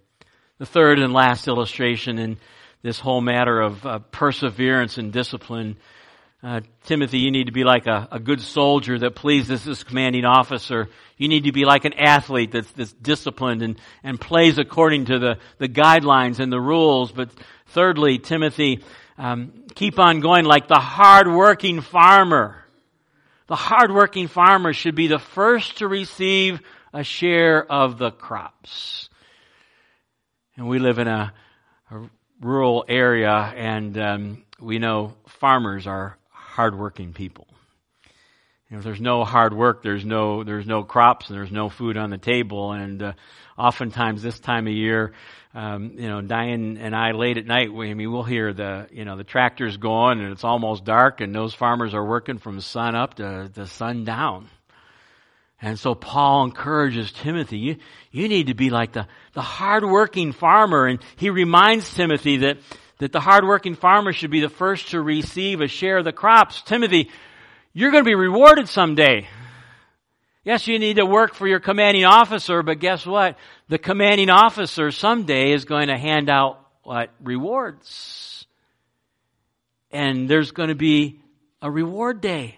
The 0.57 0.65
third 0.65 0.99
and 0.99 1.13
last 1.13 1.47
illustration 1.47 2.19
in 2.19 2.37
this 2.81 2.99
whole 2.99 3.21
matter 3.21 3.61
of 3.61 3.85
uh, 3.85 3.99
perseverance 3.99 4.97
and 4.97 5.13
discipline. 5.13 5.77
Uh, 6.43 6.59
Timothy, 6.83 7.19
you 7.19 7.31
need 7.31 7.45
to 7.45 7.53
be 7.53 7.63
like 7.63 7.87
a, 7.87 8.09
a, 8.11 8.19
good 8.19 8.41
soldier 8.41 8.99
that 8.99 9.15
pleases 9.15 9.63
his 9.63 9.85
commanding 9.85 10.25
officer. 10.25 10.89
You 11.15 11.29
need 11.29 11.45
to 11.45 11.53
be 11.53 11.63
like 11.63 11.85
an 11.85 11.93
athlete 11.93 12.51
that's, 12.51 12.71
that's 12.71 12.91
disciplined 12.91 13.61
and, 13.61 13.79
and 14.03 14.19
plays 14.19 14.57
according 14.57 15.05
to 15.05 15.17
the, 15.17 15.37
the 15.59 15.69
guidelines 15.69 16.41
and 16.41 16.51
the 16.51 16.59
rules. 16.59 17.13
But 17.13 17.29
thirdly, 17.67 18.19
Timothy, 18.19 18.83
um, 19.17 19.63
keep 19.75 19.97
on 19.97 20.19
going 20.19 20.43
like 20.43 20.67
the 20.67 20.75
hardworking 20.75 21.79
farmer 21.79 22.58
the 23.49 23.55
hardworking 23.55 24.27
farmer 24.27 24.73
should 24.73 24.93
be 24.95 25.07
the 25.07 25.19
first 25.19 25.79
to 25.79 25.87
receive 25.87 26.61
a 26.93 27.03
share 27.03 27.69
of 27.69 27.97
the 27.97 28.11
crops. 28.11 29.09
And 30.55 30.69
we 30.69 30.77
live 30.77 30.99
in 30.99 31.07
a, 31.07 31.33
a 31.89 32.09
rural 32.39 32.85
area, 32.87 33.31
and 33.31 33.97
um, 33.97 34.45
we 34.59 34.77
know 34.77 35.15
farmers 35.25 35.87
are 35.87 36.17
hardworking 36.29 37.13
people. 37.13 37.47
You 38.69 38.77
know, 38.77 38.83
there's 38.83 39.01
no 39.01 39.23
hard 39.23 39.53
work, 39.53 39.81
there's 39.81 40.05
no 40.05 40.43
there's 40.43 40.67
no 40.67 40.83
crops, 40.83 41.29
and 41.29 41.37
there's 41.37 41.51
no 41.51 41.69
food 41.69 41.97
on 41.97 42.11
the 42.11 42.19
table. 42.19 42.71
And 42.71 43.01
uh, 43.01 43.13
oftentimes, 43.57 44.21
this 44.21 44.39
time 44.39 44.67
of 44.67 44.73
year, 44.73 45.13
um, 45.55 45.93
you 45.95 46.07
know, 46.07 46.21
Diane 46.21 46.77
and 46.77 46.95
I 46.95 47.11
late 47.11 47.37
at 47.37 47.45
night, 47.45 47.73
we, 47.73 47.89
I 47.89 47.93
mean, 47.95 48.11
we'll 48.11 48.23
hear 48.23 48.53
the, 48.53 48.87
you 48.91 49.03
know, 49.03 49.17
the 49.17 49.23
tractors 49.23 49.77
going 49.77 50.19
and 50.19 50.31
it's 50.31 50.43
almost 50.43 50.85
dark 50.85 51.21
and 51.21 51.33
those 51.33 51.53
farmers 51.53 51.93
are 51.95 52.05
working 52.05 52.37
from 52.37 52.61
sun 52.61 52.95
up 52.95 53.15
to, 53.15 53.49
to 53.55 53.65
sun 53.65 54.03
down. 54.05 54.47
And 55.61 55.77
so 55.77 55.95
Paul 55.95 56.45
encourages 56.45 57.11
Timothy, 57.11 57.57
you, 57.57 57.75
you 58.11 58.29
need 58.29 58.47
to 58.47 58.53
be 58.53 58.69
like 58.69 58.93
the, 58.93 59.07
the 59.33 59.41
hardworking 59.41 60.31
farmer. 60.31 60.85
And 60.85 60.99
he 61.17 61.31
reminds 61.31 61.93
Timothy 61.93 62.37
that, 62.37 62.59
that 62.99 63.11
the 63.11 63.19
hardworking 63.19 63.75
farmer 63.75 64.13
should 64.13 64.31
be 64.31 64.39
the 64.39 64.49
first 64.49 64.91
to 64.91 65.01
receive 65.01 65.59
a 65.59 65.67
share 65.67 65.97
of 65.97 66.05
the 66.05 66.13
crops. 66.13 66.61
Timothy, 66.61 67.09
you're 67.79 67.91
going 67.91 68.03
to 68.03 68.09
be 68.09 68.15
rewarded 68.15 68.67
someday. 68.67 69.25
Yes, 70.43 70.67
you 70.67 70.79
need 70.79 70.97
to 70.97 71.05
work 71.05 71.33
for 71.33 71.47
your 71.47 71.61
commanding 71.61 72.03
officer, 72.03 72.61
but 72.61 72.79
guess 72.79 73.05
what? 73.05 73.37
The 73.69 73.77
commanding 73.77 74.29
officer 74.29 74.91
someday 74.91 75.53
is 75.53 75.63
going 75.63 75.87
to 75.87 75.97
hand 75.97 76.29
out 76.29 76.59
what? 76.83 77.09
Rewards. 77.23 78.45
And 79.91 80.29
there's 80.29 80.51
going 80.51 80.67
to 80.67 80.75
be 80.75 81.21
a 81.61 81.71
reward 81.71 82.19
day. 82.19 82.57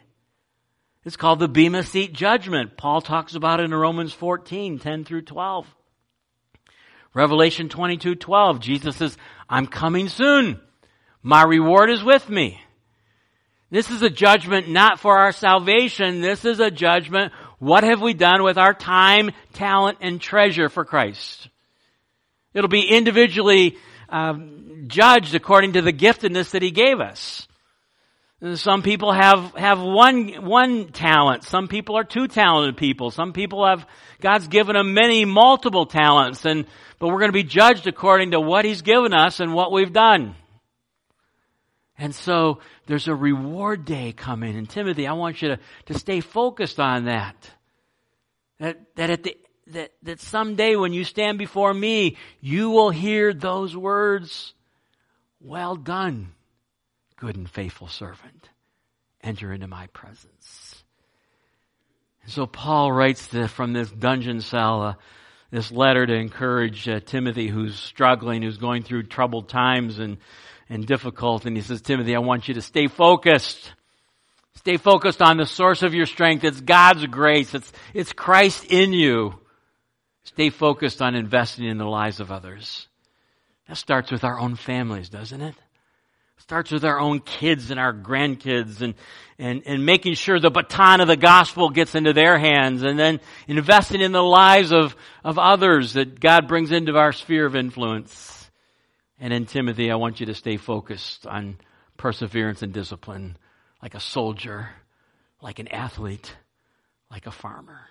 It's 1.06 1.18
called 1.18 1.38
the 1.38 1.48
Bema 1.48 1.84
Seat 1.84 2.14
Judgment. 2.14 2.76
Paul 2.76 3.02
talks 3.02 3.36
about 3.36 3.60
it 3.60 3.66
in 3.66 3.76
Romans 3.76 4.14
14, 4.14 4.80
10 4.80 5.04
through 5.06 5.22
12. 5.22 5.68
Revelation 7.14 7.70
22, 7.70 8.16
12, 8.16 8.60
Jesus 8.60 8.96
says, 8.96 9.16
I'm 9.48 9.68
coming 9.68 10.10
soon. 10.10 10.60
My 11.22 11.44
reward 11.44 11.92
is 11.92 12.04
with 12.04 12.28
me. 12.28 12.60
This 13.72 13.90
is 13.90 14.02
a 14.02 14.10
judgment 14.10 14.68
not 14.68 15.00
for 15.00 15.18
our 15.18 15.32
salvation. 15.32 16.20
This 16.20 16.44
is 16.44 16.60
a 16.60 16.70
judgment. 16.70 17.32
What 17.58 17.86
have 17.86 18.02
we 18.02 18.14
done 18.14 18.44
with 18.44 18.58
our 18.58 18.74
time, 18.74 19.32
talent, 19.54 20.00
and 20.02 20.20
treasure 20.20 20.68
for 20.68 20.84
Christ? 20.84 21.48
It'll 22.54 22.68
be 22.68 22.90
individually 22.90 23.78
um, 24.10 24.84
judged 24.88 25.36
according 25.36 25.74
to 25.74 25.82
the 25.82 25.94
giftedness 25.94 26.52
that 26.52 26.62
He 26.62 26.72
gave 26.72 27.00
us. 27.00 27.48
Some 28.56 28.82
people 28.82 29.14
have, 29.14 29.54
have 29.56 29.80
one, 29.80 30.46
one 30.46 30.92
talent. 30.92 31.44
Some 31.44 31.70
people 31.70 31.96
are 31.96 32.04
two 32.04 32.28
talented 32.28 32.76
people. 32.76 33.12
Some 33.12 33.32
people 33.32 33.66
have, 33.66 33.88
God's 34.20 34.48
given 34.48 34.76
them 34.76 34.94
many 34.94 35.24
multiple 35.24 35.86
talents 35.86 36.44
and, 36.44 36.66
but 37.00 37.08
we're 37.08 37.20
going 37.20 37.30
to 37.30 37.34
be 37.34 37.44
judged 37.44 37.88
according 37.88 38.32
to 38.32 38.42
what 38.42 38.66
He's 38.66 38.82
given 38.82 39.14
us 39.14 39.40
and 39.40 39.54
what 39.54 39.72
we've 39.72 39.94
done. 39.94 40.36
And 42.02 42.16
so 42.16 42.58
there's 42.88 43.08
a 43.08 43.14
reward 43.14 43.86
day 43.86 44.12
coming. 44.12 44.58
And 44.58 44.68
Timothy, 44.68 45.06
I 45.06 45.14
want 45.14 45.40
you 45.44 45.50
to, 45.50 45.60
to 45.86 46.00
stay 46.00 46.20
focused 46.20 46.80
on 46.80 47.06
that. 47.06 47.36
That, 48.60 48.80
that 48.96 49.12
at 49.12 49.24
the, 49.24 49.38
that, 49.68 49.92
that 50.02 50.20
someday 50.20 50.76
when 50.76 50.94
you 50.94 51.04
stand 51.04 51.38
before 51.38 51.72
me, 51.72 52.18
you 52.40 52.72
will 52.72 52.90
hear 52.90 53.36
those 53.36 53.78
words, 53.78 54.56
well 55.40 55.76
done 55.76 56.32
good 57.18 57.36
and 57.36 57.48
faithful 57.48 57.88
servant, 57.88 58.50
enter 59.22 59.54
into 59.54 59.68
my 59.68 59.86
presence. 59.94 60.84
And 62.24 62.32
so 62.32 62.48
Paul 62.48 62.92
writes 62.92 63.28
the, 63.28 63.48
from 63.48 63.74
this 63.74 63.92
dungeon 63.92 64.42
cell 64.42 64.82
uh, 64.82 64.94
this 65.52 65.72
letter 65.72 66.08
to 66.08 66.16
encourage 66.16 66.90
uh, 66.90 67.00
Timothy 67.02 67.48
who's 67.48 67.78
struggling, 67.78 68.42
who's 68.42 68.58
going 68.58 68.82
through 68.82 69.04
troubled 69.04 69.50
times 69.50 70.00
and, 70.00 70.18
and 70.72 70.88
difficult. 70.88 71.46
And 71.46 71.56
he 71.56 71.62
says, 71.62 71.82
Timothy, 71.82 72.16
I 72.16 72.20
want 72.20 72.48
you 72.48 72.54
to 72.54 72.62
stay 72.62 72.88
focused. 72.88 73.74
Stay 74.56 74.78
focused 74.78 75.22
on 75.22 75.38
the 75.38 75.46
source 75.46 75.84
of 75.84 75.94
your 75.94 76.06
strength. 76.06 76.46
It's 76.46 76.62
God's 76.62 77.06
grace. 77.06 77.54
It's, 77.54 77.72
it's 77.94 78.14
Christ 78.14 78.64
in 78.64 78.94
you. 78.94 79.38
Stay 80.24 80.50
focused 80.50 81.02
on 81.02 81.14
investing 81.14 81.66
in 81.66 81.78
the 81.78 81.86
lives 81.86 82.22
of 82.22 82.32
others. 82.32 82.88
That 83.68 83.78
starts 83.78 84.12
with 84.12 84.24
our 84.24 84.40
own 84.40 84.56
families, 84.56 85.10
doesn't 85.10 85.42
it? 85.42 85.56
starts 86.38 86.72
with 86.72 86.84
our 86.84 87.00
own 87.00 87.20
kids 87.20 87.72
and 87.72 87.80
our 87.80 87.94
grandkids 87.94 88.82
and, 88.82 88.96
and, 89.40 89.62
and 89.66 89.86
making 89.86 90.16
sure 90.16 90.40
the 90.40 90.50
baton 90.50 91.00
of 91.00 91.08
the 91.08 91.16
gospel 91.16 91.70
gets 91.70 91.96
into 91.96 92.12
their 92.12 92.38
hands 92.38 92.82
and 92.84 93.00
then 93.00 93.22
investing 93.48 94.02
in 94.02 94.12
the 94.12 94.24
lives 94.24 94.74
of, 94.74 94.96
of 95.24 95.38
others 95.40 95.94
that 95.94 96.20
God 96.20 96.48
brings 96.48 96.72
into 96.72 96.98
our 96.98 97.14
sphere 97.14 97.46
of 97.46 97.56
influence. 97.56 98.41
And 99.22 99.32
in 99.32 99.46
Timothy, 99.46 99.92
I 99.92 99.96
want 99.96 100.20
you 100.20 100.26
to 100.26 100.34
stay 100.34 100.58
focused 100.58 101.28
on 101.28 101.60
perseverance 101.96 102.64
and 102.64 102.74
discipline 102.74 103.38
like 103.80 103.94
a 103.94 104.00
soldier, 104.00 104.70
like 105.42 105.60
an 105.60 105.68
athlete, 105.68 106.36
like 107.12 107.28
a 107.28 107.32
farmer. 107.32 107.82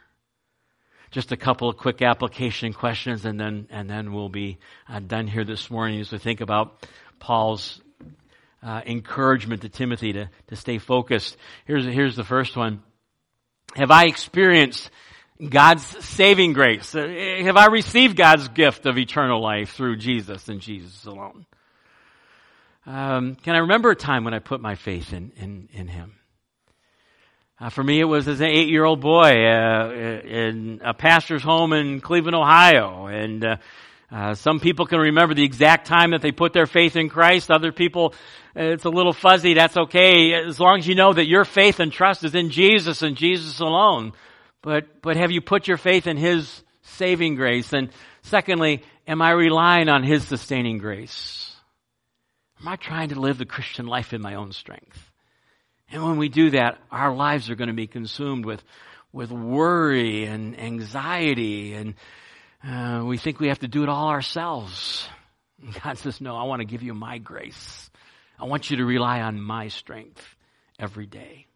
Just 1.12 1.30
a 1.30 1.36
couple 1.36 1.68
of 1.68 1.76
quick 1.76 2.02
application 2.02 2.72
questions 2.72 3.24
and 3.24 3.38
then, 3.38 3.68
and 3.70 3.88
then 3.88 4.12
we'll 4.12 4.28
be 4.28 4.58
uh, 4.88 4.98
done 4.98 5.28
here 5.28 5.44
this 5.44 5.70
morning 5.70 6.00
as 6.00 6.10
we 6.10 6.18
think 6.18 6.40
about 6.40 6.84
Paul's 7.20 7.80
uh, 8.60 8.82
encouragement 8.84 9.62
to 9.62 9.68
Timothy 9.68 10.12
to, 10.12 10.30
to 10.48 10.56
stay 10.56 10.78
focused. 10.78 11.36
Here's, 11.64 11.84
here's 11.84 12.16
the 12.16 12.24
first 12.24 12.56
one. 12.56 12.82
Have 13.76 13.92
I 13.92 14.06
experienced 14.06 14.90
God's 15.48 15.84
saving 16.04 16.52
grace? 16.52 16.94
Uh, 16.94 17.06
have 17.42 17.56
I 17.56 17.66
received 17.66 18.16
God's 18.16 18.48
gift 18.48 18.84
of 18.86 18.98
eternal 18.98 19.40
life 19.42 19.72
through 19.72 19.96
Jesus 19.96 20.48
and 20.48 20.60
Jesus 20.60 21.06
alone? 21.06 21.46
Um, 22.86 23.36
can 23.36 23.54
I 23.54 23.58
remember 23.58 23.90
a 23.90 23.96
time 23.96 24.24
when 24.24 24.34
I 24.34 24.38
put 24.38 24.60
my 24.60 24.74
faith 24.74 25.12
in, 25.12 25.32
in, 25.36 25.68
in 25.72 25.88
Him? 25.88 26.16
Uh, 27.58 27.70
for 27.70 27.84
me, 27.84 28.00
it 28.00 28.04
was 28.04 28.26
as 28.26 28.40
an 28.40 28.48
eight-year-old 28.48 29.00
boy 29.00 29.46
uh, 29.46 29.90
in 30.24 30.80
a 30.84 30.94
pastor's 30.94 31.42
home 31.42 31.72
in 31.72 32.00
Cleveland, 32.00 32.34
Ohio, 32.34 33.06
and 33.06 33.44
uh, 33.44 33.56
uh, 34.10 34.34
some 34.34 34.60
people 34.60 34.86
can 34.86 34.98
remember 34.98 35.34
the 35.34 35.44
exact 35.44 35.86
time 35.86 36.10
that 36.12 36.22
they 36.22 36.32
put 36.32 36.52
their 36.52 36.66
faith 36.66 36.96
in 36.96 37.08
Christ. 37.08 37.50
Other 37.50 37.70
people, 37.70 38.14
uh, 38.56 38.62
it's 38.62 38.84
a 38.84 38.90
little 38.90 39.12
fuzzy. 39.12 39.54
That's 39.54 39.76
okay. 39.76 40.32
As 40.34 40.58
long 40.58 40.78
as 40.78 40.86
you 40.86 40.94
know 40.94 41.12
that 41.12 41.28
your 41.28 41.44
faith 41.44 41.80
and 41.80 41.92
trust 41.92 42.24
is 42.24 42.34
in 42.34 42.50
Jesus 42.50 43.02
and 43.02 43.16
Jesus 43.16 43.60
alone. 43.60 44.12
But, 44.62 45.02
but 45.02 45.16
have 45.16 45.30
you 45.30 45.40
put 45.40 45.68
your 45.68 45.76
faith 45.76 46.06
in 46.06 46.16
His 46.16 46.62
saving 46.82 47.36
grace? 47.36 47.72
And 47.72 47.90
secondly, 48.22 48.82
am 49.06 49.22
I 49.22 49.30
relying 49.30 49.88
on 49.88 50.02
His 50.02 50.26
sustaining 50.26 50.78
grace? 50.78 51.54
Am 52.60 52.68
I 52.68 52.76
trying 52.76 53.08
to 53.10 53.20
live 53.20 53.38
the 53.38 53.46
Christian 53.46 53.86
life 53.86 54.12
in 54.12 54.20
my 54.20 54.34
own 54.34 54.52
strength? 54.52 55.10
And 55.90 56.04
when 56.04 56.18
we 56.18 56.28
do 56.28 56.50
that, 56.50 56.78
our 56.90 57.14
lives 57.14 57.50
are 57.50 57.56
going 57.56 57.68
to 57.68 57.74
be 57.74 57.86
consumed 57.86 58.44
with, 58.44 58.62
with 59.12 59.30
worry 59.30 60.24
and 60.24 60.58
anxiety 60.58 61.74
and, 61.74 61.94
uh, 62.62 63.02
we 63.04 63.16
think 63.16 63.40
we 63.40 63.48
have 63.48 63.60
to 63.60 63.68
do 63.68 63.82
it 63.82 63.88
all 63.88 64.08
ourselves. 64.08 65.08
And 65.62 65.74
God 65.82 65.98
says, 65.98 66.20
no, 66.20 66.36
I 66.36 66.44
want 66.44 66.60
to 66.60 66.66
give 66.66 66.82
you 66.82 66.94
my 66.94 67.18
grace. 67.18 67.90
I 68.38 68.44
want 68.44 68.70
you 68.70 68.78
to 68.78 68.84
rely 68.84 69.20
on 69.20 69.40
my 69.40 69.68
strength 69.68 70.22
every 70.78 71.06
day. 71.06 71.46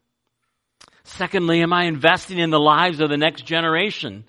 Secondly, 1.05 1.61
am 1.61 1.71
I 1.71 1.85
investing 1.85 2.39
in 2.39 2.49
the 2.49 2.59
lives 2.59 2.99
of 2.99 3.09
the 3.09 3.17
next 3.17 3.45
generation? 3.45 4.25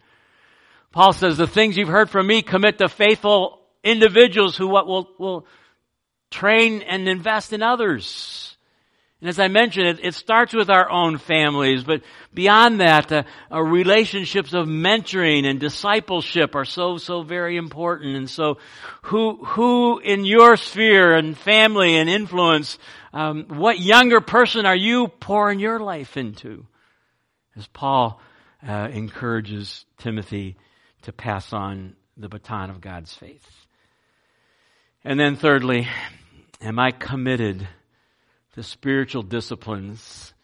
Paul 0.93 1.13
says, 1.13 1.37
the 1.37 1.47
things 1.47 1.77
you've 1.77 1.89
heard 1.89 2.11
from 2.11 2.27
me 2.27 2.43
commit 2.43 2.79
to 2.79 2.89
faithful 2.89 3.61
individuals 3.83 4.57
who 4.57 4.69
will, 4.69 5.09
will 5.19 5.47
train 6.31 6.83
and 6.83 7.09
invest 7.09 7.53
in 7.53 7.63
others. 7.63 8.56
And 9.21 9.31
as 9.31 9.39
I 9.39 9.49
mentioned, 9.49 9.87
it, 9.87 10.05
it, 10.05 10.15
starts 10.15 10.53
with 10.53 10.69
our 10.69 10.91
own 10.91 11.17
families, 11.17 11.85
but 11.85 12.03
beyond 12.35 12.81
that, 12.81 13.11
uh, 13.11 13.25
relationships 13.63 14.53
of 14.53 14.67
mentoring 14.67 15.47
and 15.47 15.59
discipleship 15.59 16.55
are 16.55 16.67
so, 16.67 16.99
so 16.99 17.23
very 17.23 17.57
important. 17.57 18.15
And 18.15 18.29
so, 18.29 18.59
who, 19.03 19.43
who 19.43 20.01
in 20.01 20.27
your 20.27 20.59
sphere 20.59 21.15
and 21.15 21.37
family 21.37 21.97
and 21.97 22.11
influence, 22.11 22.79
um, 23.15 23.45
what 23.49 23.81
younger 23.81 24.21
person 24.21 24.67
are 24.67 24.77
you 24.77 25.09
pouring 25.09 25.61
your 25.61 25.81
life 25.81 26.19
into? 26.19 26.67
As 27.57 27.67
Paul 27.69 28.21
uh, 28.67 28.89
encourages 28.93 29.87
Timothy 29.97 30.57
to 31.03 31.13
pass 31.13 31.55
on 31.55 31.97
the 32.19 32.29
baton 32.29 32.69
of 32.69 32.83
God's 32.83 33.15
faith. 33.15 33.49
And 35.05 35.19
then 35.19 35.37
thirdly, 35.37 35.89
am 36.61 36.79
I 36.79 36.91
committed 36.91 37.67
the 38.57 38.63
spiritual 38.63 39.23
disciplines? 39.23 40.35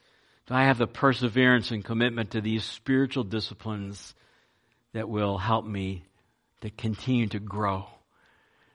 Do 0.46 0.54
I 0.54 0.64
have 0.64 0.78
the 0.78 0.86
perseverance 0.86 1.70
and 1.70 1.84
commitment 1.84 2.32
to 2.32 2.40
these 2.40 2.64
spiritual 2.64 3.24
disciplines 3.24 4.14
that 4.92 5.08
will 5.08 5.38
help 5.38 5.64
me 5.64 6.04
to 6.60 6.70
continue 6.70 7.26
to 7.28 7.40
grow 7.40 7.86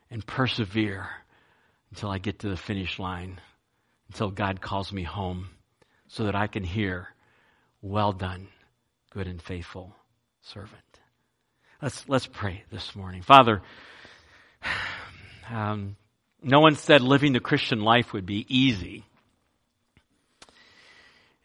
and 0.09 0.25
persevere 0.25 1.07
until 1.91 2.09
I 2.09 2.17
get 2.17 2.39
to 2.39 2.49
the 2.49 2.57
finish 2.57 2.99
line, 2.99 3.39
until 4.09 4.31
God 4.31 4.59
calls 4.59 4.91
me 4.91 5.03
home, 5.03 5.49
so 6.07 6.25
that 6.25 6.35
I 6.35 6.47
can 6.47 6.63
hear, 6.63 7.09
Well 7.81 8.13
done, 8.13 8.47
good 9.11 9.27
and 9.27 9.41
faithful 9.41 9.95
servant. 10.41 10.81
Let's, 11.81 12.09
let's 12.09 12.27
pray 12.27 12.63
this 12.71 12.95
morning. 12.95 13.21
Father, 13.21 13.61
um, 15.49 15.95
no 16.41 16.59
one 16.59 16.75
said 16.75 17.01
living 17.01 17.33
the 17.33 17.39
Christian 17.39 17.81
life 17.81 18.13
would 18.13 18.25
be 18.25 18.45
easy. 18.49 19.03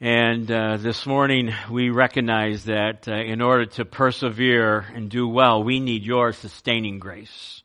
And 0.05 0.51
uh, 0.51 0.79
this 0.79 1.07
morning 1.07 1.55
we 1.71 1.91
recognize 1.91 2.65
that 2.65 3.07
uh, 3.07 3.13
in 3.13 3.41
order 3.41 3.67
to 3.67 3.85
persevere 3.85 4.81
and 4.81 5.09
do 5.09 5.29
well, 5.29 5.63
we 5.63 5.79
need 5.79 6.03
your 6.03 6.33
sustaining 6.33 6.99
grace. 6.99 7.63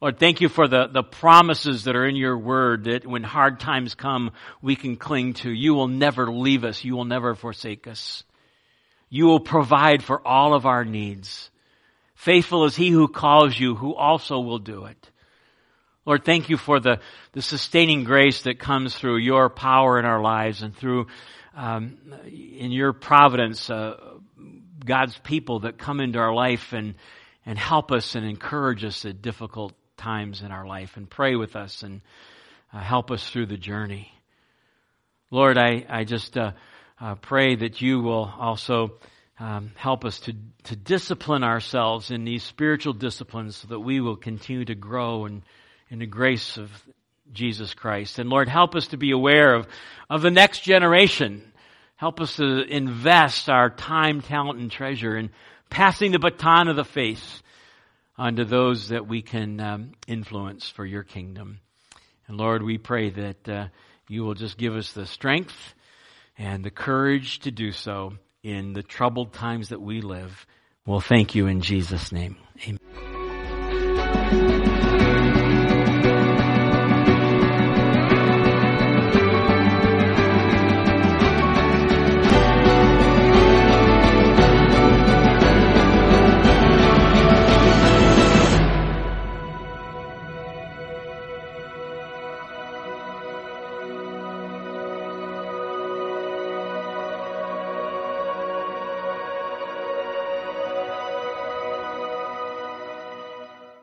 Lord, 0.00 0.20
thank 0.20 0.40
you 0.40 0.48
for 0.48 0.68
the, 0.68 0.86
the 0.86 1.02
promises 1.02 1.82
that 1.82 1.96
are 1.96 2.06
in 2.06 2.14
your 2.14 2.38
word 2.38 2.84
that 2.84 3.04
when 3.04 3.24
hard 3.24 3.58
times 3.58 3.96
come, 3.96 4.30
we 4.62 4.76
can 4.76 4.94
cling 4.94 5.32
to. 5.32 5.50
You 5.50 5.74
will 5.74 5.88
never 5.88 6.30
leave 6.30 6.62
us. 6.62 6.84
You 6.84 6.94
will 6.94 7.04
never 7.04 7.34
forsake 7.34 7.88
us. 7.88 8.22
you 9.08 9.26
will 9.26 9.40
provide 9.40 10.04
for 10.04 10.24
all 10.24 10.54
of 10.54 10.64
our 10.64 10.84
needs. 10.84 11.50
Faithful 12.14 12.66
is 12.66 12.76
he 12.76 12.90
who 12.90 13.08
calls 13.08 13.58
you, 13.58 13.74
who 13.74 13.96
also 13.96 14.38
will 14.38 14.60
do 14.60 14.84
it. 14.84 15.10
Lord, 16.06 16.24
thank 16.24 16.48
you 16.48 16.56
for 16.56 16.78
the, 16.78 17.00
the 17.32 17.42
sustaining 17.42 18.04
grace 18.04 18.42
that 18.42 18.60
comes 18.60 18.94
through 18.94 19.16
your 19.16 19.50
power 19.50 19.98
in 19.98 20.04
our 20.04 20.22
lives 20.22 20.62
and 20.62 20.74
through, 20.74 21.08
um, 21.56 21.98
in 22.24 22.70
your 22.70 22.92
providence, 22.92 23.68
uh, 23.68 23.96
God's 24.84 25.18
people 25.18 25.60
that 25.60 25.78
come 25.78 25.98
into 25.98 26.20
our 26.20 26.32
life 26.32 26.72
and, 26.72 26.94
and 27.44 27.58
help 27.58 27.90
us 27.90 28.14
and 28.14 28.24
encourage 28.24 28.84
us 28.84 29.04
at 29.04 29.20
difficult 29.20 29.72
times 29.96 30.42
in 30.42 30.52
our 30.52 30.64
life 30.64 30.96
and 30.96 31.10
pray 31.10 31.34
with 31.34 31.56
us 31.56 31.82
and 31.82 32.02
uh, 32.72 32.78
help 32.78 33.10
us 33.10 33.28
through 33.28 33.46
the 33.46 33.56
journey. 33.56 34.12
Lord, 35.32 35.58
I, 35.58 35.84
I 35.88 36.04
just 36.04 36.38
uh, 36.38 36.52
uh, 37.00 37.16
pray 37.16 37.56
that 37.56 37.80
you 37.80 38.00
will 38.00 38.32
also 38.38 38.92
um, 39.40 39.72
help 39.74 40.04
us 40.04 40.20
to, 40.20 40.34
to 40.64 40.76
discipline 40.76 41.42
ourselves 41.42 42.12
in 42.12 42.24
these 42.24 42.44
spiritual 42.44 42.92
disciplines 42.92 43.56
so 43.56 43.68
that 43.68 43.80
we 43.80 43.98
will 43.98 44.16
continue 44.16 44.64
to 44.66 44.76
grow 44.76 45.24
and 45.24 45.42
in 45.90 45.98
the 45.98 46.06
grace 46.06 46.56
of 46.56 46.70
Jesus 47.32 47.74
Christ. 47.74 48.18
And 48.18 48.30
Lord, 48.30 48.48
help 48.48 48.74
us 48.74 48.88
to 48.88 48.96
be 48.96 49.10
aware 49.10 49.54
of, 49.54 49.66
of 50.08 50.22
the 50.22 50.30
next 50.30 50.60
generation. 50.60 51.52
Help 51.96 52.20
us 52.20 52.36
to 52.36 52.62
invest 52.62 53.48
our 53.48 53.70
time, 53.70 54.20
talent, 54.20 54.60
and 54.60 54.70
treasure 54.70 55.16
in 55.16 55.30
passing 55.70 56.12
the 56.12 56.18
baton 56.18 56.68
of 56.68 56.76
the 56.76 56.84
faith 56.84 57.42
onto 58.18 58.44
those 58.44 58.88
that 58.88 59.06
we 59.06 59.22
can 59.22 59.60
um, 59.60 59.92
influence 60.06 60.68
for 60.68 60.84
your 60.84 61.02
kingdom. 61.02 61.60
And 62.28 62.36
Lord, 62.36 62.62
we 62.62 62.78
pray 62.78 63.10
that 63.10 63.48
uh, 63.48 63.66
you 64.08 64.24
will 64.24 64.34
just 64.34 64.56
give 64.56 64.74
us 64.74 64.92
the 64.92 65.06
strength 65.06 65.74
and 66.38 66.64
the 66.64 66.70
courage 66.70 67.40
to 67.40 67.50
do 67.50 67.72
so 67.72 68.14
in 68.42 68.72
the 68.72 68.82
troubled 68.82 69.32
times 69.32 69.70
that 69.70 69.80
we 69.80 70.00
live. 70.00 70.46
Well, 70.86 71.00
thank 71.00 71.34
you 71.34 71.46
in 71.46 71.60
Jesus' 71.62 72.12
name. 72.12 72.36
Amen. 72.64 73.15